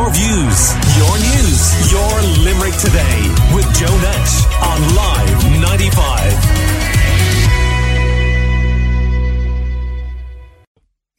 Your 0.00 0.08
views, 0.12 0.72
your 0.96 1.12
news, 1.18 1.92
your 1.92 2.22
Limerick 2.42 2.74
today 2.76 3.20
with 3.54 3.66
Joe 3.78 3.98
Nash 4.00 4.46
on 4.56 4.94
Live 4.96 5.60
95. 5.60 6.32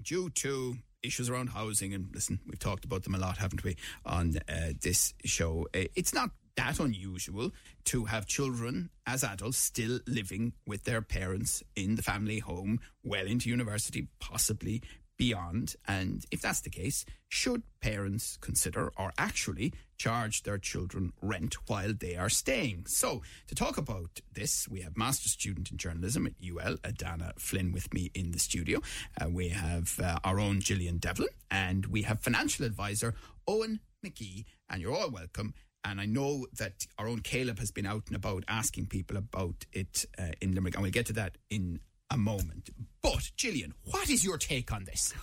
Due 0.02 0.32
to 0.32 0.78
issues 1.04 1.30
around 1.30 1.50
housing, 1.50 1.94
and 1.94 2.10
listen, 2.12 2.40
we've 2.48 2.58
talked 2.58 2.84
about 2.84 3.04
them 3.04 3.14
a 3.14 3.20
lot, 3.20 3.38
haven't 3.38 3.64
we, 3.64 3.78
on 4.04 4.38
uh, 4.50 4.72
this 4.82 5.14
show? 5.26 5.68
Uh, 5.76 5.84
it's 5.94 6.16
not 6.16 6.32
that 6.56 6.80
unusual 6.80 7.52
to 7.86 8.06
have 8.06 8.26
children 8.26 8.90
as 9.06 9.24
adults 9.24 9.60
still 9.60 10.00
living 10.08 10.54
with 10.66 10.86
their 10.86 11.04
parents 11.04 11.62
in 11.76 11.94
the 11.96 12.02
family 12.02 12.40
home 12.40 12.80
well 13.04 13.28
into 13.28 13.48
university, 13.48 14.08
possibly 14.20 14.82
beyond. 15.18 15.76
And 15.88 16.26
if 16.32 16.42
that's 16.42 16.62
the 16.62 16.70
case, 16.70 17.06
should 17.30 17.64
parents 17.82 18.38
consider 18.42 18.92
or 18.98 19.14
actually 19.18 19.74
charge 19.98 20.44
their 20.44 20.58
children 20.58 21.14
rent 21.22 21.56
while 21.68 21.94
they 21.94 22.16
are 22.16 22.30
staying? 22.30 22.86
So, 22.88 23.22
to 23.48 23.56
talk 23.56 23.78
about 23.78 24.20
this, 24.34 24.68
we 24.68 24.82
have 24.82 24.98
master 24.98 25.30
student 25.30 25.72
in 25.72 25.78
journalism 25.78 26.26
at 26.26 26.34
UL, 26.44 26.78
Edana 26.78 27.40
Flynn, 27.40 27.72
with 27.72 27.94
me 27.94 28.12
in 28.14 28.32
the 28.32 28.40
studio. 28.40 28.82
Uh, 29.22 29.30
we 29.30 29.50
have 29.50 30.00
uh, 30.00 30.20
our 30.24 30.40
own 30.40 30.60
Gillian 30.60 30.98
Devlin, 30.98 31.30
and 31.50 31.86
we 31.86 32.02
have 32.04 32.20
financial 32.20 32.66
advisor 32.66 33.14
Eoin 33.48 33.80
McGee, 34.06 34.46
and 34.70 34.82
you're 34.82 34.96
all 34.96 35.12
welcome. 35.12 35.54
And 35.84 36.00
I 36.00 36.06
know 36.06 36.46
that 36.58 36.86
our 36.98 37.08
own 37.08 37.20
Caleb 37.22 37.60
has 37.60 37.72
been 37.72 37.88
out 37.88 38.04
and 38.08 38.16
about 38.16 38.44
asking 38.48 38.88
people 38.88 39.18
about 39.18 39.66
it 39.72 40.06
uh, 40.18 40.32
in 40.40 40.54
Limerick, 40.54 40.76
and 40.76 40.84
we'll 40.84 40.92
get 40.92 41.08
to 41.08 41.14
that 41.14 41.38
in 41.50 41.80
a 42.12 42.18
moment. 42.18 42.70
But, 43.02 43.32
Gillian, 43.36 43.74
what 43.86 44.10
is 44.10 44.24
your 44.24 44.38
take 44.38 44.72
on 44.72 44.84
this? 44.84 45.14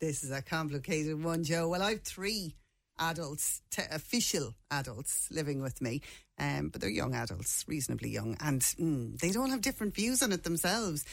this 0.00 0.24
is 0.24 0.30
a 0.30 0.42
complicated 0.42 1.22
one, 1.22 1.44
Joe. 1.44 1.68
Well, 1.68 1.82
I 1.82 1.92
have 1.92 2.02
three 2.02 2.54
adults, 2.98 3.62
t- 3.70 3.82
official 3.90 4.54
adults, 4.70 5.28
living 5.30 5.62
with 5.62 5.80
me, 5.80 6.02
um, 6.38 6.68
but 6.68 6.80
they're 6.80 6.90
young 6.90 7.14
adults, 7.14 7.64
reasonably 7.66 8.10
young, 8.10 8.36
and 8.40 8.60
mm, 8.60 9.18
they 9.20 9.30
don't 9.30 9.50
have 9.50 9.60
different 9.60 9.94
views 9.94 10.22
on 10.22 10.32
it 10.32 10.42
themselves. 10.42 11.04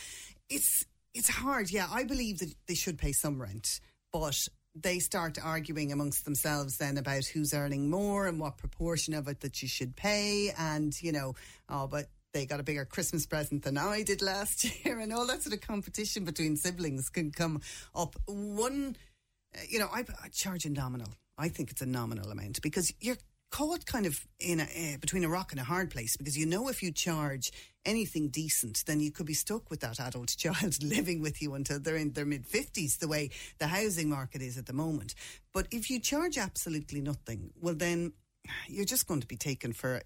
It's 0.49 0.85
it's 1.13 1.29
hard. 1.29 1.71
Yeah, 1.71 1.87
I 1.89 2.03
believe 2.03 2.39
that 2.39 2.53
they 2.67 2.75
should 2.75 2.97
pay 2.97 3.13
some 3.13 3.41
rent, 3.41 3.79
but 4.11 4.47
they 4.73 4.99
start 4.99 5.37
arguing 5.41 5.93
amongst 5.93 6.25
themselves 6.25 6.77
then 6.77 6.97
about 6.97 7.25
who's 7.25 7.53
earning 7.53 7.89
more 7.89 8.27
and 8.27 8.39
what 8.39 8.57
proportion 8.57 9.13
of 9.13 9.29
it 9.29 9.39
that 9.39 9.61
you 9.61 9.67
should 9.67 9.95
pay, 9.95 10.51
and 10.57 10.99
you 11.01 11.11
know, 11.11 11.35
oh, 11.69 11.87
but 11.87 12.07
they 12.35 12.45
got 12.45 12.59
a 12.59 12.63
bigger 12.63 12.83
Christmas 12.83 13.25
present 13.25 13.63
than 13.63 13.77
I 13.77 14.03
did 14.03 14.21
last 14.21 14.65
year, 14.85 14.99
and 14.99 15.13
all 15.13 15.25
that 15.27 15.41
sort 15.41 15.55
of 15.55 15.61
competition 15.61 16.25
between 16.25 16.57
siblings 16.57 17.09
can 17.09 17.31
come 17.31 17.61
up. 17.95 18.17
One, 18.27 18.97
uh, 19.55 19.61
you 19.69 19.79
know, 19.79 19.87
I, 19.91 20.03
I 20.21 20.27
charge 20.27 20.65
a 20.65 20.69
nominal. 20.69 21.07
I 21.37 21.47
think 21.47 21.71
it's 21.71 21.81
a 21.81 21.85
nominal 21.85 22.29
amount 22.29 22.61
because 22.61 22.93
you're 22.99 23.17
caught 23.51 23.85
kind 23.85 24.05
of 24.05 24.27
in 24.39 24.59
a, 24.59 24.63
uh, 24.63 24.97
between 24.99 25.23
a 25.23 25.29
rock 25.29 25.53
and 25.53 25.61
a 25.61 25.63
hard 25.63 25.91
place 25.91 26.17
because 26.17 26.37
you 26.37 26.45
know 26.45 26.67
if 26.67 26.83
you 26.83 26.91
charge 26.91 27.53
anything 27.85 28.27
decent, 28.27 28.83
then 28.85 28.99
you 28.99 29.11
could 29.11 29.25
be 29.25 29.33
stuck 29.33 29.69
with 29.69 29.79
that 29.79 29.99
adult 30.01 30.35
child 30.37 30.83
living 30.83 31.21
with 31.21 31.41
you 31.41 31.53
until 31.53 31.79
they're 31.79 31.95
in 31.95 32.11
their 32.11 32.25
mid 32.25 32.45
fifties, 32.45 32.97
the 32.97 33.07
way 33.07 33.29
the 33.59 33.67
housing 33.67 34.09
market 34.09 34.41
is 34.41 34.57
at 34.57 34.65
the 34.65 34.73
moment. 34.73 35.15
But 35.53 35.67
if 35.71 35.89
you 35.89 36.01
charge 36.01 36.37
absolutely 36.37 36.99
nothing, 36.99 37.51
well 37.61 37.75
then 37.75 38.11
you're 38.67 38.85
just 38.85 39.07
going 39.07 39.21
to 39.21 39.27
be 39.27 39.37
taken 39.37 39.73
for 39.73 40.01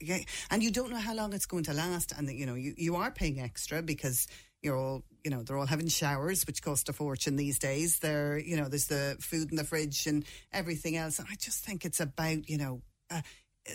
and 0.49 0.63
you 0.63 0.71
don't 0.71 0.91
know 0.91 0.97
how 0.97 1.13
long 1.13 1.33
it's 1.33 1.45
going 1.45 1.63
to 1.63 1.73
last. 1.73 2.13
And 2.17 2.29
you 2.29 2.45
know 2.45 2.55
you, 2.55 2.73
you 2.77 2.95
are 2.95 3.11
paying 3.11 3.39
extra 3.39 3.81
because 3.81 4.27
you're 4.61 4.77
all 4.77 5.03
you 5.23 5.31
know 5.31 5.43
they're 5.43 5.57
all 5.57 5.65
having 5.65 5.87
showers 5.87 6.45
which 6.45 6.61
cost 6.61 6.89
a 6.89 6.93
fortune 6.93 7.35
these 7.35 7.59
days. 7.59 7.99
They're 7.99 8.37
you 8.37 8.57
know 8.57 8.67
there's 8.67 8.87
the 8.87 9.17
food 9.19 9.51
in 9.51 9.57
the 9.57 9.63
fridge 9.63 10.07
and 10.07 10.25
everything 10.51 10.95
else. 10.97 11.19
And 11.19 11.27
i 11.31 11.35
just 11.35 11.63
think 11.63 11.85
it's 11.85 11.99
about 11.99 12.49
you 12.49 12.57
know 12.57 12.81
uh, 13.09 13.21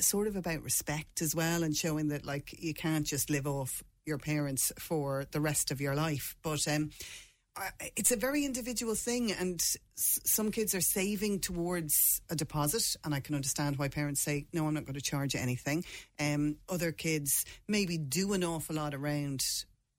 sort 0.01 0.27
of 0.27 0.37
about 0.37 0.63
respect 0.63 1.23
as 1.23 1.35
well 1.35 1.63
and 1.63 1.77
showing 1.77 2.09
that 2.09 2.25
like 2.25 2.55
you 2.59 2.75
can't 2.75 3.07
just 3.07 3.31
live 3.31 3.47
off 3.47 3.83
your 4.07 4.19
parents 4.19 4.73
for 4.79 5.25
the 5.31 5.41
rest 5.41 5.71
of 5.71 5.81
your 5.81 5.95
life. 5.95 6.37
But 6.43 6.67
um 6.69 6.91
it's 7.97 8.11
a 8.11 8.17
very 8.17 8.45
individual 8.45 8.95
thing, 8.95 9.33
and 9.33 9.63
some 9.95 10.51
kids 10.51 10.75
are 10.75 10.81
saving 10.81 11.41
towards 11.41 12.21
a 12.29 12.35
deposit, 12.35 12.97
and 13.05 13.15
I 13.15 13.21
can 13.21 13.35
understand 13.35 13.77
why 13.77 13.89
parents 13.89 14.21
say, 14.23 14.47
"No, 14.53 14.67
I'm 14.67 14.75
not 14.75 14.85
going 14.85 14.95
to 14.95 15.01
charge 15.01 15.35
you 15.35 15.41
anything." 15.41 15.85
Um, 16.19 16.57
other 16.69 16.93
kids 16.93 17.45
maybe 17.69 17.97
do 17.97 18.33
an 18.33 18.43
awful 18.43 18.77
lot 18.77 18.95
around 18.95 19.45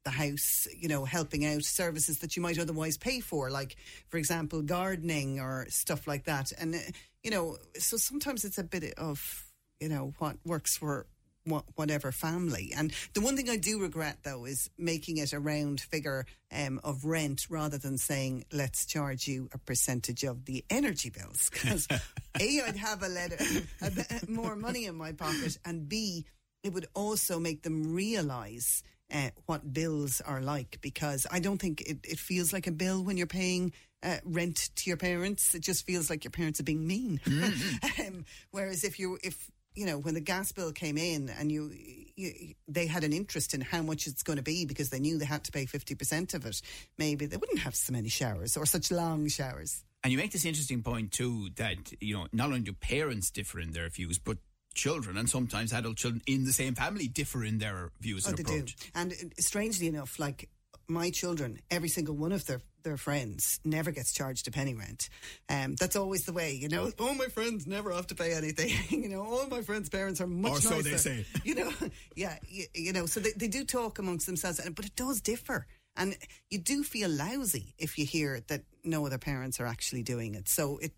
the 0.04 0.12
house, 0.12 0.68
you 0.78 0.88
know, 0.88 1.04
helping 1.04 1.46
out 1.46 1.64
services 1.64 2.20
that 2.20 2.36
you 2.36 2.42
might 2.42 2.60
otherwise 2.60 2.98
pay 2.98 3.20
for, 3.20 3.50
like, 3.50 3.76
for 4.08 4.18
example, 4.18 4.62
gardening 4.62 5.40
or 5.40 5.66
stuff 5.70 6.08
like 6.08 6.26
that. 6.26 6.52
And, 6.60 6.76
uh, 6.76 6.80
you 7.24 7.32
know, 7.32 7.58
so 7.78 7.98
sometimes 7.98 8.46
it's 8.46 8.60
a 8.60 8.64
bit 8.64 8.94
of, 8.98 9.48
you 9.80 9.90
know, 9.90 10.14
what 10.20 10.38
works 10.46 10.78
for 10.78 11.08
whatever 11.46 12.12
family. 12.12 12.74
And 12.76 12.92
the 13.14 13.22
one 13.22 13.36
thing 13.36 13.50
I 13.50 13.58
do 13.58 13.80
regret 13.80 14.20
though 14.24 14.46
is 14.46 14.70
making 14.78 15.18
it 15.18 15.34
a 15.34 15.40
round 15.40 15.82
figure 15.82 16.26
um, 16.52 16.80
of 16.84 17.06
rent 17.06 17.48
rather 17.50 17.78
than 17.78 17.98
saying 17.98 18.46
let's 18.52 18.86
charge 18.86 19.28
you 19.28 19.50
a 19.54 19.58
percentage 19.58 20.24
of 20.24 20.46
the 20.46 20.64
energy 20.70 21.10
bills 21.10 21.50
because 21.54 21.88
a 21.92 22.62
I'd 22.62 22.78
have 22.78 23.04
a 23.04 23.10
letter 23.10 23.38
a 23.82 23.92
bit 23.92 24.30
more 24.30 24.56
money 24.56 24.86
in 24.86 24.96
my 24.96 25.12
pocket 25.12 25.58
and 25.66 25.88
b 25.88 26.26
it 26.64 26.74
would 26.74 26.88
also 26.94 27.40
make 27.40 27.64
them 27.64 27.94
realise. 27.94 28.84
Uh, 29.14 29.30
what 29.46 29.72
bills 29.72 30.20
are 30.22 30.42
like 30.42 30.80
because 30.82 31.28
I 31.30 31.40
don't 31.40 31.60
think 31.60 31.82
it, 31.82 32.00
it 32.04 32.18
feels 32.18 32.52
like 32.52 32.66
a 32.66 32.72
bill 32.72 33.04
when 33.04 33.18
you're 33.18 33.28
paying 33.28 33.72
uh, 34.06 34.18
rent 34.24 34.70
to 34.76 34.90
your 34.90 34.98
parents. 34.98 35.54
It 35.56 35.62
just 35.62 35.86
feels 35.86 36.10
like 36.10 36.24
your 36.24 36.32
parents 36.32 36.60
are 36.60 36.64
being 36.64 36.88
mean. 36.88 37.20
Mm-hmm. 37.26 38.02
um, 38.08 38.26
whereas 38.52 38.84
if 38.84 39.00
you 39.00 39.18
if 39.24 39.52
you 39.75 39.86
know, 39.86 39.97
when 39.97 40.13
the 40.13 40.22
gas 40.22 40.52
bill 40.52 40.72
came 40.72 40.97
in 40.97 41.30
and 41.30 41.52
you, 41.52 41.72
you, 42.16 42.53
they 42.68 42.88
had 42.88 43.03
an 43.03 43.13
interest 43.13 43.53
in 43.53 43.62
how 43.62 43.81
much 43.81 44.08
it's 44.08 44.24
going 44.24 44.38
to 44.38 44.44
be 44.44 44.66
because 44.66 44.90
they 44.90 45.00
knew 45.00 45.18
they 45.18 45.25
had 45.25 45.44
to 45.46 45.52
pay 45.52 45.66
50% 45.66 46.34
of 46.34 46.46
it, 46.46 46.62
maybe 46.97 47.25
they 47.25 47.38
wouldn't 47.38 47.59
have 47.59 47.75
so 47.75 47.94
many 47.94 48.09
showers 48.09 48.56
or 48.58 48.66
such 48.66 48.91
long 48.91 49.28
showers. 49.28 49.84
And 50.03 50.12
you 50.12 50.18
make 50.18 50.31
this 50.31 50.46
interesting 50.46 50.84
point 50.84 51.12
too 51.12 51.50
that, 51.56 51.94
you 52.00 52.16
know, 52.16 52.28
not 52.31 52.47
only 52.47 52.62
do 52.62 52.74
parents 52.74 53.31
differ 53.31 53.59
in 53.59 53.72
their 53.72 53.90
views, 53.90 54.18
but 54.18 54.38
children 54.75 55.18
and 55.18 55.30
sometimes 55.30 55.74
adult 55.74 55.97
children 55.97 56.22
in 56.28 56.46
the 56.46 56.53
same 56.53 56.75
family 56.75 57.08
differ 57.08 57.44
in 57.44 57.58
their 57.58 57.91
views 58.00 58.28
oh, 58.28 58.30
and 58.30 58.40
approach. 58.40 58.75
Do. 58.75 58.85
And 58.94 59.14
uh, 59.14 59.16
strangely 59.40 59.88
enough, 59.88 60.19
like 60.19 60.50
my 60.88 61.09
children, 61.09 61.59
every 61.72 61.90
single 61.90 62.16
one 62.16 62.31
of 62.31 62.46
their 62.46 62.62
their 62.85 62.96
friends 62.96 63.59
never 63.66 63.91
gets 63.91 64.13
charged 64.13 64.47
a 64.47 64.51
penny 64.51 64.73
rent. 64.73 65.09
Um, 65.50 65.75
that's 65.75 65.97
always 65.97 66.23
the 66.23 66.31
way, 66.31 66.53
you 66.53 66.69
know. 66.69 66.91
All 67.00 67.16
my 67.16 67.25
friends 67.25 67.68
never 67.68 67.91
have 67.91 68.07
to 68.07 68.16
pay 68.16 68.34
anything. 68.34 68.72
you 69.03 69.09
know, 69.09 69.23
all 69.23 69.47
my 69.47 69.62
friends' 69.62 69.90
parents 69.90 70.22
are 70.22 70.28
much 70.28 70.51
or 70.51 70.56
nicer. 70.56 70.69
so 70.69 70.81
they 70.81 70.97
say. 70.97 71.25
You 71.44 71.56
know, 71.56 71.72
yeah, 72.16 72.38
you, 72.47 72.66
you 72.73 72.94
know. 72.94 73.07
So 73.07 73.19
they, 73.19 73.31
they 73.31 73.50
do 73.50 73.66
talk 73.66 74.00
amongst 74.00 74.28
themselves, 74.28 74.62
but 74.73 74.85
it 74.85 74.96
does 74.96 75.19
differ. 75.19 75.68
And 75.97 76.16
you 76.50 76.59
do 76.59 76.84
feel 76.84 77.09
lousy 77.09 77.73
if 77.78 77.97
you 77.97 78.06
hear 78.06 78.41
that 78.47 78.63
no 78.84 79.06
other 79.06 79.17
parents 79.17 79.59
are 79.59 79.66
actually 79.66 80.03
doing 80.03 80.35
it. 80.35 80.47
So 80.47 80.78
it 80.78 80.94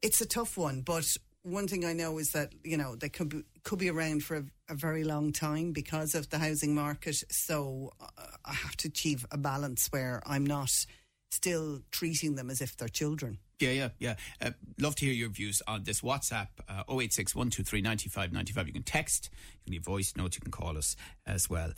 it's 0.00 0.20
a 0.20 0.26
tough 0.26 0.56
one, 0.56 0.82
but 0.82 1.16
one 1.42 1.66
thing 1.66 1.84
I 1.84 1.92
know 1.92 2.18
is 2.18 2.32
that 2.32 2.52
you 2.64 2.76
know 2.76 2.96
they 2.96 3.08
could 3.08 3.28
be, 3.28 3.44
could 3.64 3.78
be 3.78 3.90
around 3.90 4.24
for 4.24 4.36
a, 4.36 4.44
a 4.68 4.74
very 4.74 5.04
long 5.04 5.32
time 5.32 5.72
because 5.72 6.14
of 6.14 6.30
the 6.30 6.38
housing 6.38 6.74
market. 6.74 7.22
So 7.30 7.92
uh, 8.00 8.06
I 8.44 8.54
have 8.54 8.76
to 8.78 8.88
achieve 8.88 9.26
a 9.30 9.38
balance 9.38 9.88
where 9.90 10.22
I'm 10.26 10.46
not 10.46 10.86
still 11.30 11.80
treating 11.90 12.34
them 12.34 12.50
as 12.50 12.60
if 12.60 12.76
they're 12.76 12.88
children. 12.88 13.38
Yeah, 13.58 13.70
yeah, 13.70 13.88
yeah. 13.98 14.14
Uh, 14.40 14.50
love 14.80 14.96
to 14.96 15.04
hear 15.04 15.14
your 15.14 15.28
views 15.28 15.62
on 15.68 15.84
this. 15.84 16.00
WhatsApp 16.00 16.48
uh, 16.68 16.82
086 16.88 17.34
123 17.34 17.80
95 17.80 18.32
95. 18.32 18.66
You 18.66 18.72
can 18.72 18.82
text, 18.82 19.30
you 19.32 19.58
can 19.64 19.72
leave 19.72 19.84
voice 19.84 20.14
notes, 20.16 20.36
you 20.36 20.40
can 20.40 20.50
call 20.50 20.76
us 20.76 20.96
as 21.26 21.48
well. 21.48 21.72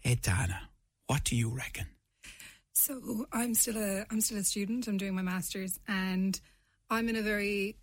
Hey, 0.00 0.16
Dana, 0.16 0.68
what 1.06 1.24
do 1.24 1.36
you 1.36 1.48
reckon? 1.48 1.86
So 2.72 3.26
I'm 3.32 3.54
still 3.54 3.76
a 3.76 4.06
I'm 4.10 4.20
still 4.20 4.38
a 4.38 4.44
student. 4.44 4.86
I'm 4.86 4.96
doing 4.96 5.14
my 5.14 5.22
masters, 5.22 5.78
and 5.88 6.40
I'm 6.88 7.08
in 7.08 7.16
a 7.16 7.22
very 7.22 7.76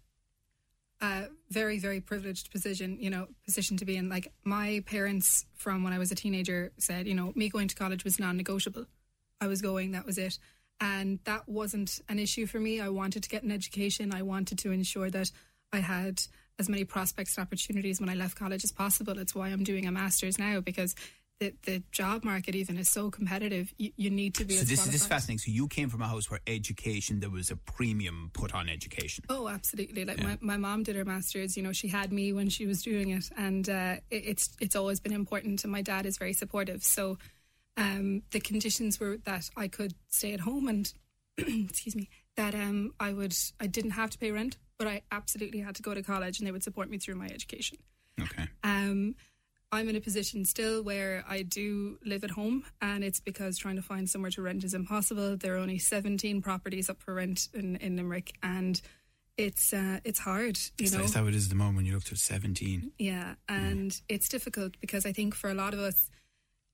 very 1.49 1.79
very 1.79 2.01
privileged 2.01 2.51
position 2.51 2.97
you 2.99 3.09
know 3.09 3.27
position 3.45 3.77
to 3.77 3.85
be 3.85 3.95
in. 3.95 4.09
Like 4.09 4.31
my 4.43 4.83
parents 4.85 5.45
from 5.55 5.83
when 5.83 5.93
i 5.93 5.97
was 5.97 6.11
a 6.11 6.15
teenager 6.15 6.71
said 6.77 7.07
you 7.07 7.15
know 7.15 7.31
me 7.35 7.49
going 7.49 7.67
to 7.67 7.75
college 7.75 8.03
was 8.03 8.19
non-negotiable. 8.19 8.85
I 9.39 9.47
was 9.47 9.61
going 9.61 9.91
that 9.91 10.05
was 10.05 10.17
it. 10.17 10.39
And 10.79 11.19
that 11.23 11.49
wasn't 11.49 12.01
an 12.07 12.19
issue 12.19 12.45
for 12.45 12.59
me. 12.59 12.79
I 12.79 12.89
wanted 12.89 13.23
to 13.23 13.29
get 13.29 13.41
an 13.41 13.51
education. 13.51 14.13
I 14.13 14.21
wanted 14.21 14.59
to 14.59 14.71
ensure 14.71 15.09
that 15.09 15.31
i 15.73 15.79
had 15.79 16.21
as 16.59 16.69
many 16.69 16.83
prospects 16.83 17.37
and 17.37 17.45
opportunities 17.45 17.99
when 17.99 18.09
i 18.09 18.15
left 18.15 18.37
college 18.37 18.63
as 18.63 18.71
possible. 18.71 19.17
It's 19.19 19.35
why 19.35 19.49
i'm 19.49 19.63
doing 19.63 19.85
a 19.85 19.91
master's 19.91 20.39
now 20.39 20.59
because 20.59 20.95
the, 21.39 21.53
the 21.65 21.83
job 21.91 22.23
market 22.23 22.55
even 22.55 22.77
is 22.77 22.89
so 22.89 23.11
competitive. 23.11 23.73
You, 23.77 23.91
you 23.95 24.09
need 24.09 24.35
to 24.35 24.45
be. 24.45 24.55
So 24.55 24.65
this, 24.65 24.85
this 24.85 24.95
is 24.95 25.05
fascinating. 25.05 25.39
So 25.39 25.51
you 25.51 25.67
came 25.67 25.89
from 25.89 26.01
a 26.01 26.07
house 26.07 26.29
where 26.29 26.39
education 26.47 27.19
there 27.19 27.29
was 27.29 27.51
a 27.51 27.55
premium 27.55 28.31
put 28.33 28.53
on 28.53 28.69
education. 28.69 29.23
Oh, 29.29 29.47
absolutely. 29.47 30.05
Like 30.05 30.17
yeah. 30.17 30.27
my, 30.27 30.37
my 30.41 30.57
mom 30.57 30.83
did 30.83 30.95
her 30.95 31.05
masters. 31.05 31.55
You 31.55 31.63
know, 31.63 31.73
she 31.73 31.87
had 31.87 32.11
me 32.11 32.33
when 32.33 32.49
she 32.49 32.65
was 32.65 32.81
doing 32.81 33.09
it, 33.09 33.29
and 33.37 33.69
uh, 33.69 33.95
it, 34.09 34.23
it's 34.25 34.49
it's 34.59 34.75
always 34.75 34.99
been 34.99 35.13
important. 35.13 35.63
And 35.63 35.71
my 35.71 35.81
dad 35.81 36.05
is 36.05 36.17
very 36.17 36.33
supportive. 36.33 36.83
So 36.83 37.17
um, 37.77 38.23
the 38.31 38.39
conditions 38.39 38.99
were 38.99 39.17
that 39.25 39.49
I 39.55 39.67
could 39.67 39.93
stay 40.09 40.33
at 40.33 40.39
home 40.39 40.67
and 40.67 40.91
excuse 41.37 41.95
me 41.95 42.09
that 42.35 42.55
um, 42.55 42.93
I 42.99 43.13
would 43.13 43.35
I 43.59 43.67
didn't 43.67 43.91
have 43.91 44.09
to 44.11 44.17
pay 44.17 44.31
rent 44.31 44.57
but 44.77 44.87
I 44.87 45.01
absolutely 45.11 45.59
had 45.59 45.75
to 45.75 45.81
go 45.81 45.93
to 45.93 46.01
college, 46.01 46.39
and 46.39 46.47
they 46.47 46.51
would 46.51 46.63
support 46.63 46.89
me 46.89 46.97
through 46.97 47.15
my 47.15 47.25
education. 47.25 47.77
Okay. 48.21 48.47
Um, 48.63 49.15
I'm 49.71 49.89
in 49.89 49.95
a 49.95 50.01
position 50.01 50.45
still 50.45 50.81
where 50.81 51.25
I 51.27 51.41
do 51.41 51.97
live 52.05 52.23
at 52.23 52.31
home, 52.31 52.63
and 52.81 53.03
it's 53.03 53.19
because 53.19 53.57
trying 53.57 53.75
to 53.75 53.81
find 53.81 54.09
somewhere 54.09 54.31
to 54.31 54.41
rent 54.41 54.63
is 54.63 54.73
impossible. 54.73 55.35
There 55.35 55.55
are 55.55 55.57
only 55.57 55.77
17 55.77 56.41
properties 56.41 56.89
up 56.89 57.01
for 57.01 57.13
rent 57.13 57.49
in, 57.53 57.75
in 57.77 57.97
Limerick, 57.97 58.33
and 58.41 58.81
it's 59.37 59.73
uh, 59.73 59.99
it's 60.05 60.19
hard. 60.19 60.57
You 60.77 60.85
Is 60.85 60.93
know, 60.93 60.99
that, 60.99 61.05
is 61.05 61.13
that 61.13 61.23
what 61.23 61.33
it 61.33 61.35
is 61.35 61.45
at 61.45 61.49
the 61.49 61.55
moment 61.55 61.77
when 61.77 61.85
you 61.85 61.93
look 61.95 62.05
to 62.05 62.15
17? 62.15 62.91
yeah, 62.97 63.35
and 63.49 63.99
it's 64.07 64.29
difficult 64.29 64.79
because 64.79 65.05
I 65.05 65.11
think 65.11 65.35
for 65.35 65.49
a 65.49 65.53
lot 65.53 65.73
of 65.73 65.79
us, 65.79 66.09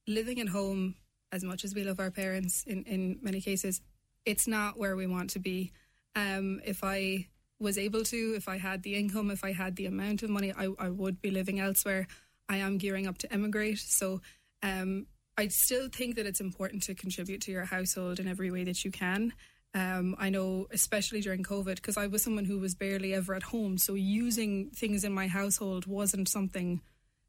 living 0.08 0.40
at 0.40 0.50
home, 0.50 0.96
as 1.32 1.44
much 1.44 1.66
as 1.66 1.74
we 1.74 1.84
love 1.84 2.00
our 2.00 2.12
parents 2.12 2.64
in, 2.68 2.84
in 2.84 3.18
many 3.22 3.42
cases, 3.42 3.82
it's 4.24 4.48
not 4.48 4.78
where 4.78 4.96
we 4.96 5.08
want 5.08 5.32
to 5.32 5.40
be. 5.40 5.72
Um, 6.16 6.62
if 6.64 6.84
I 6.84 7.28
was 7.60 7.78
able 7.78 8.04
to, 8.04 8.34
if 8.36 8.48
I 8.48 8.58
had 8.58 8.84
the 8.84 8.96
income, 8.96 9.32
if 9.32 9.44
I 9.44 9.52
had 9.54 9.76
the 9.78 9.88
amount 9.88 10.22
of 10.22 10.30
money, 10.30 10.54
I, 10.56 10.70
I 10.78 10.90
would 10.90 11.22
be 11.22 11.32
living 11.32 11.60
elsewhere. 11.60 12.08
I 12.50 12.58
am 12.58 12.78
gearing 12.78 13.08
up 13.08 13.18
to 13.20 13.34
emigrate. 13.34 13.80
So 13.80 14.22
um, 14.62 15.08
I 15.38 15.48
still 15.48 15.90
think 15.90 16.16
that 16.16 16.26
it's 16.26 16.42
important 16.42 16.84
to 16.84 16.96
contribute 16.96 17.42
to 17.42 17.52
your 17.52 17.66
household 17.66 18.20
in 18.20 18.28
every 18.28 18.52
way 18.52 18.64
that 18.64 18.84
you 18.84 18.92
can. 18.92 19.34
Um, 19.76 20.16
I 20.20 20.30
know, 20.30 20.68
especially 20.72 21.22
during 21.22 21.44
COVID, 21.44 21.76
because 21.76 21.98
I 21.98 22.08
was 22.08 22.22
someone 22.22 22.46
who 22.46 22.60
was 22.60 22.76
barely 22.76 23.14
ever 23.14 23.34
at 23.34 23.44
home. 23.44 23.78
So 23.78 23.96
using 23.96 24.70
things 24.70 25.04
in 25.04 25.12
my 25.14 25.28
household 25.28 25.88
wasn't 25.88 26.30
something 26.30 26.82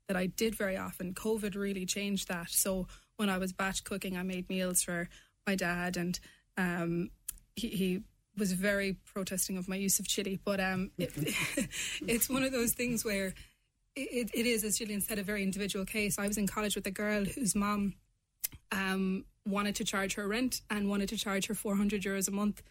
that 0.09 0.17
I 0.17 0.27
did 0.27 0.55
very 0.55 0.77
often. 0.77 1.15
COVID 1.15 1.55
really 1.55 1.87
changed 1.87 2.29
that. 2.29 2.51
So 2.51 2.87
when 3.17 3.31
I 3.31 3.39
was 3.39 3.55
batch 3.55 3.85
cooking, 3.85 4.19
I 4.19 4.23
made 4.23 4.49
meals 4.51 4.83
for 4.83 5.09
my 5.47 5.55
dad, 5.55 5.97
and 5.97 6.19
um, 6.59 7.11
he, 7.57 7.69
he 7.69 8.01
was 8.37 8.53
very 8.53 8.97
protesting 9.07 9.57
of 9.57 9.69
my 9.69 9.77
use 9.77 9.99
of 9.99 10.07
chili. 10.07 10.39
But 10.45 10.61
um, 10.61 10.91
it, 10.99 11.13
it's 12.07 12.29
one 12.29 12.43
of 12.43 12.53
those 12.53 12.73
things 12.73 13.05
where 13.05 13.33
it, 13.97 14.31
it 14.35 14.47
is, 14.47 14.65
as 14.65 14.79
Gillian 14.79 15.01
said, 15.01 15.19
a 15.19 15.23
very 15.23 15.43
individual 15.43 15.85
case. 15.85 16.19
I 16.19 16.27
was 16.27 16.39
in 16.39 16.47
college 16.47 16.75
with 16.75 16.87
a 16.87 16.91
girl 16.91 17.25
whose 17.25 17.55
mom 17.55 17.95
um, 18.73 19.25
wanted 19.47 19.77
to 19.77 19.85
charge 19.85 20.15
her 20.15 20.27
rent 20.27 20.61
and 20.71 20.89
wanted 20.89 21.09
to 21.11 21.17
charge 21.17 21.47
her 21.47 21.55
400 21.55 22.03
euros 22.03 22.29
a 22.29 22.33
month 22.33 22.63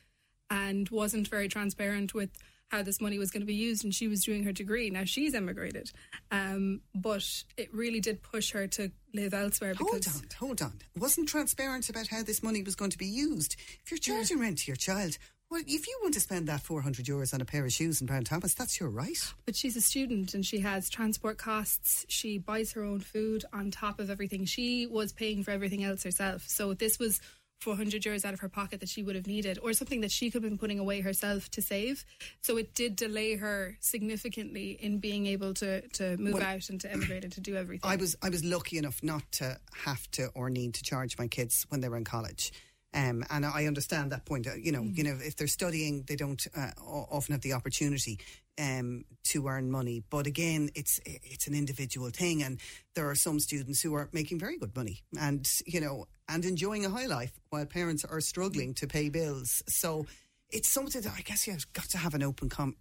and 0.50 0.90
wasn't 0.90 1.28
very 1.28 1.48
transparent 1.48 2.14
with 2.14 2.30
how 2.70 2.82
this 2.82 3.00
money 3.00 3.20
was 3.20 3.30
going 3.30 3.42
to 3.42 3.48
be 3.48 3.54
used 3.54 3.84
and 3.84 3.94
she 3.94 4.08
was 4.08 4.24
doing 4.24 4.44
her 4.44 4.52
degree 4.52 4.90
now 4.90 5.04
she's 5.04 5.36
emigrated 5.36 5.92
um, 6.32 6.82
but 6.96 7.24
it 7.56 7.72
really 7.72 8.00
did 8.00 8.24
push 8.24 8.52
her 8.52 8.66
to 8.66 8.92
live 9.14 9.34
elsewhere 9.34 9.76
because 9.76 10.08
Hold 10.08 10.08
on, 10.08 10.30
hold 10.40 10.62
on. 10.64 10.80
Wasn't 10.98 11.30
transparent 11.30 11.88
about 11.90 12.08
how 12.08 12.24
this 12.24 12.42
money 12.42 12.64
was 12.64 12.76
going 12.76 12.90
to 12.90 12.98
be 12.98 13.06
used. 13.06 13.56
If 13.84 13.92
you're 13.92 14.00
charging 14.00 14.40
rent 14.40 14.60
to 14.60 14.68
your 14.68 14.76
child, 14.76 15.20
well, 15.54 15.62
if 15.68 15.88
you 15.88 15.96
want 16.02 16.16
to 16.16 16.20
spend 16.20 16.48
that 16.48 16.62
400 16.62 17.06
euros 17.06 17.32
on 17.32 17.40
a 17.40 17.46
pair 17.46 17.64
of 17.64 17.72
shoes 17.72 18.02
in 18.02 18.08
Brown 18.08 18.24
Thomas, 18.24 18.56
that's 18.56 18.80
your 18.80 18.90
right. 18.90 19.34
but 19.46 19.56
she's 19.56 19.76
a 19.76 19.82
student 19.82 20.34
and 20.34 20.44
she 20.44 20.60
has 20.62 20.90
transport 20.90 21.38
costs. 21.38 22.08
She 22.10 22.40
buys 22.40 22.72
her 22.72 22.84
own 22.84 23.02
food 23.02 23.46
on 23.54 23.70
top 23.70 24.00
of 24.00 24.10
everything. 24.10 24.46
She 24.46 24.88
was 24.88 25.14
paying 25.14 25.44
for 25.44 25.52
everything 25.52 25.84
else 25.84 26.02
herself. 26.04 26.44
So 26.48 26.74
this 26.74 26.98
was 26.98 27.22
400 27.62 28.02
euros 28.02 28.26
out 28.26 28.34
of 28.34 28.40
her 28.40 28.50
pocket 28.50 28.80
that 28.80 28.90
she 28.90 29.04
would 29.04 29.16
have 29.16 29.28
needed 29.28 29.60
or 29.62 29.74
something 29.74 30.02
that 30.02 30.10
she 30.10 30.32
could 30.32 30.42
have 30.42 30.50
been 30.50 30.58
putting 30.58 30.80
away 30.80 31.02
herself 31.02 31.52
to 31.52 31.62
save. 31.62 32.04
So 32.42 32.58
it 32.58 32.74
did 32.74 32.96
delay 32.96 33.36
her 33.36 33.78
significantly 33.80 34.72
in 34.72 34.98
being 34.98 35.28
able 35.28 35.54
to 35.56 35.88
to 35.90 36.18
move 36.18 36.34
Well, 36.34 36.44
out 36.44 36.70
and 36.70 36.82
to 36.82 36.92
emigrate 36.92 37.24
and 37.24 37.32
to 37.34 37.42
do 37.42 37.56
everything. 37.56 37.88
I 37.90 37.96
was 37.96 38.16
I 38.24 38.30
was 38.30 38.44
lucky 38.44 38.80
enough 38.80 39.04
not 39.04 39.32
to 39.34 39.60
have 39.86 40.10
to 40.12 40.30
or 40.34 40.50
need 40.50 40.74
to 40.74 40.84
charge 40.84 41.20
my 41.20 41.28
kids 41.28 41.68
when 41.70 41.82
they 41.82 41.90
were 41.90 41.98
in 41.98 42.06
college. 42.06 42.52
Um, 42.94 43.24
and 43.30 43.46
I 43.46 43.66
understand 43.66 44.12
that 44.12 44.26
point. 44.26 44.48
Uh, 44.48 44.56
You 44.56 44.72
know, 44.72 44.84
you 44.84 45.04
know, 45.04 45.18
if 45.22 45.36
they're 45.36 45.48
studying, 45.48 46.04
they 46.04 46.16
don't 46.16 46.46
uh, 46.56 46.72
often 46.78 47.34
have 47.34 47.42
the 47.42 47.54
opportunity 47.54 48.20
um, 48.60 49.06
to 49.32 49.48
earn 49.48 49.72
money. 49.72 50.04
But 50.10 50.28
again, 50.28 50.70
it's 50.76 51.00
it's 51.06 51.48
an 51.48 51.56
individual 51.56 52.12
thing, 52.12 52.44
and 52.44 52.60
there 52.94 53.10
are 53.10 53.16
some 53.16 53.40
students 53.40 53.82
who 53.82 53.96
are 53.96 54.10
making 54.12 54.40
very 54.40 54.58
good 54.58 54.76
money, 54.76 55.04
and 55.20 55.50
you 55.66 55.82
know, 55.82 56.08
and 56.28 56.46
enjoying 56.46 56.86
a 56.86 56.90
high 56.90 57.08
life 57.08 57.34
while 57.50 57.66
parents 57.66 58.06
are 58.06 58.22
struggling 58.22 58.74
to 58.76 58.88
pay 58.88 59.10
bills. 59.10 59.64
So 59.68 60.06
it's 60.50 60.70
something 60.70 61.02
that 61.02 61.14
I 61.18 61.22
guess 61.22 61.48
you've 61.48 61.72
got 61.74 61.90
to 61.90 61.98
have 61.98 62.14
an 62.14 62.22
open 62.22 62.50
com- 62.50 62.76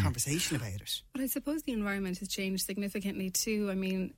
conversation 0.00 0.56
about 0.56 0.80
it. 0.80 1.02
But 1.12 1.22
I 1.22 1.26
suppose 1.26 1.62
the 1.64 1.72
environment 1.72 2.18
has 2.18 2.28
changed 2.28 2.64
significantly 2.64 3.30
too. 3.30 3.68
I 3.70 3.74
mean, 3.74 4.14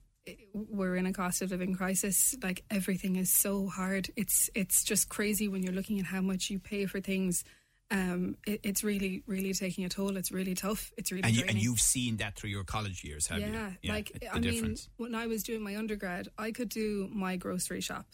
we're 0.53 0.97
in 0.97 1.07
a 1.07 1.13
cost 1.13 1.43
of 1.43 1.51
living 1.51 1.75
crisis. 1.75 2.35
Like 2.43 2.65
everything 2.71 3.17
is 3.17 3.31
so 3.31 3.67
hard. 3.69 4.11
It's 4.17 4.51
it's 4.55 4.85
just 4.85 5.09
crazy 5.09 5.49
when 5.49 5.63
you're 5.63 5.73
looking 5.73 5.99
at 5.99 6.07
how 6.07 6.21
much 6.21 6.51
you 6.51 6.59
pay 6.59 6.87
for 6.87 7.01
things. 7.01 7.45
Um, 7.91 8.37
it, 8.47 8.61
it's 8.65 8.85
really, 8.85 9.23
really 9.27 9.55
taking 9.55 9.87
a 9.87 9.89
toll. 9.89 10.19
It's 10.19 10.31
really 10.31 10.55
tough. 10.55 10.93
It's 10.99 11.11
really 11.11 11.25
And, 11.25 11.35
you, 11.35 11.45
and 11.49 11.57
you've 11.57 11.81
seen 11.81 12.19
that 12.19 12.37
through 12.37 12.51
your 12.51 12.65
college 12.65 13.03
years, 13.03 13.27
have 13.29 13.41
yeah, 13.41 13.47
you? 13.47 13.77
Yeah, 13.81 13.93
like 13.95 14.13
I 14.31 14.39
difference. 14.41 14.91
mean, 14.99 15.13
when 15.13 15.15
I 15.15 15.27
was 15.27 15.43
doing 15.43 15.63
my 15.63 15.75
undergrad, 15.75 16.29
I 16.37 16.51
could 16.51 16.69
do 16.69 17.09
my 17.11 17.37
grocery 17.37 17.81
shop, 17.81 18.05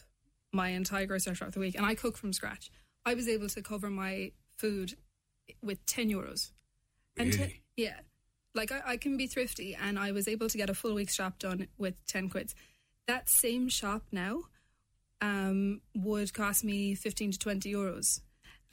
my 0.53 0.69
entire 0.69 1.05
grocery 1.05 1.35
shop 1.35 1.49
of 1.49 1.55
the 1.55 1.59
week, 1.59 1.75
and 1.75 1.85
I 1.85 1.93
cook 1.93 2.15
from 2.15 2.31
scratch. 2.31 2.71
I 3.05 3.15
was 3.15 3.27
able 3.27 3.49
to 3.49 3.61
cover 3.61 3.89
my 3.89 4.31
food 4.57 4.93
with 5.61 5.85
ten 5.85 6.09
euros. 6.09 6.51
And 7.17 7.33
te- 7.33 7.39
Really? 7.39 7.61
yeah, 7.75 7.99
like 8.55 8.71
I, 8.71 8.81
I 8.85 8.97
can 8.97 9.17
be 9.17 9.27
thrifty, 9.27 9.75
and 9.75 9.99
I 9.99 10.11
was 10.11 10.27
able 10.27 10.49
to 10.49 10.57
get 10.57 10.69
a 10.69 10.73
full 10.73 10.95
week's 10.95 11.13
shop 11.13 11.39
done 11.39 11.67
with 11.77 12.03
ten 12.07 12.29
quids. 12.29 12.55
That 13.07 13.29
same 13.29 13.69
shop 13.69 14.03
now 14.11 14.43
um, 15.21 15.81
would 15.95 16.33
cost 16.33 16.63
me 16.63 16.95
fifteen 16.95 17.31
to 17.31 17.37
twenty 17.37 17.73
euros. 17.73 18.21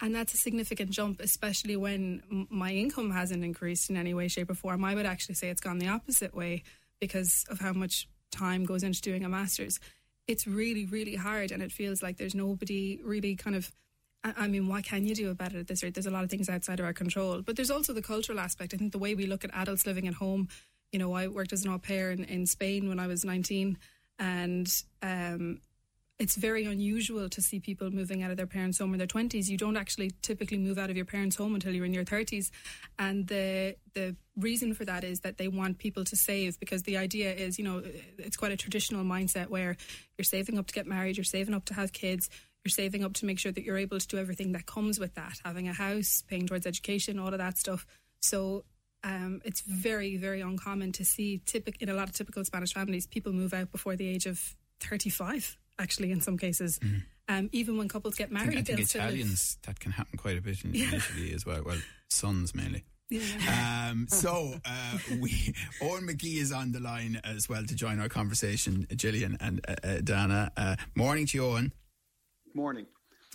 And 0.00 0.14
that's 0.14 0.34
a 0.34 0.36
significant 0.36 0.90
jump, 0.90 1.20
especially 1.20 1.76
when 1.76 2.46
my 2.50 2.72
income 2.72 3.12
hasn't 3.12 3.44
increased 3.44 3.88
in 3.88 3.96
any 3.96 4.14
way, 4.14 4.26
shape, 4.26 4.50
or 4.50 4.54
form. 4.54 4.84
I 4.84 4.94
would 4.94 5.06
actually 5.06 5.36
say 5.36 5.48
it's 5.48 5.60
gone 5.60 5.78
the 5.78 5.88
opposite 5.88 6.34
way 6.34 6.64
because 7.00 7.44
of 7.48 7.60
how 7.60 7.72
much 7.72 8.08
time 8.32 8.64
goes 8.64 8.82
into 8.82 9.00
doing 9.00 9.24
a 9.24 9.28
master's. 9.28 9.78
It's 10.26 10.46
really, 10.46 10.86
really 10.86 11.14
hard, 11.14 11.52
and 11.52 11.62
it 11.62 11.70
feels 11.70 12.02
like 12.02 12.16
there's 12.16 12.34
nobody 12.34 13.00
really 13.04 13.36
kind 13.36 13.56
of. 13.56 13.70
I 14.24 14.46
mean, 14.46 14.68
what 14.68 14.84
can 14.84 15.04
you 15.04 15.14
do 15.14 15.30
about 15.30 15.52
it 15.52 15.58
at 15.58 15.66
this 15.66 15.82
rate? 15.82 15.94
There's 15.94 16.06
a 16.06 16.10
lot 16.10 16.22
of 16.22 16.30
things 16.30 16.48
outside 16.48 16.78
of 16.78 16.86
our 16.86 16.92
control, 16.92 17.42
but 17.42 17.56
there's 17.56 17.70
also 17.70 17.92
the 17.92 18.02
cultural 18.02 18.38
aspect. 18.38 18.72
I 18.72 18.76
think 18.76 18.92
the 18.92 18.98
way 18.98 19.14
we 19.14 19.26
look 19.26 19.44
at 19.44 19.50
adults 19.52 19.84
living 19.86 20.06
at 20.06 20.14
home. 20.14 20.48
You 20.92 20.98
know, 20.98 21.12
I 21.12 21.26
worked 21.26 21.52
as 21.52 21.64
an 21.64 21.72
au 21.72 21.78
pair 21.78 22.10
in, 22.10 22.24
in 22.24 22.46
Spain 22.46 22.88
when 22.88 23.00
I 23.00 23.06
was 23.06 23.24
19, 23.24 23.78
and 24.18 24.68
um, 25.02 25.60
it's 26.18 26.36
very 26.36 26.66
unusual 26.66 27.28
to 27.30 27.42
see 27.42 27.58
people 27.58 27.90
moving 27.90 28.22
out 28.22 28.30
of 28.30 28.36
their 28.36 28.46
parents' 28.46 28.78
home 28.78 28.92
in 28.92 28.98
their 28.98 29.08
twenties. 29.08 29.50
You 29.50 29.56
don't 29.56 29.76
actually 29.76 30.12
typically 30.22 30.58
move 30.58 30.78
out 30.78 30.90
of 30.90 30.96
your 30.96 31.04
parents' 31.04 31.34
home 31.34 31.54
until 31.54 31.74
you're 31.74 31.84
in 31.84 31.94
your 31.94 32.04
thirties, 32.04 32.52
and 32.98 33.26
the 33.26 33.74
the 33.94 34.14
reason 34.36 34.72
for 34.72 34.84
that 34.84 35.02
is 35.02 35.20
that 35.20 35.38
they 35.38 35.48
want 35.48 35.78
people 35.78 36.04
to 36.04 36.16
save 36.16 36.60
because 36.60 36.82
the 36.84 36.96
idea 36.96 37.32
is, 37.32 37.58
you 37.58 37.64
know, 37.64 37.82
it's 38.18 38.36
quite 38.36 38.52
a 38.52 38.56
traditional 38.56 39.02
mindset 39.04 39.48
where 39.48 39.76
you're 40.16 40.24
saving 40.24 40.58
up 40.58 40.66
to 40.68 40.74
get 40.74 40.86
married, 40.86 41.16
you're 41.16 41.24
saving 41.24 41.54
up 41.54 41.64
to 41.64 41.74
have 41.74 41.92
kids. 41.92 42.30
You're 42.64 42.70
saving 42.70 43.02
up 43.04 43.14
to 43.14 43.26
make 43.26 43.38
sure 43.40 43.50
that 43.50 43.64
you're 43.64 43.78
able 43.78 43.98
to 43.98 44.06
do 44.06 44.18
everything 44.18 44.52
that 44.52 44.66
comes 44.66 45.00
with 45.00 45.14
that, 45.14 45.40
having 45.44 45.68
a 45.68 45.72
house, 45.72 46.22
paying 46.28 46.46
towards 46.46 46.66
education, 46.66 47.18
all 47.18 47.32
of 47.32 47.38
that 47.38 47.58
stuff. 47.58 47.84
So 48.20 48.64
um, 49.02 49.40
it's 49.44 49.62
very, 49.62 50.16
very 50.16 50.40
uncommon 50.42 50.92
to 50.92 51.04
see 51.04 51.38
typic- 51.44 51.78
in 51.82 51.88
a 51.88 51.94
lot 51.94 52.08
of 52.08 52.14
typical 52.14 52.44
Spanish 52.44 52.72
families, 52.72 53.06
people 53.06 53.32
move 53.32 53.52
out 53.52 53.72
before 53.72 53.96
the 53.96 54.06
age 54.06 54.26
of 54.26 54.54
35, 54.80 55.56
actually, 55.80 56.12
in 56.12 56.20
some 56.20 56.38
cases. 56.38 56.78
Um, 57.28 57.48
even 57.52 57.78
when 57.78 57.88
couples 57.88 58.14
get 58.14 58.28
Mm-hmm. 58.28 58.36
I 58.36 58.44
married, 58.44 58.66
think, 58.66 58.78
I 58.78 58.82
think 58.84 58.94
Italians, 58.94 59.58
that 59.66 59.80
can 59.80 59.90
happen 59.92 60.16
quite 60.18 60.38
a 60.38 60.40
bit 60.40 60.64
in, 60.64 60.72
in 60.74 60.94
Italy 60.94 61.32
as 61.34 61.44
well. 61.44 61.62
Well, 61.64 61.78
sons 62.10 62.54
mainly. 62.54 62.84
Yeah. 63.10 63.88
Um, 63.90 64.06
so 64.08 64.54
uh, 64.64 64.98
we 65.20 65.30
Eoin 65.82 66.08
McGee 66.08 66.36
is 66.40 66.50
on 66.52 66.72
the 66.72 66.80
line 66.80 67.20
as 67.24 67.48
well 67.48 67.64
to 67.64 67.74
join 67.74 68.00
our 68.00 68.08
conversation. 68.08 68.86
Gillian 68.96 69.36
and 69.40 69.60
uh, 69.68 69.74
uh, 69.84 70.00
Dana. 70.02 70.50
Uh, 70.56 70.76
morning 70.94 71.26
to 71.26 71.36
you, 71.38 71.42
Eoin. 71.44 71.72
Morning. 72.54 72.86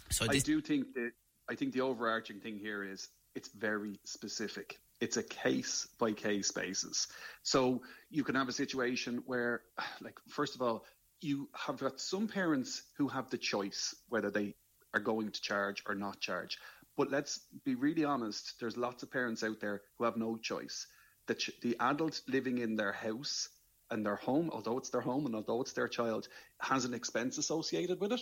So 0.09 0.25
I 0.29 0.39
do 0.39 0.61
think 0.61 0.93
that 0.93 1.11
I 1.49 1.55
think 1.55 1.73
the 1.73 1.81
overarching 1.81 2.39
thing 2.39 2.57
here 2.57 2.83
is 2.83 3.09
it's 3.35 3.49
very 3.49 3.99
specific. 4.03 4.79
It's 4.99 5.17
a 5.17 5.23
case 5.23 5.87
by 5.99 6.11
case 6.11 6.51
basis. 6.51 7.07
So 7.43 7.81
you 8.09 8.23
can 8.23 8.35
have 8.35 8.49
a 8.49 8.53
situation 8.53 9.23
where, 9.25 9.61
like, 10.01 10.17
first 10.27 10.55
of 10.55 10.61
all, 10.61 10.85
you 11.21 11.49
have 11.53 11.77
got 11.77 11.99
some 11.99 12.27
parents 12.27 12.83
who 12.97 13.07
have 13.07 13.29
the 13.29 13.37
choice 13.37 13.95
whether 14.09 14.29
they 14.29 14.55
are 14.93 14.99
going 14.99 15.31
to 15.31 15.41
charge 15.41 15.83
or 15.87 15.95
not 15.95 16.19
charge. 16.19 16.57
But 16.95 17.11
let's 17.11 17.39
be 17.63 17.75
really 17.75 18.03
honest. 18.03 18.53
There's 18.59 18.77
lots 18.77 19.03
of 19.03 19.11
parents 19.11 19.43
out 19.43 19.59
there 19.59 19.81
who 19.97 20.05
have 20.05 20.17
no 20.17 20.37
choice. 20.37 20.87
The 21.27 21.35
ch- 21.35 21.59
the 21.61 21.75
adult 21.79 22.21
living 22.27 22.57
in 22.57 22.75
their 22.75 22.91
house 22.91 23.49
and 23.91 24.05
their 24.05 24.15
home, 24.15 24.49
although 24.51 24.77
it's 24.77 24.89
their 24.89 25.01
home 25.01 25.25
and 25.25 25.35
although 25.35 25.61
it's 25.61 25.73
their 25.73 25.87
child, 25.87 26.27
has 26.59 26.85
an 26.85 26.93
expense 26.93 27.37
associated 27.37 27.99
with 27.99 28.13
it. 28.13 28.21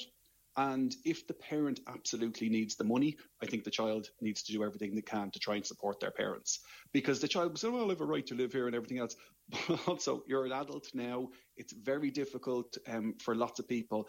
And 0.57 0.95
if 1.03 1.27
the 1.27 1.33
parent 1.33 1.81
absolutely 1.87 2.47
needs 2.47 2.75
the 2.75 2.85
money, 2.85 3.17
I 3.41 3.45
think 3.45 3.63
the 3.65 3.71
child 3.71 4.09
needs 4.21 4.43
to 4.43 4.53
do 4.53 4.63
everything 4.63 4.95
they 4.95 5.01
can 5.01 5.29
to 5.31 5.39
try 5.39 5.55
and 5.55 5.65
support 5.65 5.99
their 5.99 6.11
parents. 6.11 6.59
Because 6.93 7.19
the 7.19 7.27
child 7.27 7.51
will 7.51 7.57
say, 7.57 7.67
well, 7.67 7.85
I 7.85 7.89
have 7.89 8.01
a 8.01 8.05
right 8.05 8.25
to 8.27 8.35
live 8.35 8.53
here 8.53 8.67
and 8.67 8.75
everything 8.75 8.99
else. 8.99 9.15
But 9.67 9.87
also, 9.87 10.23
you're 10.27 10.45
an 10.45 10.53
adult 10.53 10.87
now. 10.93 11.29
It's 11.57 11.73
very 11.73 12.09
difficult 12.09 12.77
um, 12.87 13.15
for 13.21 13.35
lots 13.35 13.59
of 13.59 13.67
people. 13.67 14.07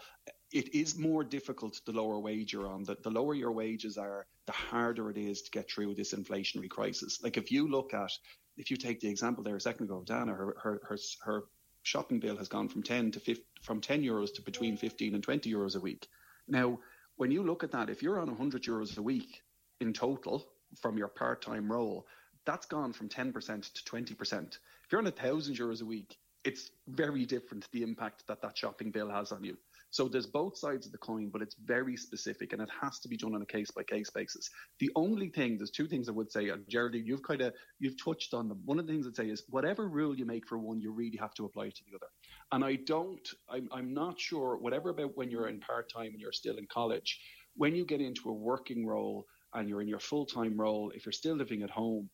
It 0.52 0.74
is 0.74 0.96
more 0.96 1.24
difficult 1.24 1.80
the 1.84 1.92
lower 1.92 2.18
wage 2.20 2.52
you're 2.52 2.68
on. 2.68 2.84
The, 2.84 2.96
the 3.02 3.10
lower 3.10 3.34
your 3.34 3.52
wages 3.52 3.98
are, 3.98 4.26
the 4.46 4.52
harder 4.52 5.10
it 5.10 5.18
is 5.18 5.42
to 5.42 5.50
get 5.50 5.68
through 5.68 5.94
this 5.94 6.14
inflationary 6.14 6.70
crisis. 6.70 7.22
Like 7.22 7.36
if 7.36 7.50
you 7.50 7.68
look 7.68 7.92
at, 7.92 8.12
if 8.56 8.70
you 8.70 8.76
take 8.76 9.00
the 9.00 9.08
example 9.08 9.42
there 9.42 9.56
a 9.56 9.60
second 9.60 9.86
ago, 9.86 10.04
Dana, 10.06 10.32
her, 10.32 10.56
her, 10.62 10.80
her, 10.88 10.98
her 11.22 11.44
shopping 11.82 12.20
bill 12.20 12.36
has 12.36 12.48
gone 12.48 12.68
from 12.68 12.82
10 12.82 13.10
to 13.12 13.20
50, 13.20 13.44
from 13.62 13.80
10 13.80 14.02
euros 14.02 14.32
to 14.34 14.42
between 14.42 14.76
15 14.76 15.14
and 15.14 15.22
20 15.22 15.52
euros 15.52 15.76
a 15.76 15.80
week. 15.80 16.06
Now, 16.48 16.78
when 17.16 17.30
you 17.30 17.42
look 17.42 17.64
at 17.64 17.72
that, 17.72 17.90
if 17.90 18.02
you're 18.02 18.20
on 18.20 18.28
100 18.28 18.62
euros 18.62 18.96
a 18.98 19.02
week 19.02 19.42
in 19.80 19.92
total 19.92 20.46
from 20.80 20.98
your 20.98 21.08
part-time 21.08 21.70
role, 21.70 22.06
that's 22.44 22.66
gone 22.66 22.92
from 22.92 23.08
10% 23.08 23.72
to 23.72 23.84
20%. 23.84 24.46
If 24.46 24.92
you're 24.92 25.00
on 25.00 25.04
1,000 25.04 25.56
euros 25.56 25.82
a 25.82 25.84
week, 25.84 26.16
it's 26.44 26.70
very 26.86 27.26
different 27.26 27.66
the 27.72 27.82
impact 27.82 28.22
that 28.28 28.40
that 28.40 28.56
shopping 28.56 28.92
bill 28.92 29.10
has 29.10 29.32
on 29.32 29.42
you. 29.42 29.56
So 29.90 30.08
there's 30.08 30.26
both 30.26 30.56
sides 30.56 30.86
of 30.86 30.92
the 30.92 30.98
coin, 30.98 31.28
but 31.28 31.42
it's 31.42 31.56
very 31.64 31.96
specific 31.96 32.52
and 32.52 32.62
it 32.62 32.68
has 32.80 32.98
to 33.00 33.08
be 33.08 33.16
done 33.16 33.34
on 33.34 33.42
a 33.42 33.46
case 33.46 33.70
by 33.70 33.82
case 33.82 34.10
basis. 34.10 34.50
The 34.78 34.90
only 34.94 35.28
thing, 35.28 35.56
there's 35.56 35.70
two 35.70 35.88
things 35.88 36.08
I 36.08 36.12
would 36.12 36.30
say, 36.30 36.50
and 36.50 36.68
Geraldine, 36.68 37.06
you've 37.06 37.22
kind 37.22 37.40
of 37.40 37.54
you've 37.78 38.02
touched 38.02 38.34
on 38.34 38.48
them. 38.48 38.60
One 38.64 38.78
of 38.78 38.86
the 38.86 38.92
things 38.92 39.06
I'd 39.06 39.16
say 39.16 39.28
is 39.28 39.42
whatever 39.48 39.88
rule 39.88 40.16
you 40.16 40.24
make 40.24 40.46
for 40.46 40.58
one, 40.58 40.80
you 40.80 40.92
really 40.92 41.16
have 41.16 41.34
to 41.34 41.46
apply 41.46 41.66
it 41.66 41.76
to 41.76 41.82
the 41.90 41.96
other. 41.96 42.08
And 42.52 42.64
I 42.64 42.76
don't, 42.76 43.28
I'm, 43.48 43.68
I'm 43.72 43.92
not 43.92 44.20
sure, 44.20 44.56
whatever 44.56 44.90
about 44.90 45.16
when 45.16 45.30
you're 45.30 45.48
in 45.48 45.60
part 45.60 45.90
time 45.92 46.12
and 46.12 46.20
you're 46.20 46.32
still 46.32 46.58
in 46.58 46.66
college, 46.66 47.20
when 47.56 47.74
you 47.74 47.84
get 47.84 48.00
into 48.00 48.28
a 48.28 48.32
working 48.32 48.86
role 48.86 49.26
and 49.54 49.68
you're 49.68 49.80
in 49.80 49.88
your 49.88 49.98
full 49.98 50.26
time 50.26 50.58
role, 50.60 50.92
if 50.94 51.04
you're 51.04 51.12
still 51.12 51.34
living 51.34 51.62
at 51.62 51.70
home, 51.70 52.08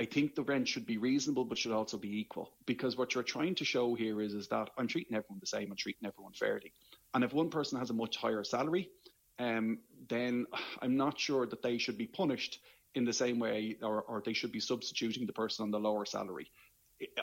I 0.00 0.04
think 0.04 0.34
the 0.34 0.42
rent 0.42 0.68
should 0.68 0.86
be 0.86 0.96
reasonable, 0.96 1.44
but 1.44 1.58
should 1.58 1.72
also 1.72 1.98
be 1.98 2.20
equal. 2.20 2.52
Because 2.66 2.96
what 2.96 3.14
you're 3.14 3.24
trying 3.24 3.56
to 3.56 3.64
show 3.64 3.94
here 3.94 4.20
is, 4.20 4.32
is 4.32 4.48
that 4.48 4.70
I'm 4.78 4.86
treating 4.86 5.16
everyone 5.16 5.40
the 5.40 5.46
same, 5.46 5.70
I'm 5.70 5.76
treating 5.76 6.06
everyone 6.06 6.32
fairly. 6.34 6.72
And 7.14 7.24
if 7.24 7.32
one 7.32 7.50
person 7.50 7.78
has 7.78 7.90
a 7.90 7.94
much 7.94 8.16
higher 8.16 8.44
salary, 8.44 8.90
um, 9.38 9.78
then 10.08 10.46
I'm 10.80 10.96
not 10.96 11.18
sure 11.18 11.46
that 11.46 11.62
they 11.62 11.78
should 11.78 11.98
be 11.98 12.06
punished 12.06 12.60
in 12.94 13.04
the 13.04 13.12
same 13.12 13.38
way, 13.38 13.76
or, 13.82 14.02
or 14.02 14.22
they 14.24 14.32
should 14.32 14.52
be 14.52 14.60
substituting 14.60 15.26
the 15.26 15.32
person 15.32 15.64
on 15.64 15.70
the 15.70 15.78
lower 15.78 16.04
salary. 16.04 16.50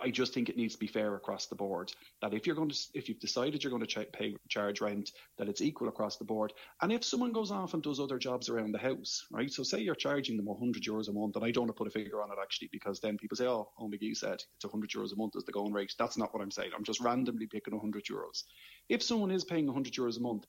I 0.01 0.09
just 0.09 0.33
think 0.33 0.47
it 0.47 0.55
needs 0.55 0.73
to 0.73 0.79
be 0.79 0.87
fair 0.87 1.15
across 1.15 1.47
the 1.47 1.55
board. 1.55 1.91
That 2.21 2.33
if 2.33 2.47
you're 2.47 2.55
going 2.55 2.69
to, 2.69 2.79
if 2.93 3.09
you've 3.09 3.19
decided 3.19 3.63
you're 3.63 3.71
going 3.71 3.85
to 3.85 3.87
ch- 3.87 4.11
pay 4.13 4.35
charge 4.47 4.79
rent, 4.79 5.11
that 5.37 5.49
it's 5.49 5.61
equal 5.61 5.89
across 5.89 6.15
the 6.15 6.23
board. 6.23 6.53
And 6.81 6.93
if 6.93 7.03
someone 7.03 7.33
goes 7.33 7.51
off 7.51 7.73
and 7.73 7.83
does 7.83 7.99
other 7.99 8.17
jobs 8.17 8.47
around 8.47 8.71
the 8.71 8.79
house, 8.79 9.25
right? 9.31 9.51
So 9.51 9.63
say 9.63 9.81
you're 9.81 9.95
charging 9.95 10.37
them 10.37 10.45
100 10.45 10.83
euros 10.83 11.09
a 11.09 11.13
month, 11.13 11.35
and 11.35 11.43
I 11.43 11.51
don't 11.51 11.63
want 11.63 11.75
to 11.75 11.77
put 11.77 11.87
a 11.87 11.91
figure 11.91 12.21
on 12.21 12.31
it 12.31 12.37
actually, 12.41 12.69
because 12.71 12.99
then 13.01 13.17
people 13.17 13.35
say, 13.35 13.47
"Oh, 13.47 13.69
oh 13.77 13.89
McGee 13.89 14.15
said 14.15 14.41
it's 14.55 14.65
100 14.65 14.89
euros 14.89 15.13
a 15.13 15.17
month 15.17 15.35
as 15.35 15.43
the 15.43 15.51
going 15.51 15.73
rate." 15.73 15.93
That's 15.99 16.17
not 16.17 16.33
what 16.33 16.41
I'm 16.41 16.51
saying. 16.51 16.71
I'm 16.75 16.83
just 16.83 17.01
randomly 17.01 17.47
picking 17.47 17.73
100 17.73 18.05
euros. 18.05 18.43
If 18.87 19.03
someone 19.03 19.31
is 19.31 19.43
paying 19.43 19.65
100 19.65 19.93
euros 19.93 20.17
a 20.17 20.21
month, 20.21 20.45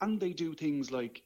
and 0.00 0.20
they 0.20 0.32
do 0.32 0.54
things 0.54 0.92
like 0.92 1.22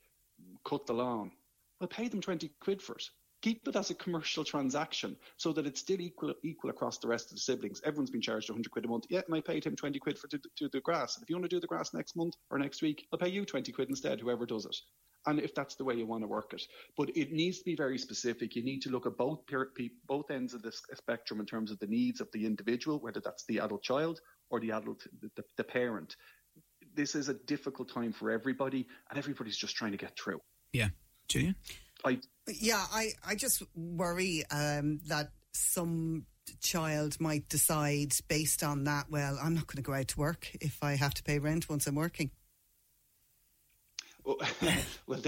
cut 0.64 0.86
the 0.86 0.94
lawn, 0.94 1.32
well, 1.80 1.88
pay 1.88 2.08
them 2.08 2.22
20 2.22 2.50
quid 2.60 2.80
for 2.80 2.94
it 2.94 3.04
keep 3.42 3.66
it 3.66 3.76
as 3.76 3.90
a 3.90 3.94
commercial 3.94 4.44
transaction 4.44 5.16
so 5.36 5.52
that 5.52 5.66
it's 5.66 5.80
still 5.80 6.00
equal 6.00 6.32
equal 6.42 6.70
across 6.70 6.98
the 6.98 7.08
rest 7.08 7.30
of 7.30 7.36
the 7.36 7.40
siblings. 7.40 7.82
Everyone's 7.84 8.10
been 8.10 8.22
charged 8.22 8.48
100 8.48 8.70
quid 8.70 8.84
a 8.84 8.88
month. 8.88 9.04
Yeah, 9.10 9.20
and 9.26 9.34
I 9.34 9.40
paid 9.40 9.66
him 9.66 9.76
20 9.76 9.98
quid 9.98 10.18
for 10.18 10.28
to, 10.28 10.40
to 10.56 10.68
the 10.68 10.80
grass. 10.80 11.16
And 11.16 11.22
if 11.22 11.28
you 11.28 11.36
want 11.36 11.44
to 11.44 11.54
do 11.54 11.60
the 11.60 11.66
grass 11.66 11.92
next 11.92 12.16
month 12.16 12.36
or 12.50 12.58
next 12.58 12.80
week, 12.80 13.06
I'll 13.12 13.18
pay 13.18 13.28
you 13.28 13.44
20 13.44 13.70
quid 13.72 13.90
instead, 13.90 14.20
whoever 14.20 14.46
does 14.46 14.64
it. 14.64 14.76
And 15.26 15.38
if 15.38 15.54
that's 15.54 15.74
the 15.74 15.84
way 15.84 15.94
you 15.94 16.06
want 16.06 16.22
to 16.22 16.28
work 16.28 16.52
it, 16.52 16.62
but 16.96 17.16
it 17.16 17.32
needs 17.32 17.58
to 17.58 17.64
be 17.64 17.76
very 17.76 17.98
specific. 17.98 18.56
You 18.56 18.64
need 18.64 18.82
to 18.82 18.90
look 18.90 19.06
at 19.06 19.16
both 19.16 19.40
both 20.06 20.30
ends 20.30 20.54
of 20.54 20.62
the 20.62 20.72
spectrum 20.94 21.38
in 21.38 21.46
terms 21.46 21.70
of 21.70 21.78
the 21.78 21.86
needs 21.86 22.20
of 22.20 22.28
the 22.32 22.44
individual, 22.44 22.98
whether 22.98 23.20
that's 23.20 23.44
the 23.46 23.60
adult 23.60 23.82
child 23.82 24.20
or 24.50 24.58
the 24.58 24.72
adult 24.72 25.06
the, 25.36 25.44
the 25.56 25.64
parent. 25.64 26.16
This 26.94 27.14
is 27.14 27.28
a 27.28 27.34
difficult 27.34 27.88
time 27.88 28.12
for 28.12 28.30
everybody, 28.30 28.86
and 29.10 29.18
everybody's 29.18 29.56
just 29.56 29.76
trying 29.76 29.92
to 29.92 29.96
get 29.96 30.18
through. 30.18 30.40
Yeah, 30.72 30.88
Julian. 31.28 31.54
I 32.04 32.18
yeah, 32.48 32.84
I, 32.92 33.10
I 33.26 33.34
just 33.34 33.62
worry 33.74 34.44
um, 34.50 35.00
that 35.06 35.30
some 35.52 36.26
child 36.60 37.20
might 37.20 37.48
decide 37.48 38.14
based 38.28 38.62
on 38.62 38.84
that, 38.84 39.06
well, 39.10 39.38
I'm 39.42 39.54
not 39.54 39.66
going 39.66 39.76
to 39.76 39.82
go 39.82 39.94
out 39.94 40.08
to 40.08 40.20
work 40.20 40.50
if 40.60 40.82
I 40.82 40.94
have 40.94 41.14
to 41.14 41.22
pay 41.22 41.38
rent 41.38 41.68
once 41.68 41.86
I'm 41.86 41.94
working. 41.94 42.30
Well, 44.24 44.38
well 45.06 45.20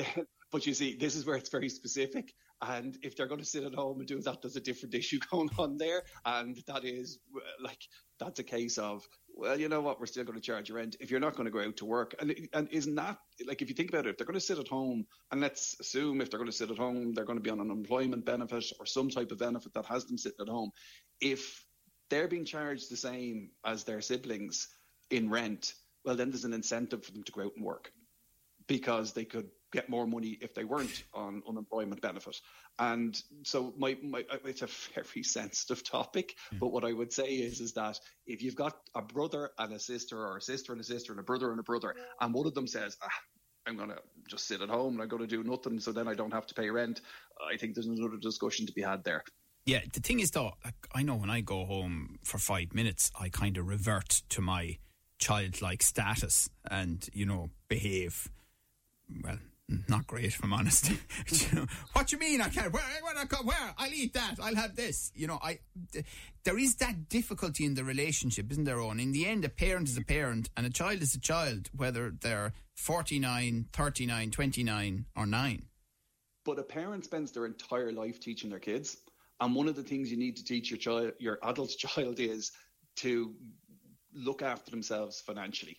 but 0.50 0.66
you 0.66 0.75
see, 0.75 0.94
this 0.94 1.16
is 1.16 1.26
where 1.26 1.37
it's 1.37 1.50
very 1.50 1.68
specific. 1.68 2.33
And 2.62 2.97
if 3.02 3.16
they're 3.16 3.26
going 3.26 3.40
to 3.40 3.47
sit 3.47 3.64
at 3.64 3.75
home 3.75 3.99
and 3.99 4.09
do 4.09 4.21
that, 4.23 4.40
there's 4.40 4.56
a 4.56 4.61
different 4.61 4.94
issue 5.00 5.18
going 5.30 5.50
on 5.59 5.76
there. 5.76 6.02
And 6.25 6.56
that 6.66 6.85
is 6.85 7.18
like, 7.61 7.88
that's 8.18 8.38
a 8.38 8.44
case 8.44 8.78
of 8.78 9.06
well, 9.37 9.59
you 9.59 9.69
know 9.69 9.81
what, 9.81 9.99
we're 9.99 10.07
still 10.07 10.25
going 10.25 10.38
to 10.38 10.45
charge 10.45 10.69
your 10.69 10.79
rent 10.79 10.97
if 11.00 11.11
you're 11.11 11.21
not 11.21 11.35
going 11.35 11.47
to 11.47 11.50
go 11.50 11.61
out 11.61 11.76
to 11.79 11.85
work. 11.85 12.14
And 12.21 12.49
and 12.53 12.69
isn't 12.71 12.95
that 12.95 13.19
like 13.47 13.62
if 13.62 13.69
you 13.69 13.75
think 13.75 13.91
about 13.91 14.07
it, 14.07 14.11
if 14.11 14.17
they're 14.17 14.26
going 14.26 14.35
to 14.35 14.41
sit 14.41 14.59
at 14.59 14.69
home, 14.69 15.07
and 15.31 15.41
let's 15.41 15.79
assume 15.81 16.21
if 16.21 16.31
they're 16.31 16.38
going 16.38 16.50
to 16.50 16.57
sit 16.57 16.71
at 16.71 16.79
home, 16.79 17.12
they're 17.12 17.25
going 17.25 17.38
to 17.38 17.43
be 17.43 17.50
on 17.50 17.61
an 17.61 17.71
employment 17.71 18.25
benefit 18.25 18.64
or 18.79 18.87
some 18.87 19.11
type 19.11 19.33
of 19.33 19.38
benefit 19.38 19.75
that 19.75 19.87
has 19.87 20.05
them 20.07 20.19
sitting 20.19 20.41
at 20.41 20.49
home. 20.49 20.71
If 21.21 21.64
they're 22.11 22.29
being 22.29 22.45
charged 22.45 22.91
the 22.91 22.97
same 22.97 23.50
as 23.64 23.85
their 23.85 24.00
siblings 24.00 24.69
in 25.11 25.31
rent, 25.31 25.75
well, 26.05 26.17
then 26.17 26.31
there's 26.31 26.45
an 26.45 26.55
incentive 26.55 27.05
for 27.05 27.12
them 27.12 27.25
to 27.25 27.33
go 27.33 27.43
out 27.43 27.57
and 27.57 27.64
work 27.64 27.91
because 28.67 29.12
they 29.12 29.25
could 29.25 29.49
get 29.75 29.88
more 29.88 30.07
money 30.07 30.38
if 30.40 30.54
they 30.54 30.64
weren't 30.64 31.02
on 31.12 31.43
unemployment 31.49 32.00
benefit. 32.00 32.40
And 32.78 33.21
so 33.43 33.75
my, 33.76 33.99
my 34.02 34.25
it's 34.45 34.62
a 34.62 34.69
very 34.95 35.23
sensitive 35.38 35.83
topic, 35.83 36.37
mm. 36.54 36.61
but 36.61 36.69
what 36.69 36.85
I 36.85 36.93
would 36.93 37.12
say 37.12 37.26
is 37.26 37.61
is 37.61 37.73
that 37.73 37.99
if 38.26 38.40
you've 38.40 38.54
got 38.54 38.76
a 38.95 39.02
brother 39.02 39.50
and 39.59 39.73
a 39.73 39.78
sister 39.78 40.19
or 40.19 40.37
a 40.37 40.40
sister 40.40 40.73
and 40.73 40.81
a 40.81 40.85
sister 40.85 41.12
and 41.12 41.21
a 41.21 41.25
brother 41.25 41.50
and 41.50 41.61
a 41.61 41.64
brother 41.64 41.95
and 42.21 42.33
one 42.33 42.47
of 42.47 42.54
them 42.54 42.69
says, 42.69 42.97
ah, 43.02 43.09
I'm 43.66 43.76
going 43.76 43.90
to 43.90 43.99
just 44.28 44.47
sit 44.47 44.62
at 44.62 44.69
home 44.69 44.95
and 44.95 45.02
I'm 45.02 45.09
going 45.09 45.23
to 45.23 45.28
do 45.28 45.43
nothing 45.43 45.81
so 45.81 45.90
then 45.90 46.07
I 46.07 46.14
don't 46.14 46.33
have 46.33 46.47
to 46.47 46.54
pay 46.54 46.71
rent, 46.71 47.00
I 47.52 47.57
think 47.57 47.75
there's 47.75 47.87
another 47.87 48.16
discussion 48.16 48.66
to 48.66 48.73
be 48.73 48.83
had 48.83 49.02
there. 49.04 49.25
Yeah, 49.66 49.81
the 49.93 50.00
thing 50.00 50.21
is 50.21 50.31
though, 50.31 50.52
I 50.95 51.02
know 51.02 51.16
when 51.16 51.31
I 51.31 51.40
go 51.40 51.64
home 51.64 52.19
for 52.23 52.38
5 52.38 52.75
minutes, 52.75 53.11
I 53.19 53.28
kind 53.28 53.57
of 53.57 53.66
revert 53.66 54.23
to 54.31 54.40
my 54.40 54.78
childlike 55.19 55.83
status 55.83 56.49
and, 56.71 57.09
you 57.12 57.26
know, 57.26 57.50
behave 57.69 58.28
well, 59.23 59.38
not 59.68 60.06
great, 60.06 60.26
if 60.26 60.44
I'm 60.44 60.52
honest. 60.52 60.88
what 61.92 62.12
you 62.12 62.18
mean? 62.18 62.40
I 62.40 62.49
can't. 62.49 62.73
Where? 62.73 62.83
Where? 63.02 63.16
I 63.16 63.42
where? 63.42 63.75
I'll 63.78 63.92
eat 63.92 64.12
that. 64.12 64.37
I'll 64.42 64.54
have 64.54 64.76
this. 64.76 65.11
You 65.14 65.26
know, 65.26 65.38
I. 65.42 65.61
there 66.44 66.59
is 66.59 66.76
that 66.76 67.09
difficulty 67.09 67.64
in 67.64 67.75
the 67.75 67.85
relationship, 67.85 68.50
isn't 68.50 68.64
there? 68.64 68.80
On 68.80 69.00
in 69.00 69.12
the 69.12 69.26
end, 69.26 69.44
a 69.44 69.49
parent 69.49 69.88
is 69.88 69.97
a 69.97 70.02
parent, 70.04 70.50
and 70.56 70.66
a 70.66 70.71
child 70.71 71.00
is 71.00 71.14
a 71.14 71.21
child, 71.21 71.71
whether 71.75 72.11
they're 72.21 72.52
49, 72.75 73.66
39, 73.73 74.30
29, 74.30 75.06
or 75.16 75.26
nine. 75.26 75.66
But 76.44 76.59
a 76.59 76.62
parent 76.62 77.04
spends 77.04 77.33
their 77.33 77.47
entire 77.47 77.90
life 77.90 78.21
teaching 78.21 78.50
their 78.50 78.59
kids, 78.59 78.99
and 79.40 79.54
one 79.54 79.68
of 79.68 79.76
the 79.76 79.83
things 79.83 80.11
you 80.11 80.18
need 80.18 80.37
to 80.37 80.44
teach 80.44 80.71
your 80.71 80.78
child, 80.78 81.12
your 81.18 81.38
adult 81.42 81.71
child, 81.78 82.21
is 82.21 82.52
to 82.97 83.35
look 84.12 84.42
after 84.42 84.71
themselves 84.71 85.23
financially 85.23 85.78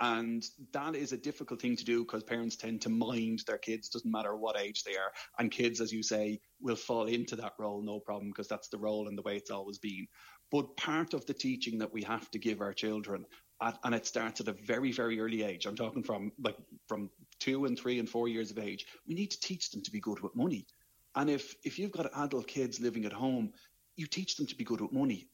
and 0.00 0.46
that 0.72 0.96
is 0.96 1.12
a 1.12 1.18
difficult 1.18 1.60
thing 1.60 1.76
to 1.76 1.84
do 1.84 2.04
because 2.04 2.22
parents 2.22 2.56
tend 2.56 2.80
to 2.82 2.88
mind 2.88 3.42
their 3.46 3.58
kids, 3.58 3.90
doesn't 3.90 4.10
matter 4.10 4.34
what 4.34 4.58
age 4.58 4.82
they 4.82 4.96
are. 4.96 5.12
And 5.38 5.50
kids, 5.50 5.80
as 5.80 5.92
you 5.92 6.02
say, 6.02 6.40
will 6.58 6.76
fall 6.76 7.06
into 7.06 7.36
that 7.36 7.52
role, 7.58 7.82
no 7.82 8.00
problem, 8.00 8.30
because 8.30 8.48
that's 8.48 8.68
the 8.68 8.78
role 8.78 9.08
and 9.08 9.18
the 9.18 9.22
way 9.22 9.36
it's 9.36 9.50
always 9.50 9.78
been. 9.78 10.06
But 10.50 10.74
part 10.78 11.12
of 11.12 11.26
the 11.26 11.34
teaching 11.34 11.78
that 11.78 11.92
we 11.92 12.02
have 12.02 12.30
to 12.30 12.38
give 12.38 12.62
our 12.62 12.72
children, 12.72 13.26
at, 13.62 13.78
and 13.84 13.94
it 13.94 14.06
starts 14.06 14.40
at 14.40 14.48
a 14.48 14.56
very, 14.66 14.90
very 14.90 15.20
early 15.20 15.42
age. 15.42 15.66
I'm 15.66 15.76
talking 15.76 16.02
from 16.02 16.32
like 16.42 16.56
from 16.88 17.10
two 17.38 17.66
and 17.66 17.78
three 17.78 17.98
and 17.98 18.08
four 18.08 18.26
years 18.26 18.50
of 18.50 18.58
age. 18.58 18.86
We 19.06 19.14
need 19.14 19.30
to 19.32 19.40
teach 19.40 19.70
them 19.70 19.82
to 19.82 19.90
be 19.90 20.00
good 20.00 20.20
with 20.20 20.34
money. 20.34 20.66
And 21.14 21.28
if 21.28 21.54
if 21.62 21.78
you've 21.78 21.92
got 21.92 22.10
adult 22.16 22.46
kids 22.46 22.80
living 22.80 23.04
at 23.04 23.12
home, 23.12 23.52
you 23.96 24.06
teach 24.06 24.36
them 24.36 24.46
to 24.46 24.56
be 24.56 24.64
good 24.64 24.80
with 24.80 24.92
money 24.92 25.28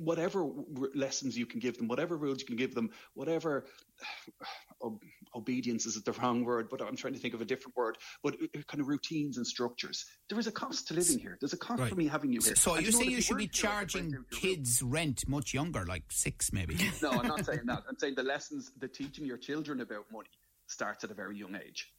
whatever 0.00 0.46
lessons 0.94 1.36
you 1.36 1.46
can 1.46 1.60
give 1.60 1.76
them, 1.76 1.88
whatever 1.88 2.16
rules 2.16 2.40
you 2.40 2.46
can 2.46 2.56
give 2.56 2.74
them, 2.74 2.90
whatever 3.14 3.66
obedience 5.34 5.86
is 5.86 6.02
the 6.02 6.12
wrong 6.12 6.44
word, 6.44 6.68
but 6.68 6.82
I'm 6.82 6.96
trying 6.96 7.14
to 7.14 7.18
think 7.18 7.34
of 7.34 7.40
a 7.40 7.44
different 7.44 7.76
word, 7.76 7.98
but 8.22 8.34
uh, 8.34 8.60
kind 8.66 8.80
of 8.80 8.88
routines 8.88 9.36
and 9.36 9.46
structures. 9.46 10.04
There 10.28 10.38
is 10.38 10.46
a 10.46 10.52
cost 10.52 10.88
to 10.88 10.94
living 10.94 11.18
here. 11.18 11.38
There's 11.40 11.52
a 11.52 11.58
cost 11.58 11.80
right. 11.80 11.88
for 11.88 11.94
me 11.94 12.06
having 12.06 12.32
you 12.32 12.40
here. 12.40 12.56
So 12.56 12.78
you 12.78 12.92
say 12.92 13.04
you 13.04 13.20
should 13.20 13.38
be 13.38 13.48
charging 13.48 14.24
kids 14.30 14.82
rent 14.82 15.28
much 15.28 15.54
younger, 15.54 15.84
like 15.86 16.04
six 16.10 16.52
maybe? 16.52 16.76
no, 17.02 17.10
I'm 17.10 17.28
not 17.28 17.44
saying 17.46 17.66
that. 17.66 17.82
I'm 17.88 17.98
saying 17.98 18.14
the 18.16 18.22
lessons, 18.22 18.72
the 18.78 18.88
teaching 18.88 19.24
your 19.24 19.38
children 19.38 19.80
about 19.80 20.06
money 20.12 20.30
starts 20.66 21.04
at 21.04 21.10
a 21.10 21.14
very 21.14 21.36
young 21.36 21.56
age. 21.56 21.92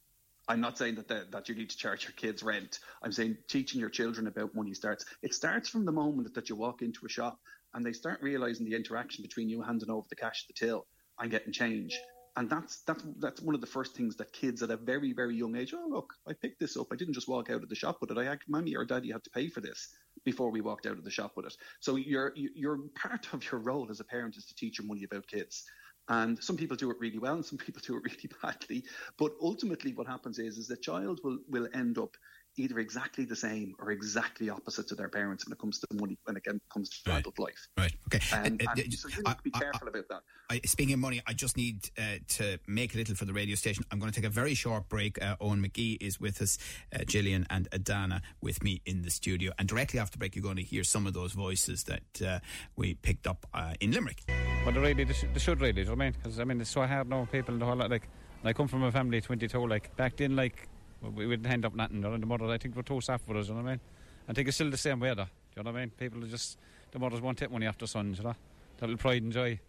I'm 0.46 0.60
not 0.60 0.76
saying 0.76 0.96
that 0.96 1.08
the, 1.08 1.26
that 1.30 1.48
you 1.48 1.54
need 1.54 1.70
to 1.70 1.76
charge 1.76 2.04
your 2.04 2.12
kids 2.12 2.42
rent. 2.42 2.80
I'm 3.02 3.12
saying 3.12 3.38
teaching 3.48 3.80
your 3.80 3.88
children 3.88 4.26
about 4.26 4.54
money 4.54 4.74
starts. 4.74 5.04
It 5.22 5.32
starts 5.32 5.68
from 5.68 5.84
the 5.84 5.92
moment 5.92 6.34
that 6.34 6.48
you 6.48 6.56
walk 6.56 6.82
into 6.82 7.06
a 7.06 7.08
shop 7.08 7.38
and 7.74 7.84
they 7.84 7.92
start 7.92 8.20
realizing 8.22 8.64
the 8.64 8.74
interaction 8.76 9.22
between 9.22 9.48
you 9.48 9.62
handing 9.62 9.90
over 9.90 10.06
the 10.08 10.16
cash 10.16 10.46
to 10.46 10.48
the 10.48 10.66
till 10.66 10.86
and 11.18 11.30
getting 11.30 11.52
change. 11.52 11.98
And 12.36 12.50
that's 12.50 12.80
that's 12.82 13.04
that's 13.18 13.40
one 13.42 13.54
of 13.54 13.60
the 13.60 13.66
first 13.66 13.94
things 13.94 14.16
that 14.16 14.32
kids 14.32 14.62
at 14.62 14.70
a 14.70 14.76
very 14.76 15.12
very 15.12 15.36
young 15.36 15.56
age. 15.56 15.72
Oh 15.72 15.86
look, 15.88 16.12
I 16.28 16.32
picked 16.32 16.58
this 16.58 16.76
up. 16.76 16.88
I 16.92 16.96
didn't 16.96 17.14
just 17.14 17.28
walk 17.28 17.48
out 17.48 17.62
of 17.62 17.68
the 17.68 17.76
shop 17.76 17.98
with 18.00 18.10
it. 18.10 18.18
I 18.18 18.24
had 18.24 18.40
mommy 18.48 18.74
or 18.74 18.84
daddy 18.84 19.12
had 19.12 19.22
to 19.24 19.30
pay 19.30 19.48
for 19.48 19.60
this 19.60 19.94
before 20.24 20.50
we 20.50 20.60
walked 20.60 20.86
out 20.86 20.98
of 20.98 21.04
the 21.04 21.10
shop 21.10 21.32
with 21.36 21.46
it. 21.46 21.56
So 21.80 21.94
you're 21.94 22.32
you're 22.34 22.80
part 22.96 23.32
of 23.32 23.44
your 23.50 23.60
role 23.60 23.88
as 23.88 24.00
a 24.00 24.04
parent 24.04 24.36
is 24.36 24.46
to 24.46 24.54
teach 24.54 24.78
your 24.78 24.88
money 24.88 25.04
about 25.04 25.28
kids. 25.28 25.64
And 26.08 26.42
some 26.42 26.56
people 26.56 26.76
do 26.76 26.90
it 26.90 26.98
really 27.00 27.18
well, 27.18 27.34
and 27.34 27.44
some 27.44 27.56
people 27.56 27.80
do 27.84 27.96
it 27.96 28.02
really 28.10 28.30
badly. 28.42 28.84
But 29.16 29.32
ultimately, 29.40 29.94
what 29.94 30.06
happens 30.06 30.38
is 30.38 30.58
is 30.58 30.66
the 30.66 30.76
child 30.76 31.20
will 31.22 31.38
will 31.48 31.68
end 31.72 31.98
up 31.98 32.16
either 32.56 32.78
exactly 32.78 33.24
the 33.24 33.36
same 33.36 33.74
or 33.78 33.90
exactly 33.90 34.48
opposite 34.50 34.86
to 34.88 34.94
their 34.94 35.08
parents 35.08 35.44
when 35.46 35.52
it 35.52 35.58
comes 35.58 35.78
to 35.80 35.86
money, 35.94 36.16
when 36.24 36.36
it 36.36 36.44
comes 36.72 36.88
to 36.90 37.10
Right. 37.10 37.18
adult 37.20 37.38
life. 37.38 37.68
Right. 37.76 37.94
Okay. 38.06 38.20
Um, 38.36 38.58
Uh, 38.60 38.70
uh, 38.70 38.74
and 38.76 38.94
so 38.94 39.08
you 39.08 39.16
need 39.16 39.24
to 39.36 39.42
be 39.42 39.50
I- 39.54 39.58
I- 39.58 39.60
careful 39.60 39.88
about 39.88 40.08
that. 40.08 40.22
I, 40.50 40.60
speaking 40.66 40.92
of 40.94 41.00
money, 41.00 41.20
I 41.26 41.32
just 41.32 41.56
need 41.56 41.90
uh, 41.98 42.18
to 42.28 42.58
make 42.66 42.94
a 42.94 42.98
little 42.98 43.14
for 43.16 43.24
the 43.24 43.32
radio 43.32 43.54
station. 43.56 43.84
I'm 43.90 43.98
going 43.98 44.12
to 44.12 44.20
take 44.20 44.26
a 44.26 44.32
very 44.32 44.54
short 44.54 44.88
break. 44.88 45.20
Uh, 45.22 45.36
Eoin 45.40 45.64
McGee 45.66 45.96
is 46.00 46.20
with 46.20 46.40
us, 46.42 46.58
uh, 46.94 46.98
Gillian 47.04 47.46
and 47.50 47.68
Edana 47.70 48.20
with 48.40 48.62
me 48.62 48.82
in 48.84 49.02
the 49.02 49.10
studio. 49.10 49.52
And 49.58 49.66
directly 49.68 49.98
after 49.98 50.18
break, 50.18 50.36
you're 50.36 50.42
going 50.42 50.56
to 50.56 50.62
hear 50.62 50.84
some 50.84 51.06
of 51.06 51.14
those 51.14 51.32
voices 51.32 51.84
that 51.84 52.22
uh, 52.24 52.40
we 52.76 52.94
picked 52.94 53.26
up 53.26 53.46
uh, 53.54 53.74
in 53.80 53.90
Limerick. 53.92 54.22
But 54.64 54.74
really, 54.76 55.04
they, 55.04 55.12
sh- 55.12 55.24
they 55.32 55.40
should 55.40 55.60
really, 55.60 55.72
do 55.72 55.80
you 55.80 55.86
know 55.86 55.92
what 55.92 56.00
I 56.02 56.04
mean? 56.06 56.12
Because, 56.22 56.38
I 56.40 56.44
mean, 56.44 56.60
it's 56.60 56.70
so 56.70 56.86
hard 56.86 57.08
now, 57.08 57.26
people 57.32 57.54
and 57.54 57.60
the 57.60 57.66
whole 57.66 57.76
lot. 57.76 57.90
Like, 57.90 58.08
and 58.42 58.48
I 58.48 58.52
come 58.52 58.68
from 58.68 58.82
a 58.82 58.92
family 58.92 59.18
of 59.18 59.24
22, 59.24 59.66
like, 59.66 59.96
back 59.96 60.16
then, 60.16 60.36
like, 60.36 60.68
we 61.10 61.26
we 61.26 61.36
didn't 61.36 61.46
hand 61.50 61.64
up 61.64 61.74
nothing, 61.74 61.96
you 61.96 62.02
know, 62.02 62.12
and 62.14 62.22
the 62.22 62.26
mother, 62.26 62.46
I 62.46 62.58
think, 62.58 62.76
were 62.76 62.82
too 62.82 63.00
soft 63.00 63.26
for 63.26 63.36
us, 63.36 63.48
you 63.48 63.54
know 63.54 63.62
what 63.62 63.68
I 63.68 63.72
mean? 63.72 63.80
I 64.28 64.32
think 64.32 64.48
it's 64.48 64.56
still 64.56 64.70
the 64.70 64.76
same 64.76 65.00
way, 65.00 65.08
though, 65.10 65.24
do 65.24 65.30
you 65.56 65.62
know 65.62 65.70
what 65.70 65.78
I 65.78 65.80
mean? 65.82 65.90
People 65.98 66.24
are 66.24 66.28
just, 66.28 66.58
the 66.92 66.98
mothers 66.98 67.20
won't 67.20 67.38
take 67.38 67.50
money 67.50 67.66
off 67.66 67.78
their 67.78 67.86
sons, 67.88 68.18
you 68.18 68.24
know? 68.24 68.34
That 68.78 68.86
little 68.86 68.96
pride 68.98 69.22
and 69.22 69.32
joy. 69.32 69.60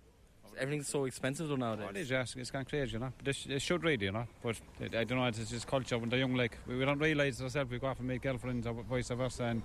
Everything's 0.57 0.87
so 0.87 1.03
expensive 1.03 1.49
though 1.49 1.57
nowadays. 1.57 1.85
Oh, 1.87 1.91
it 1.91 1.97
is, 1.97 2.09
yes, 2.09 2.33
it's 2.37 2.49
gone 2.49 2.63
crazy, 2.63 2.93
you 2.93 2.99
know? 2.99 3.11
But 3.17 3.25
they, 3.25 3.31
sh- 3.33 3.45
they 3.49 3.59
should 3.59 3.83
really, 3.83 4.05
you 4.05 4.11
know? 4.13 4.25
But 4.41 4.55
I 4.79 4.99
I 4.99 5.03
don't 5.03 5.17
know, 5.17 5.25
it's 5.25 5.49
just 5.49 5.67
culture 5.67 5.97
when 5.97 6.09
they're 6.09 6.19
young, 6.19 6.35
like, 6.35 6.57
we, 6.65 6.77
we 6.77 6.85
don't 6.85 6.99
realise 6.99 7.41
ourselves, 7.41 7.69
we 7.69 7.79
go 7.79 7.87
off 7.87 7.99
and 7.99 8.07
make 8.07 8.21
girlfriends 8.21 8.65
or 8.65 8.73
vice 8.73 9.09
versa, 9.09 9.43
and 9.43 9.61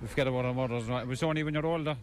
we 0.00 0.06
forget 0.08 0.28
about 0.28 0.44
our 0.44 0.54
mothers. 0.54 0.84
you 0.84 0.90
know? 0.90 0.98
It 1.10 1.22
only 1.24 1.42
when 1.42 1.54
you're 1.54 1.66
older, 1.66 1.96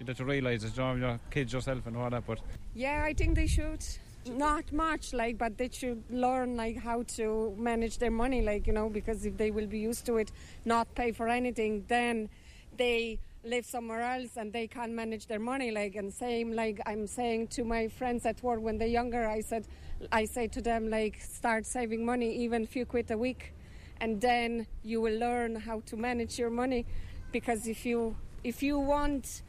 you 0.00 0.06
get 0.06 0.16
to 0.16 0.24
realise 0.24 0.64
it, 0.64 0.76
you 0.76 0.82
know, 0.82 0.94
your 0.96 1.20
kids 1.30 1.52
yourself 1.52 1.86
and 1.86 1.96
all 1.96 2.10
that, 2.10 2.26
but 2.26 2.40
Yeah, 2.74 3.04
I 3.04 3.14
think 3.14 3.36
they 3.36 3.46
should. 3.46 3.84
Not 4.24 4.72
much, 4.72 5.12
like, 5.12 5.36
but 5.36 5.58
they 5.58 5.68
should 5.72 6.04
learn 6.08 6.56
like 6.56 6.78
how 6.78 7.02
to 7.16 7.54
manage 7.58 7.98
their 7.98 8.10
money, 8.10 8.40
like 8.40 8.68
you 8.68 8.72
know, 8.72 8.88
because 8.88 9.26
if 9.26 9.36
they 9.36 9.50
will 9.50 9.66
be 9.66 9.80
used 9.80 10.06
to 10.06 10.16
it, 10.18 10.30
not 10.64 10.94
pay 10.94 11.10
for 11.10 11.28
anything, 11.28 11.84
then 11.88 12.28
they 12.76 13.18
live 13.44 13.66
somewhere 13.66 14.00
else 14.00 14.36
and 14.36 14.52
they 14.52 14.68
can't 14.68 14.92
manage 14.92 15.26
their 15.26 15.40
money. 15.40 15.72
Like, 15.72 15.96
and 15.96 16.14
same 16.14 16.52
like 16.52 16.80
I'm 16.86 17.08
saying 17.08 17.48
to 17.48 17.64
my 17.64 17.88
friends 17.88 18.24
at 18.24 18.40
work 18.44 18.60
when 18.60 18.78
they're 18.78 18.86
younger, 18.86 19.28
I 19.28 19.40
said, 19.40 19.66
I 20.12 20.24
say 20.24 20.46
to 20.48 20.62
them 20.62 20.88
like, 20.88 21.20
start 21.20 21.66
saving 21.66 22.06
money, 22.06 22.32
even 22.36 22.64
few 22.64 22.86
quid 22.86 23.10
a 23.10 23.18
week, 23.18 23.52
and 24.00 24.20
then 24.20 24.68
you 24.84 25.00
will 25.00 25.18
learn 25.18 25.56
how 25.56 25.80
to 25.86 25.96
manage 25.96 26.38
your 26.38 26.50
money, 26.50 26.86
because 27.32 27.66
if 27.66 27.84
you 27.84 28.14
if 28.44 28.62
you 28.62 28.78
want 28.78 29.42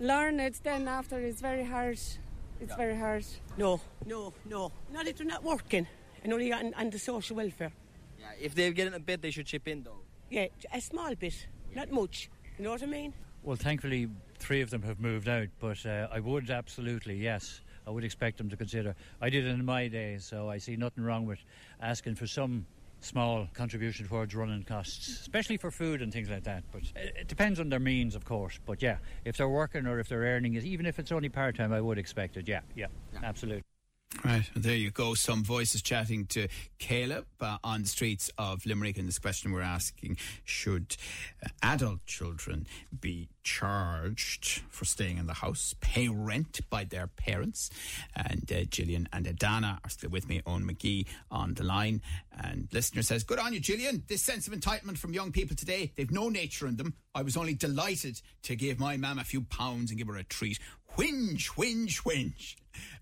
learn 0.00 0.40
it, 0.40 0.60
then 0.64 0.88
after 0.88 1.20
it's 1.20 1.42
very 1.42 1.64
hard. 1.64 2.00
It's 2.64 2.76
very 2.76 2.96
hard. 2.96 3.24
No, 3.58 3.80
no, 4.06 4.32
no. 4.46 4.72
Not 4.92 5.06
if 5.06 5.18
they're 5.18 5.26
not 5.26 5.44
working 5.44 5.86
and 6.22 6.32
only 6.32 6.50
on, 6.52 6.72
on 6.74 6.90
the 6.90 6.98
social 6.98 7.36
welfare. 7.36 7.72
Yeah, 8.18 8.26
if 8.40 8.54
they 8.54 8.72
get 8.72 8.86
in 8.86 8.94
a 8.94 9.00
bit, 9.00 9.20
they 9.20 9.30
should 9.30 9.46
chip 9.46 9.68
in 9.68 9.82
though. 9.82 10.00
Yeah, 10.30 10.46
a 10.72 10.80
small 10.80 11.14
bit, 11.14 11.46
not 11.74 11.90
much. 11.92 12.30
You 12.58 12.64
know 12.64 12.70
what 12.70 12.82
I 12.82 12.86
mean? 12.86 13.12
Well, 13.42 13.56
thankfully, 13.56 14.08
three 14.38 14.62
of 14.62 14.70
them 14.70 14.82
have 14.82 14.98
moved 14.98 15.28
out, 15.28 15.48
but 15.60 15.84
uh, 15.84 16.08
I 16.10 16.20
would 16.20 16.48
absolutely, 16.48 17.16
yes, 17.16 17.60
I 17.86 17.90
would 17.90 18.04
expect 18.04 18.38
them 18.38 18.48
to 18.48 18.56
consider. 18.56 18.94
I 19.20 19.28
did 19.28 19.44
it 19.44 19.50
in 19.50 19.64
my 19.64 19.88
day, 19.88 20.16
so 20.18 20.48
I 20.48 20.56
see 20.56 20.76
nothing 20.76 21.04
wrong 21.04 21.26
with 21.26 21.40
asking 21.82 22.14
for 22.14 22.26
some 22.26 22.64
small 23.04 23.48
contribution 23.54 24.06
towards 24.08 24.34
running 24.34 24.62
costs, 24.62 25.08
especially 25.08 25.56
for 25.56 25.70
food 25.70 26.02
and 26.02 26.12
things 26.12 26.30
like 26.30 26.44
that. 26.44 26.64
But 26.72 26.82
it, 26.96 27.28
depends 27.28 27.60
on 27.60 27.68
their 27.68 27.80
means, 27.80 28.14
of 28.14 28.24
course. 28.24 28.58
But 28.64 28.82
yeah, 28.82 28.98
if 29.24 29.36
they're 29.36 29.48
working 29.48 29.86
or 29.86 29.98
if 29.98 30.08
they're 30.08 30.22
earning 30.22 30.54
it, 30.54 30.64
even 30.64 30.86
if 30.86 30.98
it's 30.98 31.12
only 31.12 31.28
part 31.28 31.56
time, 31.56 31.72
I 31.72 31.80
would 31.80 31.98
expect 31.98 32.36
it. 32.36 32.48
Yeah, 32.48 32.60
yeah, 32.74 32.86
absolutely. 33.22 33.62
Right, 34.22 34.48
well, 34.54 34.62
there 34.62 34.76
you 34.76 34.90
go. 34.90 35.14
Some 35.14 35.44
voices 35.44 35.82
chatting 35.82 36.26
to 36.26 36.48
Caleb 36.78 37.26
uh, 37.40 37.58
on 37.64 37.82
the 37.82 37.88
streets 37.88 38.30
of 38.38 38.64
Limerick. 38.64 38.96
And 38.98 39.08
this 39.08 39.18
question 39.18 39.52
we're 39.52 39.62
asking 39.62 40.18
should 40.44 40.96
uh, 41.44 41.48
adult 41.62 42.04
children 42.06 42.66
be 42.98 43.28
charged 43.42 44.62
for 44.70 44.84
staying 44.84 45.18
in 45.18 45.26
the 45.26 45.34
house, 45.34 45.74
pay 45.80 46.08
rent 46.08 46.60
by 46.70 46.84
their 46.84 47.06
parents? 47.06 47.70
And 48.16 48.50
uh, 48.50 48.64
Gillian 48.64 49.08
and 49.12 49.26
Edana 49.26 49.78
are 49.84 49.90
still 49.90 50.10
with 50.10 50.28
me, 50.28 50.40
Eoin 50.46 50.70
McGee 50.70 51.06
on 51.30 51.54
the 51.54 51.64
line. 51.64 52.00
And 52.32 52.68
listener 52.72 53.02
says, 53.02 53.24
Good 53.24 53.38
on 53.38 53.52
you, 53.52 53.60
Gillian. 53.60 54.04
This 54.08 54.22
sense 54.22 54.46
of 54.46 54.54
entitlement 54.54 54.98
from 54.98 55.12
young 55.12 55.32
people 55.32 55.56
today, 55.56 55.92
they've 55.96 56.10
no 56.10 56.28
nature 56.28 56.66
in 56.66 56.76
them. 56.76 56.94
I 57.14 57.22
was 57.22 57.36
only 57.36 57.54
delighted 57.54 58.20
to 58.44 58.56
give 58.56 58.80
my 58.80 58.96
mam 58.96 59.18
a 59.18 59.24
few 59.24 59.42
pounds 59.42 59.90
and 59.90 59.98
give 59.98 60.08
her 60.08 60.16
a 60.16 60.24
treat. 60.24 60.58
Whinge, 60.96 61.48
whinge, 61.56 62.02
whinge. 62.02 62.54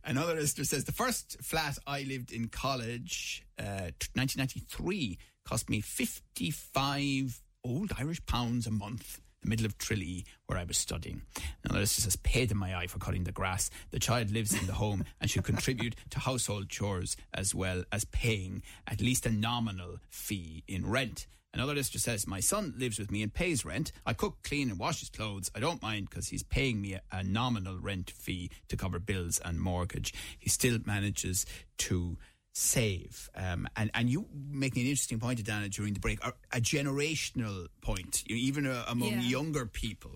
Another 0.02 0.35
listener 0.35 0.64
says 0.64 0.85
the 0.85 0.92
first 0.92 1.37
flat 1.42 1.76
I 1.87 2.02
lived 2.02 2.33
in 2.33 2.48
college, 2.48 3.44
uh, 3.59 3.92
1993, 4.14 5.18
cost 5.44 5.68
me 5.68 5.83
55 5.83 7.42
old 7.62 7.92
Irish 7.98 8.24
pounds 8.24 8.66
a 8.66 8.70
month. 8.70 9.20
The 9.42 9.48
middle 9.48 9.66
of 9.66 9.76
Tralee, 9.76 10.24
where 10.46 10.59
I 10.59 10.64
was 10.64 10.78
studying. 10.78 11.22
Another 11.64 11.81
listener 11.81 12.05
says, 12.05 12.16
paid 12.16 12.50
in 12.50 12.57
my 12.57 12.76
eye 12.78 12.87
for 12.87 12.98
cutting 12.98 13.24
the 13.24 13.33
grass. 13.33 13.70
The 13.90 13.98
child 13.98 14.31
lives 14.31 14.59
in 14.59 14.66
the 14.66 14.72
home 14.72 15.05
and 15.20 15.28
should 15.28 15.44
contribute 15.44 15.96
to 16.11 16.20
household 16.20 16.68
chores 16.68 17.16
as 17.35 17.55
well 17.55 17.85
as 17.90 18.05
paying 18.07 18.62
at 18.87 19.00
least 19.00 19.26
a 19.26 19.31
nominal 19.33 19.98
fee 20.09 20.62
in 20.68 20.88
rent. 20.88 21.26
Another 21.54 21.74
listener 21.74 22.00
says, 22.00 22.26
My 22.26 22.40
son 22.40 22.74
lives 22.78 22.98
with 22.98 23.10
me 23.10 23.22
and 23.22 23.32
pays 23.32 23.64
rent. 23.64 23.92
I 24.06 24.14
cook, 24.14 24.38
clean, 24.42 24.70
and 24.70 24.78
wash 24.78 25.00
his 25.00 25.10
clothes. 25.10 25.50
I 25.54 25.60
don't 25.60 25.82
mind 25.82 26.08
because 26.08 26.28
he's 26.28 26.42
paying 26.42 26.80
me 26.80 26.94
a, 26.94 27.02
a 27.12 27.22
nominal 27.22 27.78
rent 27.78 28.10
fee 28.10 28.50
to 28.68 28.76
cover 28.76 28.98
bills 28.98 29.38
and 29.44 29.60
mortgage. 29.60 30.14
He 30.38 30.48
still 30.48 30.78
manages 30.86 31.44
to 31.78 32.16
save. 32.54 33.28
Um, 33.34 33.68
and, 33.76 33.90
and 33.94 34.08
you 34.08 34.26
making 34.32 34.82
an 34.82 34.88
interesting 34.88 35.20
point, 35.20 35.44
Dana, 35.44 35.68
during 35.68 35.92
the 35.94 36.00
break, 36.00 36.24
a, 36.24 36.32
a 36.52 36.60
generational 36.60 37.66
point, 37.82 38.22
even 38.26 38.66
uh, 38.66 38.84
among 38.88 39.10
Yeah. 39.10 39.20
younger 39.20 39.66
people. 39.66 40.12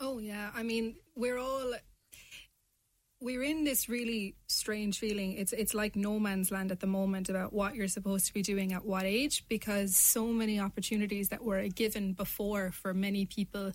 Oh 0.00 0.18
yeah, 0.18 0.50
I 0.54 0.62
mean 0.62 0.94
we're 1.16 1.38
all 1.38 1.74
we're 3.20 3.42
in 3.42 3.64
this 3.64 3.88
really 3.88 4.36
strange 4.46 4.98
feeling. 4.98 5.32
It's 5.32 5.52
it's 5.52 5.74
like 5.74 5.96
no 5.96 6.18
man's 6.18 6.50
land 6.50 6.70
at 6.70 6.80
the 6.80 6.86
moment 6.86 7.28
about 7.28 7.52
what 7.52 7.74
you're 7.74 7.88
supposed 7.88 8.26
to 8.26 8.34
be 8.34 8.42
doing 8.42 8.72
at 8.72 8.84
what 8.84 9.04
age 9.04 9.44
because 9.48 9.96
so 9.96 10.26
many 10.26 10.60
opportunities 10.60 11.30
that 11.30 11.42
were 11.42 11.58
a 11.58 11.68
given 11.68 12.12
before 12.12 12.70
for 12.70 12.94
many 12.94 13.26
people 13.26 13.72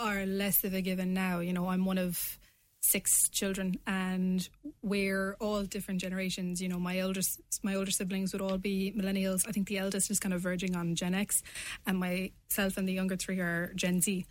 are 0.00 0.26
less 0.26 0.64
of 0.64 0.74
a 0.74 0.80
given 0.80 1.14
now. 1.14 1.38
You 1.40 1.52
know, 1.52 1.68
I'm 1.68 1.84
one 1.84 1.98
of 1.98 2.38
six 2.80 3.28
children 3.30 3.78
and 3.86 4.46
we're 4.82 5.36
all 5.40 5.62
different 5.62 6.02
generations 6.02 6.60
you 6.60 6.68
know 6.68 6.78
my 6.78 7.00
older 7.00 7.22
my 7.62 7.74
older 7.74 7.90
siblings 7.90 8.30
would 8.30 8.42
all 8.42 8.58
be 8.58 8.92
millennials 8.94 9.48
i 9.48 9.52
think 9.52 9.66
the 9.68 9.78
eldest 9.78 10.10
is 10.10 10.20
kind 10.20 10.34
of 10.34 10.42
verging 10.42 10.76
on 10.76 10.94
gen 10.94 11.14
x 11.14 11.42
and 11.86 11.98
myself 11.98 12.76
and 12.76 12.86
the 12.86 12.92
younger 12.92 13.16
three 13.16 13.40
are 13.40 13.72
gen 13.74 14.02
z 14.02 14.26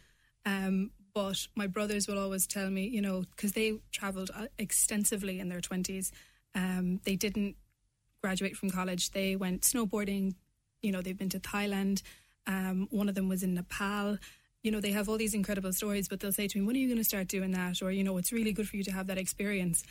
um, 0.46 0.92
but 1.14 1.48
my 1.56 1.68
brothers 1.68 2.08
will 2.08 2.20
always 2.20 2.48
tell 2.48 2.70
me 2.70 2.88
you 2.88 3.02
know 3.02 3.24
because 3.36 3.54
they 3.54 3.80
traveled 3.92 4.32
uh, 4.36 4.48
extensively 4.58 5.40
in 5.40 5.50
their 5.50 5.62
20s 5.62 6.12
um, 6.56 7.00
they 7.04 7.16
didn't 7.16 7.56
graduate 8.22 8.56
from 8.56 8.70
college 8.70 9.12
they 9.12 9.36
went 9.36 9.62
snowboarding 9.62 10.36
you 10.82 10.92
know 10.92 11.02
they've 11.02 11.18
been 11.18 11.30
to 11.30 11.40
thailand 11.40 12.02
um, 12.46 12.88
one 12.92 13.08
of 13.08 13.16
them 13.16 13.30
was 13.30 13.44
in 13.44 13.54
nepal 13.54 14.18
you 14.64 14.72
know, 14.72 14.80
they 14.80 14.92
have 14.92 15.10
all 15.10 15.18
these 15.18 15.34
incredible 15.34 15.74
stories, 15.74 16.08
but 16.08 16.22
they'll 16.22 16.32
say 16.32 16.48
to 16.48 16.58
me, 16.58 16.66
when 16.66 16.76
are 16.76 16.80
you 16.80 16.88
going 16.88 16.98
to 16.98 17.04
start 17.04 17.28
doing 17.28 17.52
that? 17.52 17.82
Or, 17.82 17.92
you 17.92 18.04
know, 18.04 18.18
it's 18.18 18.32
really 18.32 18.54
good 18.54 18.68
for 18.68 18.78
you 18.78 18.84
to 18.86 18.92
have 18.92 19.08
that 19.08 19.18
experience. 19.18 19.84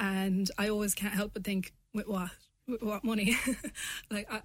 And 0.00 0.50
I 0.58 0.68
always 0.68 0.94
can't 0.94 1.14
help 1.14 1.32
but 1.32 1.44
think, 1.44 1.72
with 1.94 2.08
what? 2.08 2.30
What 2.80 3.04
money? 3.04 3.36
like, 4.10 4.28
I, 4.30 4.42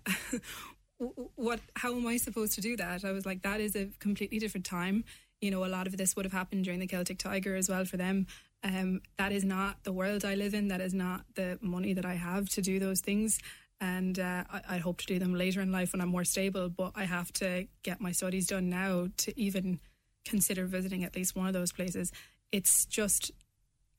what, 1.36 1.60
how 1.76 1.96
am 1.96 2.06
I 2.06 2.18
supposed 2.18 2.54
to 2.54 2.62
do 2.62 2.78
that? 2.78 3.04
I 3.04 3.12
was 3.12 3.26
like, 3.26 3.42
that 3.42 3.60
is 3.60 3.76
a 3.76 3.90
completely 4.00 4.38
different 4.38 4.68
time. 4.68 5.04
You 5.42 5.52
know, 5.52 5.66
a 5.66 5.68
lot 5.68 5.88
of 5.88 5.98
this 5.98 6.16
would 6.16 6.26
have 6.26 6.34
happened 6.34 6.64
during 6.64 6.80
the 6.80 6.88
Celtic 6.88 7.18
Tiger 7.18 7.56
as 7.56 7.68
well 7.68 7.84
for 7.86 7.98
them. 7.98 8.28
Um, 8.64 9.02
that 9.18 9.32
is 9.32 9.44
not 9.44 9.84
the 9.84 9.92
world 9.92 10.24
I 10.24 10.36
live 10.36 10.54
in. 10.54 10.68
That 10.68 10.82
is 10.82 10.94
not 10.94 11.26
the 11.36 11.58
money 11.62 11.94
that 11.94 12.06
I 12.06 12.14
have 12.14 12.48
to 12.50 12.62
do 12.62 12.80
those 12.80 13.02
things 13.02 13.40
and 13.82 14.20
uh, 14.20 14.44
I, 14.50 14.62
I 14.70 14.78
hope 14.78 15.00
to 15.00 15.08
do 15.08 15.18
them 15.18 15.34
later 15.34 15.60
in 15.60 15.72
life 15.72 15.92
when 15.92 16.02
I'm 16.02 16.10
more 16.10 16.24
stable. 16.24 16.70
But 16.70 16.92
I 16.96 17.06
have 17.06 17.34
to 17.34 17.68
get 17.84 18.00
my 18.00 18.12
studies 18.12 18.48
done 18.48 18.70
now 18.70 19.08
to 19.18 19.40
even 19.40 19.80
consider 20.24 20.66
visiting 20.68 21.04
at 21.04 21.16
least 21.16 21.36
one 21.36 21.48
of 21.48 21.54
those 21.54 21.72
places. 21.72 22.12
It's 22.52 22.86
just, 22.86 23.32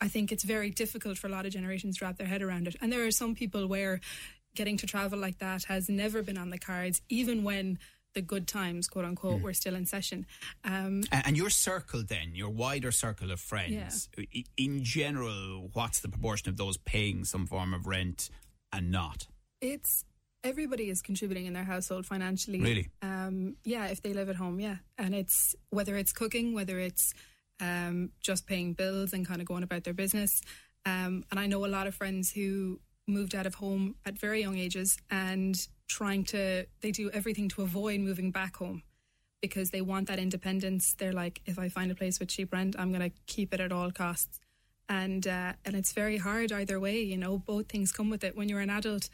I 0.00 0.06
think 0.06 0.30
it's 0.30 0.44
very 0.44 0.70
difficult 0.70 1.18
for 1.18 1.26
a 1.26 1.30
lot 1.30 1.46
of 1.46 1.52
generations 1.52 1.98
to 1.98 2.04
wrap 2.04 2.16
their 2.16 2.28
head 2.28 2.42
around 2.42 2.68
it. 2.68 2.76
And 2.80 2.92
there 2.92 3.04
are 3.04 3.10
some 3.10 3.34
people 3.34 3.66
where 3.66 4.00
getting 4.54 4.76
to 4.76 4.86
travel 4.86 5.18
like 5.18 5.38
that 5.38 5.64
has 5.64 5.88
never 5.88 6.22
been 6.22 6.38
on 6.38 6.50
the 6.50 6.58
cards, 6.58 7.02
even 7.08 7.42
when 7.42 7.78
the 8.14 8.22
good 8.22 8.46
times, 8.46 8.88
quote 8.88 9.04
unquote, 9.04 9.38
Hmm. 9.38 9.42
were 9.44 9.54
still 9.54 9.74
in 9.74 9.86
session. 9.86 10.26
Um, 10.64 11.02
And, 11.10 11.26
and 11.26 11.36
your 11.36 11.50
circle, 11.50 12.02
then, 12.02 12.34
your 12.34 12.50
wider 12.50 12.92
circle 12.92 13.30
of 13.30 13.40
friends, 13.40 14.08
i- 14.18 14.44
in 14.56 14.84
general, 14.84 15.70
what's 15.72 16.00
the 16.00 16.08
proportion 16.08 16.48
of 16.48 16.56
those 16.56 16.76
paying 16.78 17.24
some 17.24 17.46
form 17.46 17.72
of 17.74 17.86
rent 17.86 18.30
and 18.72 18.90
not? 18.90 19.26
It's 19.60 20.04
everybody 20.44 20.88
is 20.90 21.00
contributing 21.02 21.46
in 21.46 21.52
their 21.52 21.64
household 21.64 22.04
financially. 22.04 22.60
Really? 22.60 22.88
Um, 23.00 23.56
yeah, 23.64 23.86
if 23.86 24.02
they 24.02 24.12
live 24.12 24.28
at 24.28 24.36
home, 24.36 24.58
yeah. 24.60 24.78
And 24.98 25.14
it's 25.14 25.54
whether 25.70 25.96
it's 25.96 26.12
cooking, 26.12 26.52
whether 26.52 26.78
it's 26.80 27.14
um, 27.60 28.10
just 28.20 28.44
paying 28.46 28.72
bills 28.72 29.12
and 29.12 29.24
kind 29.24 29.40
of 29.40 29.46
going 29.46 29.62
about 29.62 29.84
their 29.84 29.94
business. 29.94 30.40
Um, 30.84 31.24
and 31.30 31.38
I 31.38 31.46
know 31.46 31.64
a 31.64 31.68
lot 31.68 31.86
of 31.86 31.94
friends 31.94 32.32
who 32.32 32.80
moved 33.06 33.36
out 33.36 33.46
of 33.46 33.54
home 33.54 33.94
at 34.04 34.18
very 34.18 34.40
young 34.40 34.58
ages 34.58 34.98
and 35.10 35.54
trying 36.00 36.24
to, 36.34 36.66
they 36.80 36.90
do 36.90 37.10
everything 37.18 37.48
to 37.50 37.62
avoid 37.62 38.00
moving 38.00 38.30
back 38.30 38.56
home 38.56 38.82
because 39.40 39.70
they 39.70 39.80
want 39.92 40.08
that 40.08 40.18
independence. 40.18 40.94
They're 40.98 41.12
like, 41.24 41.40
if 41.46 41.58
I 41.58 41.68
find 41.68 41.90
a 41.90 41.94
place 41.94 42.18
with 42.20 42.28
cheap 42.28 42.52
rent, 42.52 42.74
I'm 42.78 42.90
going 42.94 43.08
to 43.10 43.16
keep 43.26 43.52
it 43.54 43.60
at 43.60 43.72
all 43.72 43.90
costs. 43.90 44.40
And 44.88 45.26
uh, 45.26 45.52
and 45.64 45.74
it's 45.74 45.92
very 45.92 46.18
hard 46.18 46.50
either 46.52 46.78
way. 46.78 47.00
You 47.02 47.16
know, 47.16 47.38
both 47.38 47.66
things 47.68 47.92
come 47.92 48.10
with 48.10 48.24
it. 48.24 48.36
When 48.36 48.48
you're 48.48 48.60
an 48.60 48.70
adult, 48.70 49.08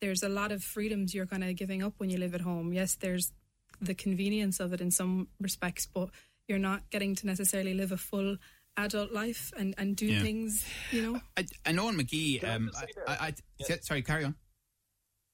there's 0.00 0.22
a 0.22 0.28
lot 0.28 0.52
of 0.52 0.62
freedoms 0.62 1.14
you're 1.14 1.26
kind 1.26 1.44
of 1.44 1.54
giving 1.56 1.82
up 1.82 1.94
when 1.98 2.08
you 2.10 2.18
live 2.18 2.34
at 2.34 2.40
home. 2.40 2.72
Yes, 2.72 2.94
there's 2.94 3.32
the 3.80 3.94
convenience 3.94 4.60
of 4.60 4.72
it 4.72 4.80
in 4.80 4.90
some 4.90 5.28
respects, 5.40 5.86
but 5.92 6.08
you're 6.46 6.58
not 6.70 6.88
getting 6.90 7.14
to 7.16 7.26
necessarily 7.26 7.74
live 7.74 7.92
a 7.92 7.96
full 7.96 8.36
adult 8.76 9.12
life 9.12 9.52
and, 9.58 9.74
and 9.76 9.96
do 9.96 10.06
Yeah. 10.06 10.22
things, 10.22 10.64
you 10.92 11.02
know. 11.02 11.20
I, 11.36 11.44
I 11.66 11.72
know 11.72 11.88
on 11.88 11.96
McGee, 11.98 12.40
Can 12.40 12.48
I 12.48 12.54
um, 12.54 12.70
I, 13.06 13.12
I, 13.12 13.34
I- 13.68 13.78
sorry, 13.82 14.02
carry 14.02 14.24
on. 14.24 14.34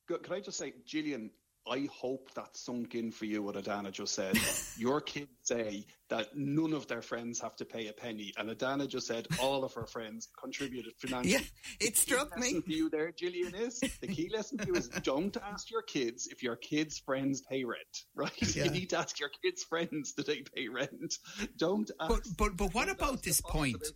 Can 0.07 0.33
I 0.33 0.41
just 0.41 0.59
say, 0.59 0.75
Gillian, 0.85 1.31
I 1.67 1.89
hope 1.91 2.33
that 2.35 2.57
sunk 2.57 2.95
in 2.95 3.11
for 3.11 3.25
you 3.25 3.43
what 3.43 3.57
Edana 3.57 3.91
just 3.91 4.15
said. 4.15 4.37
Your 4.77 5.01
kids 5.01 5.31
say 5.43 5.87
that 6.11 6.37
none 6.37 6.75
of 6.75 6.87
their 6.87 7.01
friends 7.01 7.41
have 7.41 7.57
to 7.57 7.65
pay 7.65 7.89
a 7.89 7.93
penny, 7.93 8.33
and 8.37 8.51
Edana 8.51 8.87
just 8.87 9.07
said 9.07 9.27
all 9.41 9.65
of 9.65 9.73
her 9.75 9.87
friends 9.87 10.29
contributed 10.39 10.93
financially. 10.99 11.33
Yeah, 11.33 11.41
it 11.81 11.97
struck 11.97 12.31
the 12.31 12.37
key 12.37 12.41
lesson 12.41 12.57
me. 12.57 12.63
for 12.63 12.71
you 12.71 12.91
there, 12.91 13.13
Gillian, 13.13 13.55
is 13.55 13.81
the 13.81 14.07
key 14.07 14.31
lesson 14.33 14.59
for 14.59 14.67
you 14.67 14.75
is 14.75 14.89
don't 14.89 15.37
ask 15.53 15.71
your 15.71 15.83
kids 15.83 16.29
if 16.29 16.43
your 16.43 16.57
kids' 16.57 16.99
friends 16.99 17.41
pay 17.41 17.65
rent, 17.65 17.81
right? 18.15 18.31
Yeah. 18.55 18.65
You 18.65 18.71
need 18.71 18.91
to 18.91 18.99
ask 18.99 19.19
your 19.19 19.31
kids' 19.43 19.65
friends 19.65 20.13
do 20.13 20.23
they 20.23 20.43
pay 20.55 20.69
rent. 20.69 21.15
Don't 21.57 21.91
ask. 21.99 22.13
But, 22.13 22.37
but, 22.37 22.57
but 22.57 22.75
what 22.75 22.89
about 22.89 23.23
this 23.23 23.41
point? 23.41 23.75
about. 23.75 23.89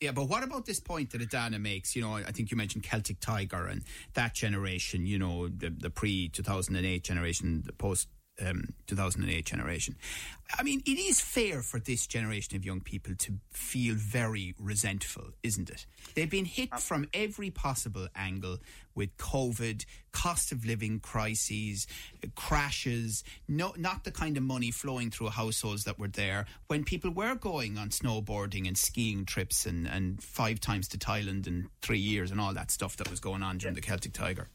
Yeah, 0.00 0.12
but 0.12 0.28
what 0.28 0.44
about 0.44 0.66
this 0.66 0.78
point 0.78 1.10
that 1.10 1.20
Edana 1.20 1.60
makes? 1.60 1.96
You 1.96 2.02
know, 2.02 2.14
I 2.14 2.30
think 2.30 2.50
you 2.50 2.56
mentioned 2.56 2.84
Celtic 2.84 3.18
Tiger 3.18 3.66
and 3.66 3.82
that 4.14 4.34
generation, 4.34 5.06
you 5.06 5.18
know, 5.18 5.48
the, 5.48 5.70
the 5.70 5.90
pre 5.90 6.28
2008 6.82 7.04
generation, 7.04 7.62
the 7.64 7.72
post 7.72 8.08
um, 8.40 8.74
2008 8.86 9.44
generation. 9.44 9.94
I 10.58 10.62
mean, 10.62 10.82
it 10.86 10.98
is 10.98 11.20
fair 11.20 11.62
for 11.62 11.78
this 11.78 12.06
generation 12.06 12.56
of 12.56 12.64
young 12.64 12.80
people 12.80 13.14
to 13.14 13.34
feel 13.50 13.94
very 13.94 14.54
resentful, 14.58 15.24
isn't 15.42 15.70
it? 15.70 15.86
They've 16.14 16.30
been 16.30 16.46
hit 16.46 16.74
from 16.80 17.08
every 17.14 17.50
possible 17.50 18.08
angle 18.16 18.58
with 18.94 19.16
COVID, 19.16 19.84
cost 20.12 20.50
of 20.50 20.64
living 20.64 21.00
crises, 21.00 21.86
crashes, 22.34 23.22
no, 23.48 23.74
not 23.76 24.04
the 24.04 24.10
kind 24.10 24.36
of 24.36 24.42
money 24.42 24.70
flowing 24.70 25.10
through 25.10 25.28
households 25.28 25.84
that 25.84 25.98
were 25.98 26.08
there 26.08 26.46
when 26.68 26.84
people 26.84 27.10
were 27.10 27.34
going 27.34 27.78
on 27.78 27.90
snowboarding 27.90 28.66
and 28.66 28.76
skiing 28.76 29.24
trips 29.24 29.66
and, 29.66 29.86
and 29.86 30.22
five 30.22 30.58
times 30.58 30.88
to 30.88 30.98
Thailand 30.98 31.46
in 31.46 31.68
three 31.80 32.00
years 32.00 32.30
and 32.30 32.40
all 32.40 32.54
that 32.54 32.70
stuff 32.70 32.96
that 32.96 33.10
was 33.10 33.20
going 33.20 33.42
on 33.42 33.58
during 33.58 33.74
the 33.74 33.80
Celtic 33.82 34.12
Tiger. 34.12 34.48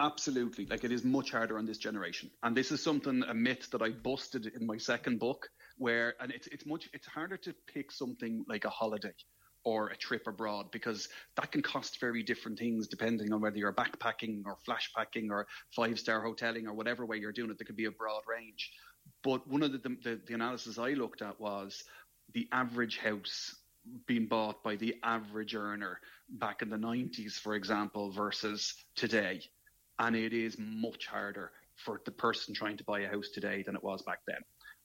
Absolutely. 0.00 0.66
Like 0.66 0.82
it 0.82 0.90
is 0.90 1.04
much 1.04 1.30
harder 1.30 1.56
on 1.56 1.66
this 1.66 1.78
generation. 1.78 2.30
And 2.42 2.56
this 2.56 2.72
is 2.72 2.82
something, 2.82 3.22
a 3.28 3.34
myth 3.34 3.68
that 3.70 3.80
I 3.80 3.90
busted 3.90 4.46
in 4.46 4.66
my 4.66 4.76
second 4.76 5.20
book, 5.20 5.48
where, 5.78 6.14
and 6.20 6.32
it's, 6.32 6.48
it's 6.48 6.66
much, 6.66 6.88
it's 6.92 7.06
harder 7.06 7.36
to 7.38 7.54
pick 7.72 7.92
something 7.92 8.44
like 8.48 8.64
a 8.64 8.70
holiday 8.70 9.14
or 9.64 9.88
a 9.88 9.96
trip 9.96 10.26
abroad 10.26 10.66
because 10.72 11.08
that 11.36 11.50
can 11.52 11.62
cost 11.62 12.00
very 12.00 12.22
different 12.22 12.58
things 12.58 12.86
depending 12.86 13.32
on 13.32 13.40
whether 13.40 13.56
you're 13.56 13.72
backpacking 13.72 14.42
or 14.44 14.56
flash 14.64 14.90
packing 14.94 15.30
or 15.30 15.46
five 15.74 15.98
star 15.98 16.22
hoteling 16.24 16.66
or 16.66 16.74
whatever 16.74 17.06
way 17.06 17.16
you're 17.16 17.32
doing 17.32 17.50
it. 17.50 17.58
There 17.58 17.64
could 17.64 17.76
be 17.76 17.86
a 17.86 17.90
broad 17.90 18.22
range. 18.28 18.70
But 19.22 19.46
one 19.48 19.62
of 19.62 19.72
the, 19.72 19.78
the, 19.78 20.20
the 20.26 20.34
analysis 20.34 20.78
I 20.78 20.90
looked 20.90 21.22
at 21.22 21.40
was 21.40 21.84
the 22.32 22.48
average 22.52 22.98
house 22.98 23.54
being 24.06 24.26
bought 24.26 24.62
by 24.64 24.76
the 24.76 24.96
average 25.02 25.54
earner 25.54 26.00
back 26.28 26.62
in 26.62 26.70
the 26.70 26.76
90s, 26.76 27.34
for 27.34 27.54
example, 27.54 28.10
versus 28.10 28.74
today. 28.96 29.40
And 29.98 30.16
it 30.16 30.32
is 30.32 30.56
much 30.58 31.06
harder 31.06 31.52
for 31.76 32.00
the 32.04 32.10
person 32.10 32.54
trying 32.54 32.76
to 32.76 32.84
buy 32.84 33.00
a 33.00 33.08
house 33.08 33.28
today 33.32 33.62
than 33.62 33.76
it 33.76 33.84
was 33.84 34.02
back 34.02 34.20
then. 34.26 34.40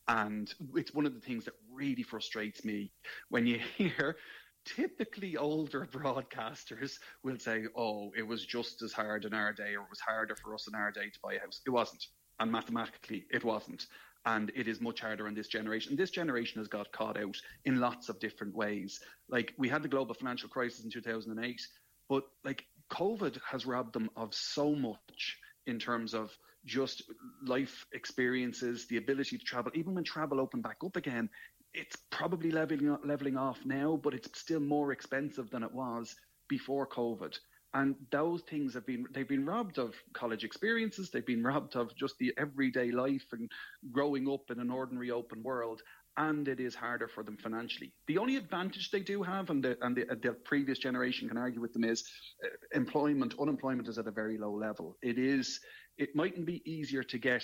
And 0.08 0.54
it's 0.76 0.94
one 0.94 1.06
of 1.06 1.14
the 1.14 1.20
things 1.20 1.46
that 1.46 1.54
really 1.72 2.04
frustrates 2.04 2.66
me 2.66 2.92
when 3.30 3.46
you 3.46 3.60
hear 3.78 4.18
typically 4.66 5.38
older 5.38 5.88
broadcasters 5.92 6.94
will 7.24 7.38
say, 7.38 7.66
oh, 7.76 8.12
it 8.18 8.28
was 8.28 8.46
just 8.46 8.82
as 8.82 8.92
hard 8.92 9.26
in 9.26 9.34
our 9.34 9.54
day, 9.54 9.76
or 9.76 9.84
it 9.84 9.90
was 9.90 10.00
harder 10.00 10.36
for 10.36 10.54
us 10.54 10.68
in 10.68 10.76
our 10.76 10.92
day 10.92 11.10
to 11.10 11.20
buy 11.24 11.34
a 11.36 11.40
house. 11.40 11.62
It 11.66 11.70
wasn't. 11.70 12.06
And 12.40 12.52
mathematically, 12.52 13.26
it 13.32 13.44
wasn't. 13.44 13.86
And 14.26 14.52
it 14.56 14.68
is 14.68 14.82
much 14.82 15.02
harder 15.02 15.28
in 15.28 15.34
this 15.34 15.48
generation. 15.48 15.96
This 15.96 16.12
generation 16.12 16.60
has 16.60 16.68
got 16.68 16.92
caught 16.92 17.18
out 17.18 17.38
in 17.66 17.80
lots 17.80 18.10
of 18.10 18.20
different 18.20 18.56
ways. 18.56 19.00
Like 19.30 19.54
we 19.58 19.70
had 19.70 19.82
the 19.82 19.88
global 19.88 20.14
financial 20.14 20.50
crisis 20.50 20.84
in 20.84 20.92
2008, 20.92 21.62
but 22.10 22.24
like 22.44 22.66
COVID 22.92 23.40
has 23.50 23.66
robbed 23.66 23.94
them 23.94 24.10
of 24.16 24.34
so 24.34 24.76
much 24.76 25.38
in 25.68 25.80
terms 25.80 26.14
of 26.14 26.36
just 26.66 27.04
life 27.46 27.86
experiences, 27.94 28.88
the 28.88 28.98
ability 28.98 29.38
to 29.38 29.44
travel. 29.44 29.72
Even 29.76 29.94
when 29.96 30.04
travel 30.04 30.40
opened 30.40 30.64
back 30.64 30.78
up 30.86 30.96
again, 30.96 31.30
it's 31.74 31.96
probably 32.10 32.52
leveling 32.52 32.98
leveling 33.06 33.38
off 33.38 33.60
now, 33.66 34.00
but 34.04 34.14
it's 34.14 34.40
still 34.40 34.60
more 34.60 34.92
expensive 34.92 35.50
than 35.50 35.64
it 35.64 35.72
was 35.72 36.16
before 36.48 36.88
COVID. 36.88 37.38
And 37.76 37.96
those 38.12 38.42
things 38.42 38.74
have 38.74 38.88
been 38.88 39.06
they've 39.14 39.28
been 39.28 39.46
robbed 39.46 39.78
of 39.78 39.94
college 40.14 40.44
experiences, 40.44 41.12
they've 41.12 41.26
been 41.26 41.44
robbed 41.44 41.76
of 41.76 41.96
just 41.96 42.18
the 42.18 42.34
everyday 42.38 42.92
life 42.92 43.28
and 43.32 43.50
growing 43.92 44.28
up 44.28 44.50
in 44.50 44.60
an 44.60 44.72
ordinary 44.72 45.12
open 45.12 45.44
world. 45.44 45.82
And 46.18 46.48
it 46.48 46.60
is 46.60 46.76
harder 46.76 47.08
for 47.08 47.24
them 47.24 47.38
financially. 47.38 47.94
The 48.08 48.18
only 48.18 48.36
advantage 48.36 48.92
they 48.92 49.00
do 49.00 49.24
have, 49.24 49.50
and 49.50 49.64
the 49.64 49.78
and 49.82 49.96
the, 49.96 50.06
the 50.22 50.34
previous 50.34 50.78
generation 50.78 51.30
can 51.30 51.38
argue 51.38 51.62
with 51.62 51.74
them, 51.74 51.86
is 51.86 52.04
uh, 52.44 52.50
employment. 52.74 53.36
Unemployment 53.40 53.88
is 53.88 53.98
at 53.98 54.08
a 54.08 54.12
very 54.12 54.38
low 54.38 54.54
level. 54.54 54.98
It 55.02 55.18
is. 55.18 55.60
It 55.98 56.16
mightn't 56.16 56.46
be 56.46 56.62
easier 56.70 57.04
to 57.04 57.18
get 57.18 57.44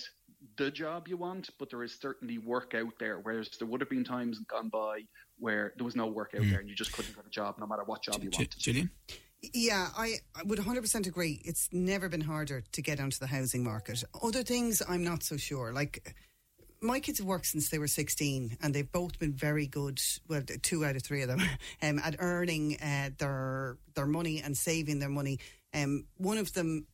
the 0.57 0.71
job 0.71 1.07
you 1.07 1.17
want, 1.17 1.49
but 1.59 1.69
there 1.69 1.83
is 1.83 1.99
certainly 1.99 2.37
work 2.37 2.73
out 2.73 2.93
there. 2.99 3.19
Whereas 3.19 3.49
there 3.59 3.67
would 3.67 3.81
have 3.81 3.89
been 3.89 4.03
times 4.03 4.39
gone 4.39 4.69
by 4.69 5.01
where 5.37 5.73
there 5.77 5.85
was 5.85 5.95
no 5.95 6.07
work 6.07 6.33
out 6.35 6.43
there, 6.49 6.59
and 6.59 6.69
you 6.69 6.75
just 6.75 6.93
couldn't 6.93 7.15
get 7.15 7.25
a 7.25 7.29
job, 7.29 7.55
no 7.59 7.67
matter 7.67 7.83
what 7.85 8.01
job 8.01 8.23
you 8.23 8.29
wanted. 8.31 8.55
Gillian? 8.57 8.89
Yeah, 9.53 9.89
I, 9.97 10.15
I 10.35 10.43
would 10.43 10.59
100% 10.59 11.07
agree. 11.07 11.41
It's 11.43 11.69
never 11.71 12.09
been 12.09 12.21
harder 12.21 12.63
to 12.71 12.81
get 12.81 12.99
onto 12.99 13.19
the 13.19 13.27
housing 13.27 13.63
market. 13.63 14.03
Other 14.23 14.43
things, 14.43 14.81
I'm 14.87 15.03
not 15.03 15.23
so 15.23 15.37
sure. 15.37 15.73
Like, 15.73 16.15
my 16.85 16.99
kids 16.99 17.19
have 17.19 17.27
worked 17.27 17.47
since 17.47 17.69
they 17.69 17.79
were 17.79 17.87
16 17.87 18.57
and 18.61 18.73
they've 18.73 18.91
both 18.91 19.19
been 19.19 19.33
very 19.33 19.67
good 19.67 20.01
well 20.27 20.41
two 20.61 20.85
out 20.85 20.95
of 20.95 21.03
three 21.03 21.21
of 21.21 21.27
them 21.27 21.41
um, 21.81 21.99
at 21.99 22.15
earning 22.19 22.77
uh, 22.81 23.09
their 23.17 23.77
their 23.95 24.05
money 24.05 24.41
and 24.41 24.57
saving 24.57 24.99
their 24.99 25.09
money. 25.09 25.39
Um, 25.73 26.05
one 26.17 26.37
of 26.37 26.53
them 26.53 26.87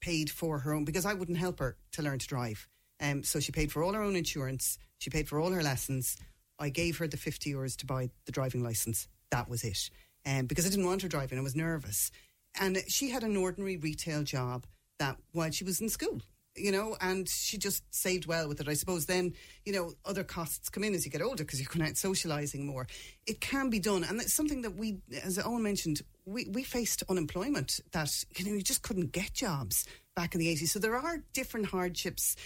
paid 0.00 0.30
for 0.30 0.58
her 0.58 0.74
own 0.74 0.84
because 0.84 1.06
I 1.06 1.14
wouldn't 1.14 1.38
help 1.38 1.58
her 1.60 1.76
to 1.92 2.02
learn 2.02 2.18
to 2.18 2.26
drive. 2.26 2.68
Um, 3.00 3.22
so 3.22 3.40
she 3.40 3.52
paid 3.52 3.72
for 3.72 3.82
all 3.82 3.92
her 3.92 4.02
own 4.02 4.16
insurance 4.16 4.78
she 5.04 5.10
paid 5.10 5.28
for 5.28 5.38
all 5.38 5.50
her 5.50 5.62
lessons. 5.62 6.16
I 6.58 6.70
gave 6.70 6.96
her 6.96 7.06
the 7.06 7.18
50 7.18 7.52
euros 7.52 7.76
to 7.76 7.86
buy 7.86 8.08
the 8.24 8.32
driving 8.32 8.62
license. 8.62 9.06
That 9.30 9.50
was 9.50 9.62
it. 9.62 9.90
Um, 10.24 10.46
because 10.46 10.64
I 10.64 10.70
didn't 10.70 10.86
want 10.86 11.02
her 11.02 11.08
driving 11.08 11.38
I 11.38 11.42
was 11.42 11.54
nervous. 11.54 12.10
And 12.58 12.82
she 12.88 13.10
had 13.10 13.22
an 13.22 13.36
ordinary 13.36 13.76
retail 13.76 14.22
job 14.22 14.64
that 14.98 15.18
while 15.32 15.50
she 15.50 15.64
was 15.64 15.80
in 15.82 15.90
school 15.90 16.22
you 16.56 16.70
know, 16.70 16.96
and 17.00 17.28
she 17.28 17.58
just 17.58 17.82
saved 17.94 18.26
well 18.26 18.48
with 18.48 18.60
it. 18.60 18.68
I 18.68 18.74
suppose 18.74 19.06
then, 19.06 19.34
you 19.64 19.72
know, 19.72 19.92
other 20.04 20.24
costs 20.24 20.68
come 20.68 20.84
in 20.84 20.94
as 20.94 21.04
you 21.04 21.10
get 21.10 21.22
older 21.22 21.44
because 21.44 21.60
you're 21.60 21.70
going 21.72 21.86
out 21.88 21.94
socialising 21.94 22.64
more. 22.64 22.86
It 23.26 23.40
can 23.40 23.70
be 23.70 23.78
done. 23.78 24.04
And 24.04 24.20
it's 24.20 24.32
something 24.32 24.62
that 24.62 24.76
we, 24.76 24.98
as 25.22 25.38
Eoin 25.38 25.62
mentioned, 25.62 26.02
we, 26.24 26.46
we 26.50 26.62
faced 26.62 27.02
unemployment 27.08 27.80
that, 27.92 28.24
you 28.36 28.44
know, 28.44 28.52
you 28.52 28.62
just 28.62 28.82
couldn't 28.82 29.12
get 29.12 29.34
jobs 29.34 29.84
back 30.14 30.34
in 30.34 30.40
the 30.40 30.54
80s. 30.54 30.68
So 30.68 30.78
there 30.78 30.96
are 30.96 31.18
different 31.32 31.66
hardships, 31.66 32.36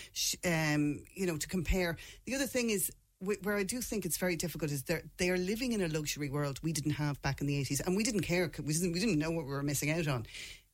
um, 0.45 1.05
you 1.15 1.27
know, 1.27 1.37
to 1.37 1.47
compare. 1.47 1.97
The 2.27 2.35
other 2.35 2.47
thing 2.47 2.71
is, 2.71 2.91
where 3.21 3.57
I 3.57 3.65
do 3.65 3.81
think 3.81 4.07
it's 4.07 4.17
very 4.17 4.37
difficult 4.37 4.71
is 4.71 4.85
they're, 4.85 5.03
they 5.17 5.29
are 5.31 5.37
living 5.37 5.73
in 5.73 5.83
a 5.83 5.89
luxury 5.89 6.31
world 6.31 6.61
we 6.63 6.73
didn't 6.73 6.93
have 6.93 7.21
back 7.21 7.41
in 7.41 7.49
the 7.49 7.61
80s. 7.61 7.85
And 7.85 7.97
we 7.97 8.05
didn't 8.05 8.21
care. 8.21 8.49
We 8.65 8.73
didn't, 8.73 8.93
we 8.93 9.01
didn't 9.01 9.19
know 9.19 9.33
what 9.33 9.45
we 9.45 9.51
were 9.51 9.63
missing 9.65 9.91
out 9.91 10.07
on 10.07 10.25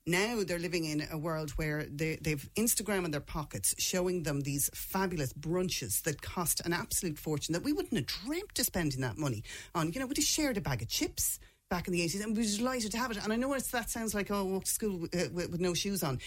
now 0.07 0.43
they're 0.45 0.59
living 0.59 0.85
in 0.85 1.07
a 1.11 1.17
world 1.17 1.51
where 1.53 1.85
they, 1.85 2.19
they've 2.21 2.49
Instagram 2.57 3.05
in 3.05 3.11
their 3.11 3.21
pockets 3.21 3.75
showing 3.79 4.23
them 4.23 4.43
these 4.43 4.69
fabulous 4.75 5.33
brunches 5.33 6.03
that 6.03 6.21
cost 6.21 6.61
an 6.65 6.73
absolute 6.73 7.19
fortune 7.19 7.55
that 7.55 7.63
we 7.63 7.73
wouldn't 7.73 7.95
have 7.95 8.07
dreamt 8.07 8.59
of 8.59 8.67
spending 8.67 9.01
that 9.01 9.17
money 9.17 9.43
on. 9.75 9.93
You 9.93 10.01
know, 10.01 10.07
we 10.07 10.15
just 10.15 10.29
shared 10.29 10.57
a 10.57 10.61
bag 10.61 10.83
of 10.83 10.89
chips 10.89 11.39
back 11.71 11.89
in 11.89 11.93
the 11.93 12.01
80s 12.01 12.23
and 12.23 12.37
we 12.37 12.43
were 12.43 12.57
delighted 12.57 12.93
to 12.93 12.99
have 12.99 13.11
it. 13.11 13.19
And 13.23 13.33
I 13.33 13.37
know 13.37 13.55
it's, 13.55 13.71
that 13.71 13.89
sounds 13.89 14.15
like, 14.15 14.31
oh, 14.31 14.45
walk 14.45 14.65
to 14.65 14.71
school 14.71 15.05
uh, 15.05 15.29
with, 15.33 15.51
with 15.51 15.61
no 15.61 15.73
shoes 15.73 16.03
on. 16.03 16.21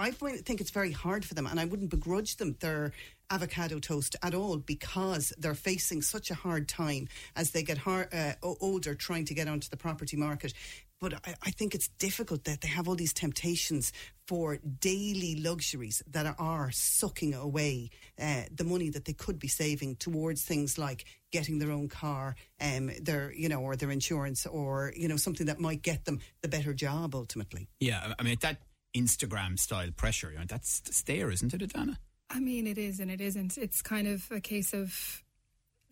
I 0.00 0.12
find, 0.12 0.44
think 0.44 0.62
it's 0.62 0.70
very 0.70 0.92
hard 0.92 1.26
for 1.26 1.34
them, 1.34 1.46
and 1.46 1.60
I 1.60 1.66
wouldn't 1.66 1.90
begrudge 1.90 2.36
them 2.36 2.56
their 2.60 2.92
avocado 3.30 3.78
toast 3.78 4.16
at 4.22 4.34
all 4.34 4.58
because 4.58 5.32
they're 5.38 5.54
facing 5.54 6.02
such 6.02 6.30
a 6.30 6.34
hard 6.34 6.68
time 6.68 7.08
as 7.36 7.52
they 7.52 7.62
get 7.62 7.78
har 7.78 8.08
uh, 8.12 8.32
older 8.42 8.94
trying 8.94 9.24
to 9.24 9.34
get 9.34 9.48
onto 9.48 9.68
the 9.68 9.76
property 9.76 10.16
market. 10.16 10.52
But 11.00 11.14
I, 11.26 11.34
I 11.44 11.50
think 11.50 11.74
it's 11.74 11.88
difficult 11.88 12.44
that 12.44 12.60
they 12.60 12.68
have 12.68 12.86
all 12.86 12.94
these 12.94 13.14
temptations 13.14 13.92
for 14.26 14.58
daily 14.80 15.34
luxuries 15.36 16.02
that 16.10 16.34
are 16.38 16.70
sucking 16.70 17.34
away 17.34 17.90
uh, 18.20 18.42
the 18.54 18.64
money 18.64 18.90
that 18.90 19.06
they 19.06 19.14
could 19.14 19.38
be 19.38 19.48
saving 19.48 19.96
towards 19.96 20.42
things 20.42 20.76
like 20.76 21.06
getting 21.32 21.58
their 21.58 21.70
own 21.70 21.88
car, 21.88 22.36
um, 22.60 22.90
their 23.00 23.32
you 23.32 23.48
know, 23.48 23.60
or 23.60 23.76
their 23.76 23.90
insurance, 23.90 24.44
or 24.44 24.92
you 24.94 25.08
know, 25.08 25.16
something 25.16 25.46
that 25.46 25.58
might 25.58 25.82
get 25.82 26.04
them 26.04 26.20
the 26.42 26.48
better 26.48 26.74
job 26.74 27.14
ultimately. 27.14 27.68
Yeah, 27.80 28.12
I 28.18 28.22
mean 28.22 28.36
that 28.42 28.58
Instagram 28.94 29.58
style 29.58 29.90
pressure, 29.96 30.32
you 30.32 30.38
know, 30.38 30.44
that's, 30.46 31.02
there, 31.02 31.30
isn't 31.30 31.54
it, 31.54 31.60
Edana? 31.60 31.96
I 32.30 32.38
mean, 32.38 32.66
it 32.66 32.78
is 32.78 33.00
and 33.00 33.10
it 33.10 33.20
isn't. 33.20 33.58
It's 33.58 33.82
kind 33.82 34.06
of 34.06 34.30
a 34.30 34.40
case 34.40 34.72
of 34.72 35.24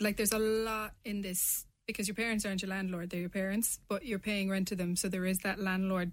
like 0.01 0.17
there's 0.17 0.33
a 0.33 0.39
lot 0.39 0.93
in 1.05 1.21
this 1.23 1.67
because 1.87 2.07
your 2.07 2.15
parents 2.15 2.47
aren't 2.47 2.63
your 2.63 2.71
landlord; 2.71 3.11
they're 3.11 3.21
your 3.21 3.29
parents, 3.29 3.81
but 3.89 4.05
you're 4.05 4.19
paying 4.19 4.49
rent 4.49 4.69
to 4.69 4.77
them, 4.77 4.95
so 4.95 5.09
there 5.09 5.27
is 5.27 5.41
that 5.41 5.59
landlord 5.59 6.13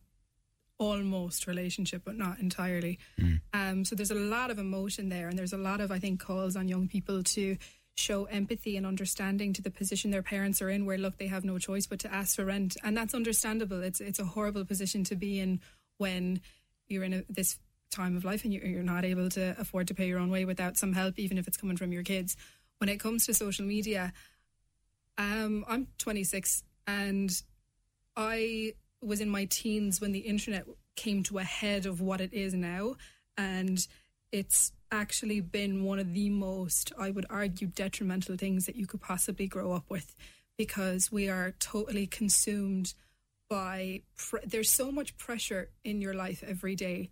almost 0.78 1.48
relationship, 1.48 2.02
but 2.04 2.18
not 2.18 2.40
entirely. 2.40 3.00
Um, 3.54 3.86
so 3.86 3.96
there's 3.96 4.12
a 4.12 4.16
lot 4.16 4.52
of 4.52 4.60
emotion 4.60 5.10
there, 5.10 5.30
and 5.30 5.38
there's 5.38 5.54
a 5.54 5.58
lot 5.58 5.80
of 5.80 5.92
I 5.92 6.00
think 6.00 6.20
calls 6.20 6.56
on 6.56 6.68
young 6.68 6.88
people 6.88 7.24
to 7.24 7.58
show 7.98 8.26
empathy 8.26 8.76
and 8.76 8.86
understanding 8.86 9.54
to 9.54 9.62
the 9.62 9.72
position 9.72 10.12
their 10.12 10.24
parents 10.24 10.62
are 10.62 10.70
in, 10.70 10.86
where 10.86 10.98
look 10.98 11.18
they 11.18 11.28
have 11.28 11.46
no 11.46 11.58
choice 11.58 11.88
but 11.88 12.00
to 12.00 12.14
ask 12.14 12.36
for 12.36 12.46
rent, 12.46 12.76
and 12.84 12.98
that's 12.98 13.14
understandable. 13.14 13.84
It's 13.84 14.02
it's 14.02 14.20
a 14.20 14.26
horrible 14.26 14.66
position 14.66 15.04
to 15.06 15.16
be 15.16 15.40
in 15.40 15.62
when 15.98 16.42
you're 16.88 17.04
in 17.04 17.14
a, 17.14 17.24
this 17.30 17.58
time 17.92 18.16
of 18.16 18.26
life 18.26 18.44
and 18.44 18.54
you're, 18.54 18.84
not 18.84 19.06
able 19.06 19.30
to 19.30 19.56
afford 19.60 19.88
to 19.88 19.94
pay 19.94 20.08
your 20.08 20.20
own 20.20 20.30
way 20.30 20.46
without 20.46 20.78
some 20.78 20.94
help, 20.94 21.18
even 21.18 21.38
if 21.38 21.48
it's 21.48 21.58
coming 21.58 21.78
from 21.78 21.92
your 21.92 22.04
kids. 22.04 22.36
When 22.80 22.90
it 22.90 23.00
comes 23.00 23.26
to 23.26 23.34
social 23.34 23.66
media, 23.66 24.14
um, 25.18 25.66
I'm 25.68 25.88
26 25.98 26.64
and 26.88 27.32
I 28.16 28.74
was 29.02 29.22
in 29.22 29.30
my 29.30 29.46
teens 29.46 30.02
when 30.02 30.12
the 30.12 30.20
internet 30.20 30.66
came 30.96 31.24
to 31.24 31.38
a 31.38 31.44
head 31.44 31.86
of 31.86 32.02
what 32.02 32.22
it 32.22 32.34
is 32.34 32.54
now. 32.54 32.96
And 33.38 33.86
it's 34.32 34.72
actually 34.92 35.42
been 35.42 35.84
one 35.84 36.00
of 36.00 36.14
the 36.14 36.30
most, 36.30 36.92
I 36.98 37.12
would 37.12 37.26
argue, 37.30 37.68
detrimental 37.68 38.36
things 38.38 38.66
that 38.66 38.76
you 38.76 38.88
could 38.88 39.02
possibly 39.02 39.48
grow 39.48 39.74
up 39.74 39.86
with 39.90 40.16
because 40.58 41.12
we 41.12 41.30
are 41.30 41.54
totally 41.60 42.08
consumed 42.08 42.94
by 43.50 44.02
pr- 44.18 44.38
there's 44.46 44.70
so 44.70 44.92
much 44.92 45.18
pressure 45.18 45.70
in 45.84 46.02
your 46.02 46.14
life 46.14 46.44
every 46.48 46.76
day 46.76 47.10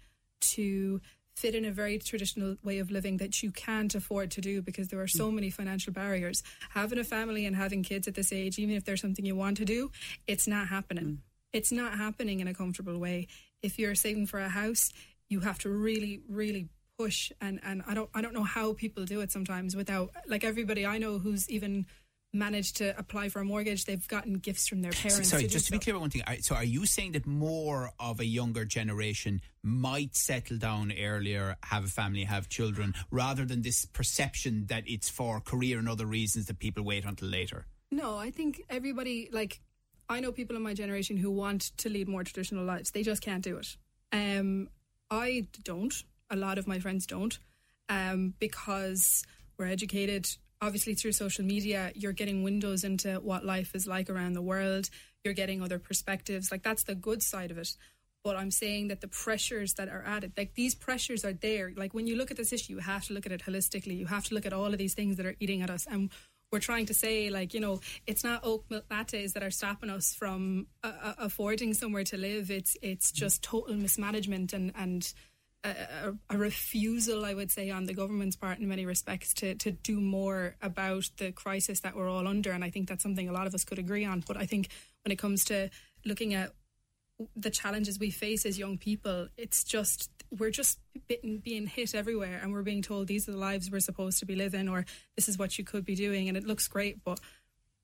to 0.56 1.02
fit 1.36 1.56
in 1.56 1.66
a 1.66 1.72
very 1.72 1.98
traditional 1.98 2.56
way 2.64 2.80
of 2.80 2.92
living 2.92 3.18
that 3.18 3.42
you 3.42 3.52
can't 3.52 3.96
afford 3.96 4.32
to 4.32 4.42
do 4.42 4.62
because 4.62 4.90
there 4.90 5.02
are 5.02 5.08
so 5.08 5.32
mm. 5.32 5.36
many 5.36 5.50
financial 5.50 5.92
barriers. 5.92 6.44
Having 6.72 7.00
a 7.00 7.04
family 7.04 7.46
and 7.46 7.56
having 7.56 7.84
kids 7.84 8.08
at 8.08 8.16
this 8.16 8.32
age, 8.32 8.60
even 8.60 8.76
if 8.76 8.86
there's 8.86 9.02
something 9.02 9.26
you 9.26 9.36
want 9.36 9.58
to 9.58 9.66
do, 9.66 9.92
it's 10.28 10.48
not 10.48 10.68
happening. 10.68 11.06
Mm. 11.06 11.18
It's 11.52 11.72
not 11.72 11.98
happening 11.98 12.40
in 12.40 12.48
a 12.48 12.54
comfortable 12.54 13.00
way. 13.00 13.28
If 13.62 13.80
you're 13.80 13.96
saving 13.96 14.28
for 14.28 14.40
a 14.40 14.50
house, 14.50 14.92
you 15.30 15.40
have 15.40 15.60
to 15.60 15.70
really, 15.70 16.22
really 16.30 16.70
push 16.98 17.32
and, 17.42 17.60
and 17.64 17.82
I 17.88 17.96
don't 17.96 18.10
I 18.14 18.22
don't 18.22 18.36
know 18.36 18.44
how 18.44 18.74
people 18.74 19.04
do 19.04 19.22
it 19.22 19.32
sometimes 19.32 19.76
without 19.76 20.12
like 20.28 20.44
everybody 20.44 20.86
I 20.86 21.00
know 21.00 21.18
who's 21.18 21.50
even 21.50 21.88
managed 22.34 22.78
to 22.78 22.98
apply 22.98 23.30
for 23.30 23.40
a 23.40 23.46
mortgage, 23.46 23.86
they've 23.86 24.08
gotten 24.08 24.34
gifts 24.36 24.68
from 24.68 24.82
their 24.82 24.92
parents. 24.92 25.30
Sorry, 25.30 25.48
just 25.48 25.68
to 25.68 25.72
be 25.72 25.78
so. 25.78 25.82
clear 25.82 25.96
about 25.96 26.02
one 26.02 26.10
thing. 26.10 26.24
So, 26.42 26.56
are 26.56 26.64
you 26.64 26.86
saying 26.86 27.14
that 27.14 27.28
more 27.28 27.92
of 28.00 28.20
a 28.20 28.26
younger 28.26 28.66
generation 28.66 29.42
might 29.62 30.16
settle 30.16 30.58
down 30.58 30.92
earlier, 31.00 31.56
have 31.64 31.86
a 31.86 31.88
family, 31.88 32.24
have 32.24 32.50
children, 32.50 32.96
rather 33.12 33.46
than 33.46 33.62
this 33.62 33.86
perception 33.86 34.66
that 34.68 34.84
it's 34.88 35.10
for 35.10 35.40
career 35.40 35.80
and 35.80 35.88
other 35.88 36.06
reasons 36.06 36.48
that 36.48 36.60
people 36.60 36.84
wait 36.84 37.06
until 37.06 37.30
later? 37.30 37.68
No, 37.92 38.18
I 38.18 38.32
think 38.32 38.64
everybody 38.70 39.30
like 39.32 39.62
I 40.10 40.20
know 40.20 40.32
people 40.32 40.56
in 40.56 40.62
my 40.62 40.74
generation 40.74 41.18
who 41.18 41.32
want 41.32 41.72
to 41.78 41.90
lead 41.90 42.08
more 42.08 42.24
traditional 42.24 42.66
lives. 42.66 42.92
They 42.92 43.04
just 43.04 43.22
can't 43.22 43.44
do 43.44 43.58
it. 43.58 43.78
Um, 44.12 44.70
I 45.10 45.48
don't. 45.64 45.94
A 46.30 46.36
lot 46.36 46.58
of 46.58 46.68
my 46.68 46.80
friends 46.80 47.06
don't, 47.06 47.38
um, 47.90 48.34
because 48.40 49.24
we're 49.58 49.68
educated. 49.68 50.28
Obviously, 50.64 50.94
through 50.96 51.12
social 51.12 51.44
media, 51.44 51.92
you're 51.94 52.14
getting 52.14 52.42
windows 52.42 52.86
into 52.86 53.16
what 53.16 53.44
life 53.44 53.76
is 53.76 53.86
like 53.86 54.10
around 54.10 54.32
the 54.32 54.42
world. 54.42 54.90
You're 55.26 55.34
getting 55.34 55.62
other 55.62 55.78
perspectives. 55.78 56.54
Like 56.54 56.64
that's 56.64 56.86
the 56.86 56.96
good 56.96 57.22
side 57.22 57.52
of 57.52 57.58
it. 57.58 57.76
But 58.24 58.38
I'm 58.38 58.50
saying 58.50 58.88
that 58.88 59.02
the 59.02 59.10
pressures 59.10 59.74
that 59.74 59.90
are 59.90 60.06
added, 60.08 60.32
like 60.38 60.54
these 60.56 60.74
pressures 60.74 61.26
are 61.26 61.34
there. 61.34 61.74
Like 61.76 61.94
when 61.94 62.08
you 62.08 62.16
look 62.16 62.32
at 62.32 62.38
this 62.38 62.54
issue, 62.54 62.72
you 62.72 62.80
have 62.80 63.04
to 63.08 63.14
look 63.14 63.26
at 63.26 63.34
it 63.34 63.44
holistically. 63.44 63.98
You 63.98 64.06
have 64.06 64.24
to 64.30 64.36
look 64.36 64.46
at 64.46 64.54
all 64.54 64.68
of 64.68 64.78
these 64.78 64.94
things 64.94 65.18
that 65.18 65.26
are 65.26 65.36
eating 65.42 65.62
at 65.62 65.70
us. 65.70 65.86
And 65.86 66.10
we're 66.50 66.60
trying 66.60 66.86
to 66.86 66.94
say, 66.94 67.30
like, 67.30 67.54
you 67.54 67.60
know, 67.60 67.82
it's 68.08 68.24
not 68.24 68.40
oat 68.46 68.64
milk 68.70 68.86
lattes 68.90 69.34
that 69.34 69.44
are 69.44 69.52
stopping 69.52 69.90
us 69.90 70.14
from 70.14 70.68
uh, 70.82 70.94
uh, 71.02 71.14
affording 71.18 71.74
somewhere 71.74 72.06
to 72.06 72.16
live. 72.16 72.50
It's 72.50 72.78
it's 72.82 73.12
just 73.12 73.44
total 73.44 73.76
mismanagement 73.76 74.54
and 74.54 74.72
and 74.78 75.14
a, 75.64 76.14
a, 76.30 76.38
refusal, 76.38 77.24
I 77.26 77.34
would 77.34 77.52
say, 77.52 77.70
on 77.70 77.86
the 77.86 77.94
government's 77.94 78.36
part 78.36 78.60
in 78.60 78.68
many 78.68 78.86
respects 78.86 79.34
to 79.36 79.56
to 79.56 79.72
do 79.72 80.00
more 80.02 80.56
about 80.62 81.10
the 81.18 81.32
crisis 81.32 81.80
that 81.82 81.96
we're 81.96 82.10
all 82.10 82.28
under. 82.28 82.52
And 82.52 82.64
I 82.64 82.70
think 82.70 82.90
that's 82.90 83.04
something 83.04 83.30
a 83.30 83.34
lot 83.34 83.48
of 83.48 83.54
us 83.54 83.64
could 83.64 83.80
agree 83.80 84.06
on. 84.06 84.24
But 84.28 84.38
I 84.38 84.46
think 84.46 84.70
when 85.04 85.12
it 85.12 85.18
comes 85.20 85.46
to 85.46 85.70
looking 86.06 86.34
at 86.34 86.52
the 87.36 87.50
challenges 87.50 88.00
we 88.00 88.10
face 88.10 88.46
as 88.46 88.58
young 88.60 88.78
people, 88.78 89.28
it's 89.38 89.64
just 89.64 90.10
we're 90.38 90.52
just 90.52 90.80
bitten, 91.08 91.38
being 91.38 91.68
hit 91.68 91.96
everywhere, 91.96 92.40
and 92.42 92.52
we're 92.52 92.64
being 92.64 92.82
told 92.82 93.08
these 93.08 93.30
are 93.30 93.34
the 93.34 93.38
lives 93.38 93.72
we're 93.72 93.80
supposed 93.80 94.20
to 94.20 94.26
be 94.26 94.36
living, 94.36 94.68
or 94.68 94.86
this 95.16 95.30
is 95.30 95.38
what 95.38 95.58
you 95.58 95.64
could 95.64 95.86
be 95.86 95.96
doing, 95.96 96.28
and 96.28 96.38
it 96.38 96.46
looks 96.46 96.68
great, 96.68 97.04
but 97.04 97.20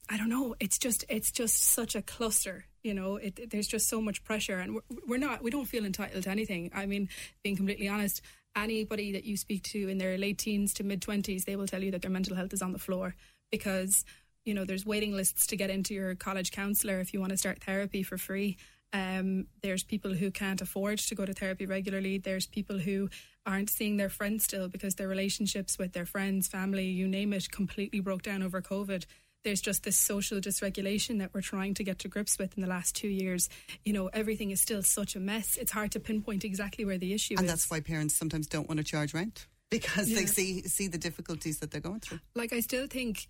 I 0.09 0.17
don't 0.17 0.29
know. 0.29 0.55
It's 0.59 0.79
just 0.79 1.05
it's 1.07 1.31
just 1.31 1.63
such 1.63 1.95
a 1.95 2.01
cluster, 2.01 2.65
you 2.83 2.93
know. 2.93 3.17
It, 3.17 3.39
it- 3.39 3.49
there's 3.51 3.67
just 3.67 3.87
so 3.87 4.01
much 4.01 4.23
pressure, 4.23 4.59
and 4.59 4.75
we're, 4.75 4.81
we're 5.07 5.17
not 5.17 5.43
we 5.43 5.51
don't 5.51 5.65
feel 5.65 5.85
entitled 5.85 6.23
to 6.23 6.29
anything. 6.29 6.71
I 6.73 6.85
mean, 6.85 7.09
being 7.43 7.55
completely 7.55 7.87
honest, 7.87 8.21
anybody 8.55 9.11
that 9.13 9.23
you 9.23 9.37
speak 9.37 9.63
to 9.63 9.87
in 9.89 9.97
their 9.97 10.17
late 10.17 10.37
teens 10.37 10.73
to 10.75 10.83
mid 10.83 11.01
twenties, 11.01 11.45
they 11.45 11.55
will 11.55 11.67
tell 11.67 11.83
you 11.83 11.91
that 11.91 12.01
their 12.01 12.11
mental 12.11 12.35
health 12.35 12.53
is 12.53 12.61
on 12.61 12.71
the 12.73 12.79
floor 12.79 13.15
because 13.51 14.05
you 14.45 14.53
know 14.53 14.65
there's 14.65 14.85
waiting 14.85 15.13
lists 15.13 15.47
to 15.47 15.55
get 15.57 15.69
into 15.69 15.93
your 15.93 16.15
college 16.15 16.51
counselor 16.51 16.99
if 16.99 17.13
you 17.13 17.19
want 17.19 17.31
to 17.31 17.37
start 17.37 17.63
therapy 17.63 18.03
for 18.03 18.17
free. 18.17 18.57
Um, 18.91 19.45
there's 19.61 19.83
people 19.83 20.15
who 20.15 20.31
can't 20.31 20.61
afford 20.61 20.97
to 20.97 21.13
go 21.15 21.23
to 21.23 21.33
therapy 21.33 21.67
regularly. 21.67 22.17
There's 22.17 22.47
people 22.47 22.79
who 22.79 23.09
aren't 23.45 23.69
seeing 23.69 23.97
their 23.97 24.09
friends 24.09 24.45
still 24.45 24.67
because 24.67 24.95
their 24.95 25.07
relationships 25.07 25.77
with 25.77 25.93
their 25.93 26.07
friends, 26.07 26.47
family, 26.47 26.85
you 26.85 27.07
name 27.07 27.31
it, 27.33 27.51
completely 27.51 27.99
broke 27.99 28.23
down 28.23 28.41
over 28.41 28.61
COVID. 28.63 29.05
There's 29.43 29.61
just 29.61 29.83
this 29.83 29.97
social 29.97 30.39
dysregulation 30.39 31.19
that 31.19 31.33
we're 31.33 31.41
trying 31.41 31.73
to 31.75 31.83
get 31.83 31.99
to 31.99 32.07
grips 32.07 32.37
with 32.37 32.57
in 32.57 32.61
the 32.61 32.67
last 32.67 32.95
two 32.95 33.07
years. 33.07 33.47
You 33.85 33.93
know, 33.93 34.07
everything 34.07 34.51
is 34.51 34.61
still 34.61 34.83
such 34.83 35.15
a 35.15 35.19
mess. 35.19 35.55
It's 35.57 35.71
hard 35.71 35.91
to 35.93 35.99
pinpoint 35.99 36.43
exactly 36.43 36.83
where 36.83 36.97
the 36.97 37.13
issue 37.13 37.35
and 37.37 37.45
is. 37.45 37.51
that's 37.51 37.71
why 37.71 37.79
parents 37.79 38.15
sometimes 38.15 38.47
don't 38.47 38.67
want 38.67 38.79
to 38.79 38.83
charge 38.83 39.13
rent 39.13 39.47
because 39.69 40.13
they 40.13 40.25
see 40.25 40.63
see 40.63 40.87
the 40.87 40.97
difficulties 40.97 41.59
that 41.59 41.71
they're 41.71 41.81
going 41.81 41.99
through. 41.99 42.19
like 42.35 42.51
I 42.53 42.59
still 42.59 42.87
think 42.87 43.27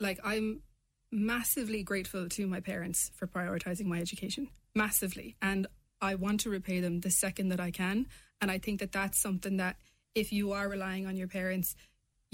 like 0.00 0.18
I'm 0.24 0.62
massively 1.10 1.82
grateful 1.82 2.28
to 2.28 2.46
my 2.46 2.60
parents 2.60 3.10
for 3.14 3.26
prioritizing 3.26 3.84
my 3.84 3.98
education 4.00 4.48
massively 4.74 5.36
and 5.42 5.66
I 6.00 6.16
want 6.16 6.40
to 6.40 6.50
repay 6.50 6.80
them 6.80 7.00
the 7.00 7.10
second 7.10 7.48
that 7.48 7.60
I 7.60 7.70
can 7.70 8.06
and 8.40 8.50
I 8.50 8.58
think 8.58 8.80
that 8.80 8.92
that's 8.92 9.20
something 9.20 9.58
that 9.58 9.76
if 10.14 10.32
you 10.32 10.52
are 10.52 10.68
relying 10.68 11.06
on 11.06 11.16
your 11.16 11.28
parents 11.28 11.76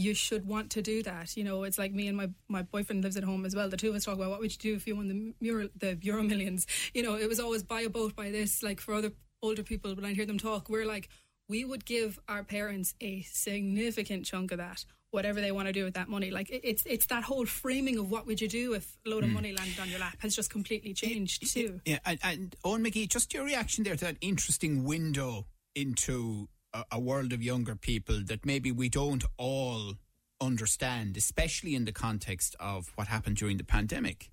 you 0.00 0.14
should 0.14 0.46
want 0.46 0.70
to 0.70 0.82
do 0.82 1.02
that. 1.02 1.36
You 1.36 1.44
know 1.44 1.64
it's 1.64 1.78
like 1.78 1.92
me 1.92 2.08
and 2.08 2.16
my 2.16 2.30
my 2.48 2.62
boyfriend 2.62 3.04
lives 3.04 3.16
at 3.16 3.24
home 3.24 3.44
as 3.44 3.54
well. 3.54 3.68
The 3.68 3.76
two 3.76 3.90
of 3.90 3.96
us 3.96 4.04
talk 4.04 4.14
about 4.14 4.30
what 4.30 4.40
would 4.40 4.52
you 4.52 4.58
do 4.58 4.76
if 4.76 4.86
you 4.86 4.96
won 4.96 5.08
the 5.08 5.34
Euro, 5.46 5.68
the 5.76 5.98
Euro 6.02 6.22
millions? 6.22 6.66
You 6.94 7.02
know 7.02 7.16
it 7.16 7.28
was 7.28 7.40
always 7.40 7.62
buy 7.62 7.82
a 7.82 7.90
boat 7.90 8.16
buy 8.16 8.30
this 8.30 8.62
like 8.62 8.80
for 8.80 8.94
other 8.94 9.12
older 9.42 9.62
people 9.62 9.94
when 9.94 10.04
I 10.04 10.12
hear 10.12 10.26
them 10.26 10.38
talk 10.38 10.68
we're 10.68 10.84
like 10.84 11.08
we 11.48 11.64
would 11.64 11.84
give 11.84 12.18
our 12.28 12.44
parents 12.44 12.94
a 13.00 13.22
significant 13.22 14.26
chunk 14.26 14.52
of 14.52 14.58
that 14.58 14.84
whatever 15.10 15.40
they 15.40 15.50
want 15.50 15.66
to 15.66 15.72
do 15.72 15.84
with 15.84 15.94
that 15.94 16.08
money. 16.08 16.30
Like 16.30 16.50
it, 16.50 16.60
it's 16.64 16.82
it's 16.86 17.06
that 17.06 17.24
whole 17.24 17.46
framing 17.46 17.98
of 17.98 18.10
what 18.10 18.26
would 18.26 18.40
you 18.40 18.48
do 18.48 18.74
if 18.74 18.96
a 19.06 19.10
load 19.10 19.24
of 19.24 19.30
hmm. 19.30 19.36
money 19.36 19.52
landed 19.52 19.78
on 19.80 19.88
your 19.88 19.98
lap 19.98 20.16
has 20.20 20.34
just 20.34 20.50
completely 20.50 20.94
changed 20.94 21.52
too. 21.52 21.80
Yeah, 21.84 21.98
and, 22.04 22.18
and 22.22 22.56
Eoin 22.64 22.86
McGee, 22.86 23.08
just 23.08 23.34
your 23.34 23.44
reaction 23.44 23.84
there 23.84 23.96
to 23.96 24.04
that 24.04 24.16
interesting 24.20 24.84
window 24.84 25.46
into 25.74 26.48
a, 26.72 26.84
a 26.92 27.00
world 27.00 27.32
of 27.32 27.42
younger 27.42 27.74
people 27.74 28.22
that 28.26 28.44
maybe 28.46 28.72
we 28.72 28.88
don't 28.88 29.24
all 29.36 29.94
understand, 30.40 31.16
especially 31.16 31.74
in 31.74 31.84
the 31.84 31.92
context 31.92 32.56
of 32.58 32.92
what 32.94 33.08
happened 33.08 33.36
during 33.36 33.56
the 33.56 33.64
pandemic. 33.64 34.30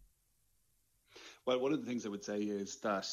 Well, 1.46 1.60
one 1.60 1.74
of 1.74 1.80
the 1.80 1.88
things 1.88 2.06
I 2.06 2.10
would 2.10 2.24
say 2.24 2.40
is 2.40 2.78
that 2.82 3.08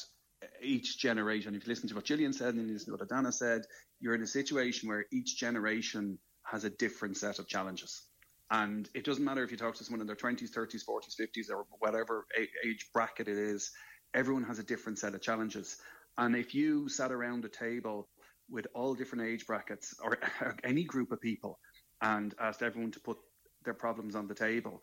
each 0.62 0.98
generation, 0.98 1.54
if 1.54 1.66
you 1.66 1.68
listen 1.70 1.88
to 1.88 1.94
what 1.94 2.04
Gillian 2.04 2.32
said 2.32 2.54
and 2.54 2.66
you 2.66 2.72
listen 2.72 2.92
to 2.92 2.98
what 2.98 3.08
Edana 3.08 3.32
said, 3.32 3.62
you're 4.00 4.14
in 4.14 4.22
a 4.22 4.26
situation 4.26 4.88
where 4.88 5.06
each 5.12 5.36
generation 5.36 6.18
has 6.42 6.64
a 6.64 6.70
different 6.70 7.16
set 7.16 7.38
of 7.38 7.48
challenges. 7.48 8.02
And 8.50 8.88
it 8.94 9.04
doesn't 9.04 9.24
matter 9.24 9.42
if 9.42 9.50
you 9.50 9.56
talk 9.56 9.74
to 9.76 9.84
someone 9.84 10.00
in 10.00 10.06
their 10.06 10.16
20s, 10.16 10.50
30s, 10.50 10.82
40s, 10.84 11.18
50s, 11.20 11.50
or 11.50 11.64
whatever 11.78 12.26
age 12.64 12.90
bracket 12.92 13.28
it 13.28 13.38
is, 13.38 13.70
everyone 14.12 14.44
has 14.44 14.58
a 14.58 14.62
different 14.62 14.98
set 14.98 15.14
of 15.14 15.22
challenges. 15.22 15.78
And 16.18 16.36
if 16.36 16.54
you 16.54 16.88
sat 16.88 17.10
around 17.10 17.44
a 17.44 17.48
table 17.48 18.08
with 18.50 18.66
all 18.74 18.94
different 18.94 19.24
age 19.24 19.46
brackets 19.46 19.94
or 20.02 20.18
any 20.64 20.84
group 20.84 21.12
of 21.12 21.20
people 21.20 21.58
and 22.02 22.34
asked 22.40 22.62
everyone 22.62 22.90
to 22.92 23.00
put 23.00 23.18
their 23.64 23.74
problems 23.74 24.14
on 24.14 24.26
the 24.26 24.34
table, 24.34 24.82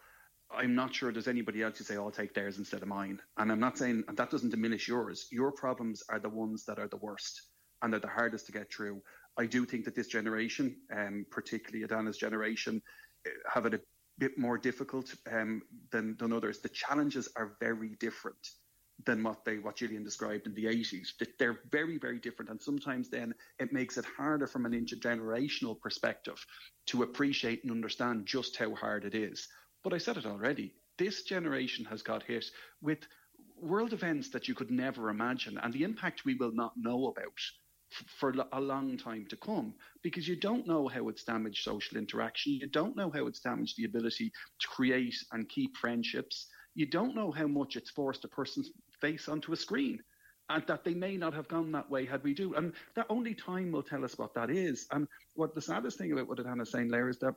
I'm 0.54 0.76
not 0.76 0.94
sure 0.94 1.12
there's 1.12 1.28
anybody 1.28 1.64
else 1.64 1.78
who 1.78 1.84
say, 1.84 1.98
oh, 1.98 2.06
I'll 2.06 2.12
take 2.12 2.34
theirs 2.34 2.58
instead 2.58 2.82
of 2.82 2.88
mine. 2.88 3.20
And 3.38 3.52
I'm 3.52 3.60
not 3.60 3.78
saying 3.78 4.04
that 4.12 4.30
doesn't 4.30 4.50
diminish 4.50 4.88
yours. 4.88 5.28
Your 5.32 5.52
problems 5.52 6.04
are 6.10 6.20
the 6.20 6.30
ones 6.30 6.66
that 6.66 6.80
are 6.80 6.88
the 6.88 6.98
worst 6.98 7.42
and 7.82 7.94
they're 7.94 8.00
the 8.00 8.08
hardest 8.08 8.48
to 8.48 8.52
get 8.52 8.72
through. 8.72 9.02
I 9.38 9.46
do 9.46 9.66
think 9.66 9.86
that 9.86 9.96
this 9.96 10.08
generation, 10.08 10.76
um, 10.96 11.26
particularly 11.32 11.88
Edana's 11.88 12.18
generation, 12.18 12.82
have 13.52 13.66
it 13.66 13.74
a 13.74 13.82
bit 14.18 14.38
more 14.38 14.58
difficult 14.58 15.14
um, 15.32 15.62
than, 15.92 16.18
than 16.20 16.34
others. 16.34 16.60
The 16.60 16.70
challenges 16.70 17.30
are 17.36 17.56
very 17.60 17.96
different 18.00 18.38
than 19.06 19.24
what 19.24 19.46
they 19.46 19.58
what 19.58 19.78
Gillian 19.78 20.04
described 20.04 20.48
in 20.48 20.54
the 20.54 20.66
80s. 20.66 21.10
They're 21.40 21.60
very, 21.72 21.98
very 21.98 22.20
different, 22.20 22.52
and 22.52 22.62
sometimes 22.62 23.10
then 23.10 23.34
it 23.60 23.74
makes 23.74 23.98
it 23.98 24.06
harder 24.06 24.48
from 24.48 24.66
an 24.66 24.74
intergenerational 24.74 25.80
perspective 25.80 26.46
to 26.88 27.04
appreciate 27.04 27.64
and 27.64 27.72
understand 27.72 28.26
just 28.26 28.58
how 28.58 28.76
hard 28.76 29.06
it 29.06 29.16
is. 29.16 29.48
But 29.84 29.94
I 29.94 29.98
said 29.98 30.18
it 30.18 30.26
already. 30.26 30.74
This 30.98 31.24
generation 31.24 31.86
has 31.86 32.02
got 32.02 32.24
hit 32.24 32.46
with 32.82 33.00
world 33.60 33.94
events 33.94 34.30
that 34.30 34.48
you 34.48 34.54
could 34.56 34.72
never 34.72 35.10
imagine, 35.10 35.58
and 35.58 35.74
the 35.74 35.84
impact 35.84 36.26
we 36.26 36.36
will 36.36 36.52
not 36.52 36.74
know 36.78 37.08
about 37.08 37.40
for 38.20 38.34
a 38.54 38.62
long 38.62 38.98
time 38.98 39.26
to 39.30 39.36
come 39.36 39.74
because 40.02 40.28
you 40.28 40.36
don't 40.36 40.68
know 40.68 40.88
how 40.88 41.10
it's 41.10 41.24
damaged 41.24 41.64
social 41.64 41.98
interaction. 41.98 42.54
You 42.54 42.68
don't 42.68 42.96
know 42.96 43.12
how 43.12 43.28
it's 43.28 43.42
damaged 43.42 43.78
the 43.78 43.86
ability 43.86 44.32
to 44.60 44.68
create 44.68 45.16
and 45.32 45.50
keep 45.50 45.76
friendships. 45.76 46.48
You 46.74 46.86
don't 46.86 47.16
know 47.16 47.32
how 47.32 47.48
much 47.48 47.76
it's 47.76 47.90
forced 47.90 48.24
a 48.24 48.30
person's 48.30 48.72
face 49.02 49.28
onto 49.28 49.52
a 49.52 49.56
screen 49.56 50.00
and 50.50 50.64
that 50.68 50.84
they 50.84 50.94
may 50.94 51.18
not 51.18 51.34
have 51.34 51.48
gone 51.48 51.72
that 51.72 51.90
way 51.90 52.06
had 52.06 52.24
we 52.24 52.34
do. 52.34 52.54
And 52.56 52.74
that 52.96 53.06
only 53.10 53.34
time 53.34 53.72
will 53.72 53.84
tell 53.84 54.04
us 54.04 54.18
what 54.18 54.34
that 54.36 54.50
is. 54.50 54.88
And 54.92 55.08
what 55.36 55.56
the 55.56 55.62
saddest 55.62 55.98
thing 55.98 56.12
about 56.12 56.28
what 56.28 56.40
Hannah's 56.40 56.72
saying 56.72 56.90
there 56.90 57.10
is 57.10 57.18
that 57.20 57.36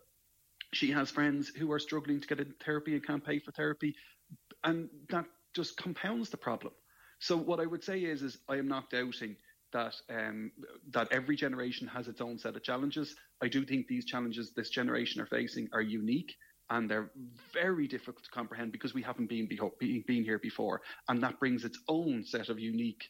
she 0.72 0.90
has 0.90 1.10
friends 1.10 1.48
who 1.48 1.70
are 1.70 1.78
struggling 1.78 2.20
to 2.20 2.26
get 2.26 2.40
into 2.40 2.54
therapy 2.64 2.94
and 2.94 3.06
can't 3.06 3.24
pay 3.24 3.38
for 3.38 3.52
therapy. 3.52 3.94
And 4.64 4.88
that 5.10 5.26
just 5.54 5.76
compounds 5.76 6.30
the 6.30 6.36
problem. 6.36 6.72
So 7.20 7.36
what 7.36 7.60
I 7.60 7.66
would 7.66 7.84
say 7.84 8.00
is, 8.00 8.22
is 8.22 8.38
I 8.48 8.56
am 8.56 8.66
not 8.66 8.90
doubting 8.90 9.36
that 9.72 9.94
um, 10.08 10.52
that 10.90 11.08
every 11.10 11.36
generation 11.36 11.86
has 11.88 12.08
its 12.08 12.20
own 12.20 12.38
set 12.38 12.56
of 12.56 12.62
challenges. 12.62 13.14
I 13.42 13.48
do 13.48 13.64
think 13.64 13.86
these 13.86 14.04
challenges 14.04 14.52
this 14.52 14.70
generation 14.70 15.20
are 15.20 15.26
facing 15.26 15.68
are 15.72 15.82
unique 15.82 16.34
and 16.70 16.90
they're 16.90 17.10
very 17.52 17.86
difficult 17.86 18.24
to 18.24 18.30
comprehend 18.30 18.72
because 18.72 18.94
we 18.94 19.02
haven't 19.02 19.28
been 19.28 19.46
be- 19.46 20.04
been 20.06 20.24
here 20.24 20.38
before, 20.38 20.80
and 21.08 21.22
that 21.22 21.38
brings 21.38 21.64
its 21.64 21.78
own 21.88 22.24
set 22.24 22.48
of 22.48 22.58
unique 22.58 23.04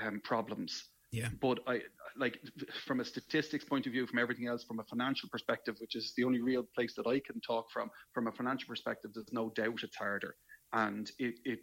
um, 0.00 0.20
problems. 0.24 0.84
Yeah. 1.10 1.28
But 1.40 1.60
I 1.66 1.80
like 2.18 2.38
from 2.84 3.00
a 3.00 3.04
statistics 3.04 3.64
point 3.64 3.86
of 3.86 3.92
view, 3.92 4.06
from 4.06 4.18
everything 4.18 4.46
else, 4.46 4.64
from 4.64 4.80
a 4.80 4.84
financial 4.84 5.28
perspective, 5.30 5.76
which 5.78 5.94
is 5.94 6.12
the 6.16 6.24
only 6.24 6.42
real 6.42 6.64
place 6.74 6.94
that 6.96 7.06
I 7.06 7.20
can 7.20 7.40
talk 7.40 7.70
from. 7.72 7.90
From 8.12 8.26
a 8.26 8.32
financial 8.32 8.68
perspective, 8.68 9.12
there's 9.14 9.32
no 9.32 9.50
doubt 9.50 9.80
it's 9.82 9.96
harder 9.96 10.34
and 10.72 11.10
it, 11.18 11.38
it, 11.44 11.60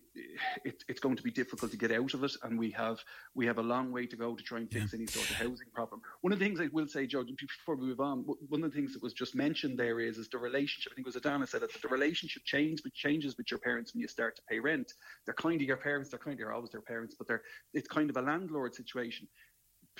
it, 0.63 0.83
it's 0.87 0.99
going 0.99 1.15
to 1.15 1.21
be 1.21 1.29
difficult 1.29 1.71
to 1.71 1.77
get 1.77 1.91
out 1.91 2.13
of 2.13 2.23
it. 2.23 2.31
And 2.43 2.57
we 2.57 2.71
have 2.71 2.99
we 3.35 3.45
have 3.45 3.59
a 3.59 3.63
long 3.63 3.91
way 3.91 4.07
to 4.07 4.15
go 4.15 4.35
to 4.35 4.43
try 4.43 4.59
and 4.59 4.71
fix 4.71 4.93
yeah. 4.93 4.99
any 4.99 5.07
sort 5.07 5.29
of 5.29 5.35
housing 5.35 5.67
problem. 5.73 6.01
One 6.21 6.33
of 6.33 6.39
the 6.39 6.45
things 6.45 6.59
I 6.59 6.69
will 6.71 6.87
say, 6.87 7.05
Joe, 7.05 7.23
before 7.23 7.75
we 7.75 7.87
move 7.87 7.99
on, 7.99 8.25
one 8.49 8.63
of 8.63 8.71
the 8.71 8.75
things 8.75 8.93
that 8.93 9.03
was 9.03 9.13
just 9.13 9.35
mentioned 9.35 9.77
there 9.77 9.99
is 9.99 10.17
is 10.17 10.27
the 10.29 10.39
relationship. 10.39 10.91
I 10.91 10.95
think 10.95 11.07
it 11.07 11.13
was 11.13 11.21
Edana 11.21 11.47
said 11.47 11.61
that 11.61 11.71
the 11.79 11.87
relationship 11.87 12.43
changes, 12.45 12.83
which 12.83 12.95
changes 12.95 13.37
with 13.37 13.51
your 13.51 13.59
parents 13.59 13.93
when 13.93 14.01
you 14.01 14.07
start 14.07 14.35
to 14.37 14.41
pay 14.49 14.59
rent. 14.59 14.93
They're 15.25 15.35
kind 15.35 15.61
of 15.61 15.67
your 15.67 15.77
parents. 15.77 16.09
They're 16.09 16.19
kind 16.19 16.39
of 16.39 16.49
always 16.49 16.71
their 16.71 16.81
parents, 16.81 17.15
but 17.17 17.27
they're 17.27 17.43
it's 17.73 17.87
kind 17.87 18.09
of 18.09 18.17
a 18.17 18.21
landlord 18.21 18.73
situation. 18.73 19.27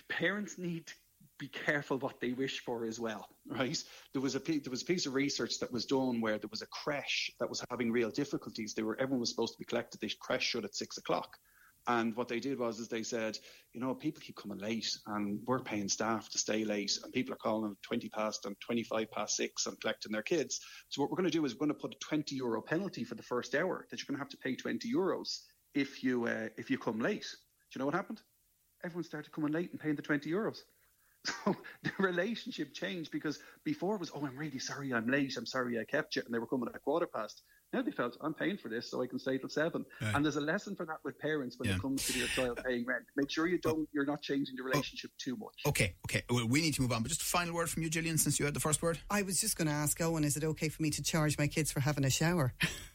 Parents 0.10 0.58
need 0.58 0.92
be 1.38 1.48
careful 1.50 1.98
what 2.00 2.20
they 2.22 2.32
wish 2.34 2.64
for 2.64 2.86
as 2.86 3.00
well, 3.00 3.28
right? 3.48 3.84
There 4.14 4.22
was 4.22 4.36
a 4.36 4.40
there 4.40 4.72
was 4.72 4.84
a 4.84 4.86
piece 4.86 5.06
of 5.06 5.14
research 5.14 5.60
that 5.60 5.72
was 5.72 5.86
done 5.86 6.22
where 6.22 6.38
there 6.38 6.50
was 6.50 6.62
a 6.62 6.68
creche 6.68 7.32
that 7.40 7.50
was 7.50 7.64
having 7.70 7.92
real 7.92 8.10
difficulties. 8.10 8.74
They 8.74 8.84
were 8.84 8.98
everyone 9.00 9.20
was 9.20 9.32
supposed 9.32 9.54
to 9.54 9.60
be 9.60 9.66
collected. 9.66 10.00
The 10.00 10.12
creche 10.22 10.44
shut 10.44 10.64
at 10.64 10.76
six 10.76 10.98
o'clock, 10.98 11.36
and 11.88 12.16
what 12.16 12.30
they 12.30 12.40
did 12.40 12.58
was 12.58 12.80
is 12.80 12.88
they 12.88 13.04
said, 13.04 13.38
you 13.74 13.82
know, 13.82 13.94
people 13.94 14.22
keep 14.22 14.38
coming 14.38 14.60
late, 14.60 14.98
and 15.08 15.40
we're 15.46 15.60
paying 15.60 15.90
staff 15.90 16.30
to 16.30 16.38
stay 16.38 16.64
late, 16.64 16.98
and 17.04 17.12
people 17.12 17.34
are 17.34 17.38
calling 17.38 17.76
twenty 17.82 18.08
past 18.10 18.46
and 18.46 18.56
twenty 18.62 18.84
five 18.84 19.12
past 19.12 19.36
six 19.36 19.66
and 19.66 19.80
collecting 19.82 20.14
their 20.14 20.24
kids. 20.24 20.62
So 20.90 21.02
what 21.02 21.12
we're 21.12 21.18
going 21.18 21.30
to 21.30 21.38
do 21.38 21.44
is 21.46 21.54
we're 21.54 21.66
going 21.68 21.76
to 21.76 21.82
put 21.82 21.96
a 21.96 22.00
twenty 22.00 22.36
euro 22.36 22.62
penalty 22.62 23.04
for 23.04 23.16
the 23.16 23.24
first 23.24 23.56
hour 23.56 23.86
that 23.90 24.00
you're 24.00 24.08
going 24.08 24.18
to 24.18 24.24
have 24.24 24.30
to 24.30 24.38
pay 24.38 24.56
twenty 24.56 24.94
euros 24.94 25.42
if 25.74 26.02
you 26.02 26.28
uh, 26.28 26.48
if 26.58 26.70
you 26.70 26.78
come 26.78 27.00
late. 27.00 27.28
Do 27.30 27.76
you 27.76 27.80
know 27.80 27.86
what 27.86 27.96
happened? 27.96 28.22
Everyone 28.86 29.04
started 29.04 29.34
coming 29.34 29.52
late 29.52 29.72
and 29.72 29.80
paying 29.80 29.96
the 29.98 30.02
twenty 30.02 30.32
euros. 30.32 30.60
So 31.26 31.56
the 31.84 31.92
relationship 32.00 32.74
changed 32.74 33.12
because 33.12 33.40
before 33.64 33.96
it 33.96 34.00
was, 34.00 34.12
oh, 34.14 34.26
I'm 34.26 34.38
really 34.38 34.60
sorry 34.60 34.94
I'm 34.94 35.08
late. 35.08 35.36
I'm 35.38 35.46
sorry 35.46 35.80
I 35.80 35.84
kept 35.84 36.16
you. 36.16 36.22
And 36.26 36.34
they 36.34 36.40
were 36.40 36.48
coming 36.48 36.68
at 36.70 36.76
a 36.76 36.80
quarter 36.80 37.08
past. 37.08 37.42
Now 37.74 37.82
they 37.82 37.92
felt, 37.92 38.16
I'm 38.22 38.34
paying 38.34 38.58
for 38.58 38.70
this 38.70 38.90
so 38.90 39.02
I 39.02 39.08
can 39.08 39.20
stay 39.20 39.38
till 39.38 39.50
seven. 39.50 39.86
Right. 40.02 40.16
And 40.16 40.24
there's 40.24 40.38
a 40.38 40.42
lesson 40.42 40.76
for 40.76 40.86
that 40.86 40.98
with 41.04 41.20
parents 41.20 41.58
when 41.60 41.70
yeah. 41.70 41.76
it 41.76 41.82
comes 41.82 42.06
to 42.08 42.18
your 42.18 42.28
child 42.30 42.62
paying 42.66 42.86
rent. 42.86 43.04
Make 43.16 43.30
sure 43.30 43.48
you 43.48 43.58
don't, 43.58 43.88
you're 43.92 44.06
not 44.06 44.22
changing 44.22 44.56
the 44.56 44.64
oh. 44.64 44.68
relationship 44.68 45.12
oh, 45.14 45.20
too 45.20 45.36
much. 45.38 45.56
Okay, 45.66 45.96
okay. 46.08 46.24
Well, 46.30 46.48
we 46.48 46.62
need 46.62 46.74
to 46.76 46.82
move 46.82 46.92
on. 46.92 47.02
But 47.02 47.10
just 47.10 47.22
a 47.22 47.26
final 47.26 47.54
word 47.54 47.70
from 47.70 47.84
you, 47.84 47.90
Gillian, 47.90 48.18
since 48.18 48.40
you 48.40 48.46
had 48.46 48.54
the 48.54 48.60
first 48.60 48.82
word. 48.82 49.00
I 49.10 49.24
was 49.24 49.42
just 49.42 49.58
going 49.58 49.68
to 49.68 49.74
ask 49.74 49.98
Eoin, 50.00 50.24
is 50.24 50.38
it 50.38 50.44
okay 50.44 50.70
for 50.70 50.82
me 50.82 50.90
to 50.92 51.04
charge 51.04 51.38
my 51.38 51.48
kids 51.48 51.72
for 51.72 51.80
having 51.80 52.06
a 52.06 52.10
shower? 52.10 52.54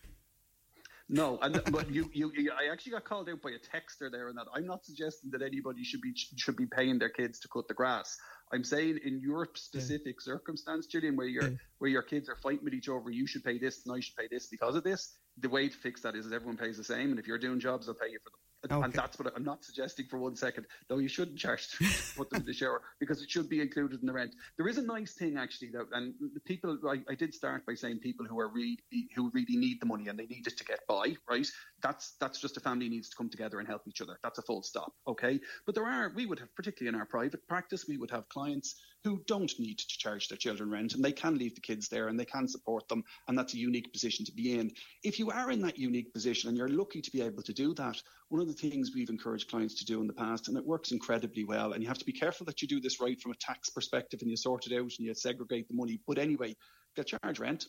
No, 1.12 1.40
and 1.42 1.60
but 1.72 1.90
you, 1.90 2.08
you, 2.12 2.30
you, 2.36 2.52
I 2.52 2.72
actually 2.72 2.92
got 2.92 3.04
called 3.04 3.28
out 3.28 3.42
by 3.42 3.50
a 3.50 3.76
texter 3.76 4.12
there, 4.12 4.28
and 4.28 4.38
that 4.38 4.46
I'm 4.54 4.64
not 4.64 4.84
suggesting 4.84 5.32
that 5.32 5.42
anybody 5.42 5.82
should 5.82 6.00
be 6.00 6.12
should 6.14 6.56
be 6.56 6.66
paying 6.66 7.00
their 7.00 7.08
kids 7.08 7.40
to 7.40 7.48
cut 7.48 7.66
the 7.66 7.74
grass. 7.74 8.16
I'm 8.52 8.62
saying 8.62 9.00
in 9.04 9.20
your 9.20 9.48
specific 9.54 10.16
yeah. 10.20 10.34
circumstance, 10.34 10.86
Gillian, 10.86 11.16
where 11.16 11.26
your 11.26 11.42
yeah. 11.42 11.56
where 11.78 11.90
your 11.90 12.02
kids 12.02 12.28
are 12.28 12.36
fighting 12.36 12.62
with 12.62 12.74
each 12.74 12.88
other, 12.88 13.10
you 13.10 13.26
should 13.26 13.42
pay 13.42 13.58
this 13.58 13.82
and 13.84 13.96
I 13.96 13.98
should 13.98 14.14
pay 14.14 14.28
this 14.30 14.46
because 14.46 14.76
of 14.76 14.84
this. 14.84 15.12
The 15.38 15.48
way 15.48 15.68
to 15.68 15.76
fix 15.76 16.02
that 16.02 16.14
is, 16.14 16.26
is 16.26 16.32
everyone 16.32 16.56
pays 16.56 16.76
the 16.76 16.84
same, 16.84 17.10
and 17.10 17.18
if 17.18 17.26
you're 17.26 17.38
doing 17.38 17.58
jobs, 17.58 17.86
they'll 17.86 17.96
pay 17.96 18.12
you 18.12 18.20
for 18.22 18.30
them. 18.30 18.49
Okay. 18.64 18.84
And 18.84 18.92
that's 18.92 19.18
what 19.18 19.32
I'm 19.34 19.44
not 19.44 19.64
suggesting 19.64 20.06
for 20.06 20.18
one 20.18 20.36
second. 20.36 20.66
Though 20.88 20.98
you 20.98 21.08
shouldn't 21.08 21.38
charge 21.38 21.68
to 21.70 21.84
put 22.16 22.28
them 22.30 22.40
in 22.40 22.46
the 22.46 22.52
shower 22.52 22.82
because 22.98 23.22
it 23.22 23.30
should 23.30 23.48
be 23.48 23.60
included 23.60 24.00
in 24.00 24.06
the 24.06 24.12
rent. 24.12 24.34
There 24.58 24.68
is 24.68 24.76
a 24.76 24.82
nice 24.82 25.14
thing 25.14 25.38
actually, 25.38 25.70
though, 25.70 25.86
and 25.92 26.14
the 26.34 26.40
people 26.40 26.78
I, 26.86 27.00
I 27.08 27.14
did 27.14 27.34
start 27.34 27.64
by 27.64 27.74
saying 27.74 28.00
people 28.00 28.26
who 28.26 28.38
are 28.38 28.48
really 28.48 28.78
who 29.16 29.30
really 29.32 29.56
need 29.56 29.80
the 29.80 29.86
money 29.86 30.08
and 30.08 30.18
they 30.18 30.26
need 30.26 30.46
it 30.46 30.58
to 30.58 30.64
get 30.64 30.80
by, 30.86 31.16
right? 31.28 31.46
That's 31.82 32.16
that's 32.20 32.38
just 32.40 32.58
a 32.58 32.60
family 32.60 32.88
needs 32.88 33.08
to 33.08 33.16
come 33.16 33.30
together 33.30 33.60
and 33.60 33.68
help 33.68 33.82
each 33.88 34.02
other. 34.02 34.18
That's 34.22 34.38
a 34.38 34.42
full 34.42 34.62
stop, 34.62 34.92
okay? 35.06 35.40
But 35.64 35.74
there 35.74 35.86
are 35.86 36.12
we 36.14 36.26
would 36.26 36.38
have 36.38 36.54
particularly 36.54 36.94
in 36.94 37.00
our 37.00 37.06
private 37.06 37.46
practice 37.48 37.86
we 37.88 37.96
would 37.96 38.10
have 38.10 38.28
clients 38.28 38.76
who 39.04 39.22
don't 39.26 39.52
need 39.58 39.78
to 39.78 39.98
charge 39.98 40.28
their 40.28 40.36
children 40.36 40.70
rent 40.70 40.94
and 40.94 41.04
they 41.04 41.12
can 41.12 41.38
leave 41.38 41.54
the 41.54 41.60
kids 41.60 41.88
there 41.88 42.08
and 42.08 42.18
they 42.18 42.24
can 42.24 42.46
support 42.46 42.86
them 42.88 43.02
and 43.28 43.38
that's 43.38 43.54
a 43.54 43.58
unique 43.58 43.92
position 43.92 44.24
to 44.24 44.32
be 44.32 44.58
in. 44.58 44.70
If 45.02 45.18
you 45.18 45.30
are 45.30 45.50
in 45.50 45.62
that 45.62 45.78
unique 45.78 46.12
position 46.12 46.48
and 46.48 46.56
you're 46.56 46.68
lucky 46.68 47.00
to 47.00 47.10
be 47.10 47.22
able 47.22 47.42
to 47.42 47.52
do 47.52 47.74
that, 47.74 48.00
one 48.28 48.40
of 48.40 48.46
the 48.46 48.52
things 48.52 48.92
we've 48.94 49.10
encouraged 49.10 49.50
clients 49.50 49.74
to 49.76 49.84
do 49.84 50.00
in 50.00 50.06
the 50.06 50.12
past 50.12 50.48
and 50.48 50.56
it 50.56 50.66
works 50.66 50.92
incredibly 50.92 51.44
well 51.44 51.72
and 51.72 51.82
you 51.82 51.88
have 51.88 51.98
to 51.98 52.04
be 52.04 52.12
careful 52.12 52.44
that 52.46 52.60
you 52.60 52.68
do 52.68 52.80
this 52.80 53.00
right 53.00 53.20
from 53.20 53.32
a 53.32 53.36
tax 53.36 53.70
perspective 53.70 54.20
and 54.22 54.30
you 54.30 54.36
sort 54.36 54.66
it 54.66 54.74
out 54.74 54.92
and 54.98 55.06
you 55.06 55.14
segregate 55.14 55.68
the 55.68 55.74
money. 55.74 56.00
But 56.06 56.18
anyway, 56.18 56.54
they'll 56.94 57.04
charge 57.04 57.38
rent, 57.38 57.66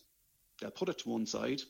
they'll 0.59 0.71
put 0.71 0.89
it 0.89 0.99
to 0.99 1.09
one 1.09 1.25
side 1.25 1.61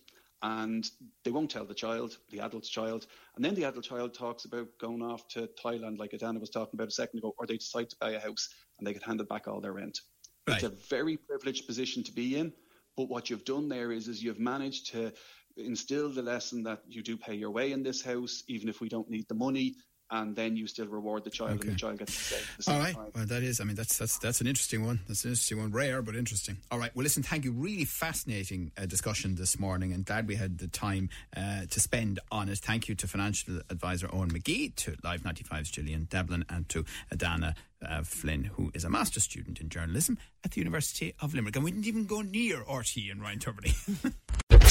and 0.43 0.89
they 1.23 1.31
won't 1.31 1.51
tell 1.51 1.65
the 1.65 1.73
child, 1.73 2.17
the 2.31 2.39
adult 2.39 2.63
child. 2.63 3.05
And 3.35 3.45
then 3.45 3.53
the 3.53 3.65
adult 3.65 3.85
child 3.85 4.13
talks 4.13 4.45
about 4.45 4.67
going 4.79 5.01
off 5.01 5.27
to 5.29 5.47
Thailand, 5.63 5.99
like 5.99 6.11
Edana 6.11 6.39
was 6.39 6.49
talking 6.49 6.73
about 6.73 6.87
a 6.87 6.91
second 6.91 7.19
ago, 7.19 7.35
or 7.37 7.45
they 7.45 7.57
decide 7.57 7.89
to 7.91 7.95
buy 7.99 8.11
a 8.11 8.19
house 8.19 8.49
and 8.81 8.87
they 8.87 8.93
could 8.93 9.03
hand 9.03 9.21
it 9.21 9.29
back 9.29 9.47
all 9.47 9.61
their 9.61 9.73
rent. 9.73 10.01
Right. 10.47 10.55
It's 10.55 10.63
a 10.63 10.87
very 10.89 11.15
privileged 11.15 11.67
position 11.67 12.03
to 12.03 12.11
be 12.11 12.37
in. 12.37 12.51
But 12.97 13.09
what 13.09 13.29
you've 13.29 13.45
done 13.45 13.69
there 13.69 13.91
is, 13.91 14.07
is 14.07 14.21
you've 14.21 14.39
managed 14.39 14.91
to 14.91 15.13
instill 15.55 16.09
the 16.09 16.23
lesson 16.23 16.63
that 16.63 16.81
you 16.87 17.03
do 17.03 17.15
pay 17.15 17.35
your 17.35 17.51
way 17.51 17.71
in 17.71 17.83
this 17.83 18.01
house, 18.01 18.43
even 18.47 18.67
if 18.67 18.81
we 18.81 18.89
don't 18.89 19.09
need 19.09 19.27
the 19.29 19.35
money 19.35 19.75
and 20.11 20.35
then 20.35 20.57
you 20.57 20.67
still 20.67 20.87
reward 20.87 21.23
the 21.23 21.29
child, 21.29 21.51
okay. 21.51 21.67
and 21.67 21.71
the 21.75 21.79
child 21.79 21.97
gets 21.97 22.15
to 22.15 22.23
stay. 22.61 22.73
All 22.73 22.79
right. 22.79 22.93
Time. 22.93 23.11
Well, 23.15 23.25
that 23.25 23.43
is. 23.43 23.61
I 23.61 23.63
mean, 23.63 23.75
that's 23.75 23.97
that's 23.97 24.17
that's 24.19 24.41
an 24.41 24.47
interesting 24.47 24.85
one. 24.85 24.99
That's 25.07 25.23
an 25.23 25.31
interesting 25.31 25.59
one. 25.59 25.71
Rare, 25.71 26.01
but 26.01 26.15
interesting. 26.15 26.57
All 26.69 26.77
right. 26.77 26.93
Well, 26.95 27.03
listen. 27.03 27.23
Thank 27.23 27.45
you. 27.45 27.53
Really 27.53 27.85
fascinating 27.85 28.71
uh, 28.77 28.85
discussion 28.85 29.35
this 29.35 29.57
morning, 29.57 29.93
and 29.93 30.05
glad 30.05 30.27
we 30.27 30.35
had 30.35 30.57
the 30.57 30.67
time 30.67 31.09
uh, 31.35 31.65
to 31.69 31.79
spend 31.79 32.19
on 32.31 32.49
it. 32.49 32.57
Thank 32.59 32.89
you 32.89 32.95
to 32.95 33.07
financial 33.07 33.61
advisor 33.69 34.07
Eoin 34.09 34.31
McGee, 34.31 34.75
to 34.75 34.95
Live 35.03 35.21
95's 35.21 35.71
Gillian 35.71 36.05
Devlin, 36.09 36.43
and 36.49 36.67
to 36.69 36.83
Edana 37.13 37.55
uh, 37.87 38.03
Flynn, 38.03 38.43
who 38.43 38.69
is 38.73 38.83
a 38.83 38.89
master's 38.89 39.23
student 39.23 39.61
in 39.61 39.69
journalism 39.69 40.17
at 40.43 40.51
the 40.51 40.59
University 40.59 41.13
of 41.21 41.33
Limerick. 41.33 41.55
And 41.55 41.63
we 41.63 41.71
didn't 41.71 41.87
even 41.87 42.05
go 42.05 42.21
near 42.21 42.61
RT 42.61 42.97
in 43.09 43.21
Ryan 43.21 43.39
Tubridy. 43.39 44.13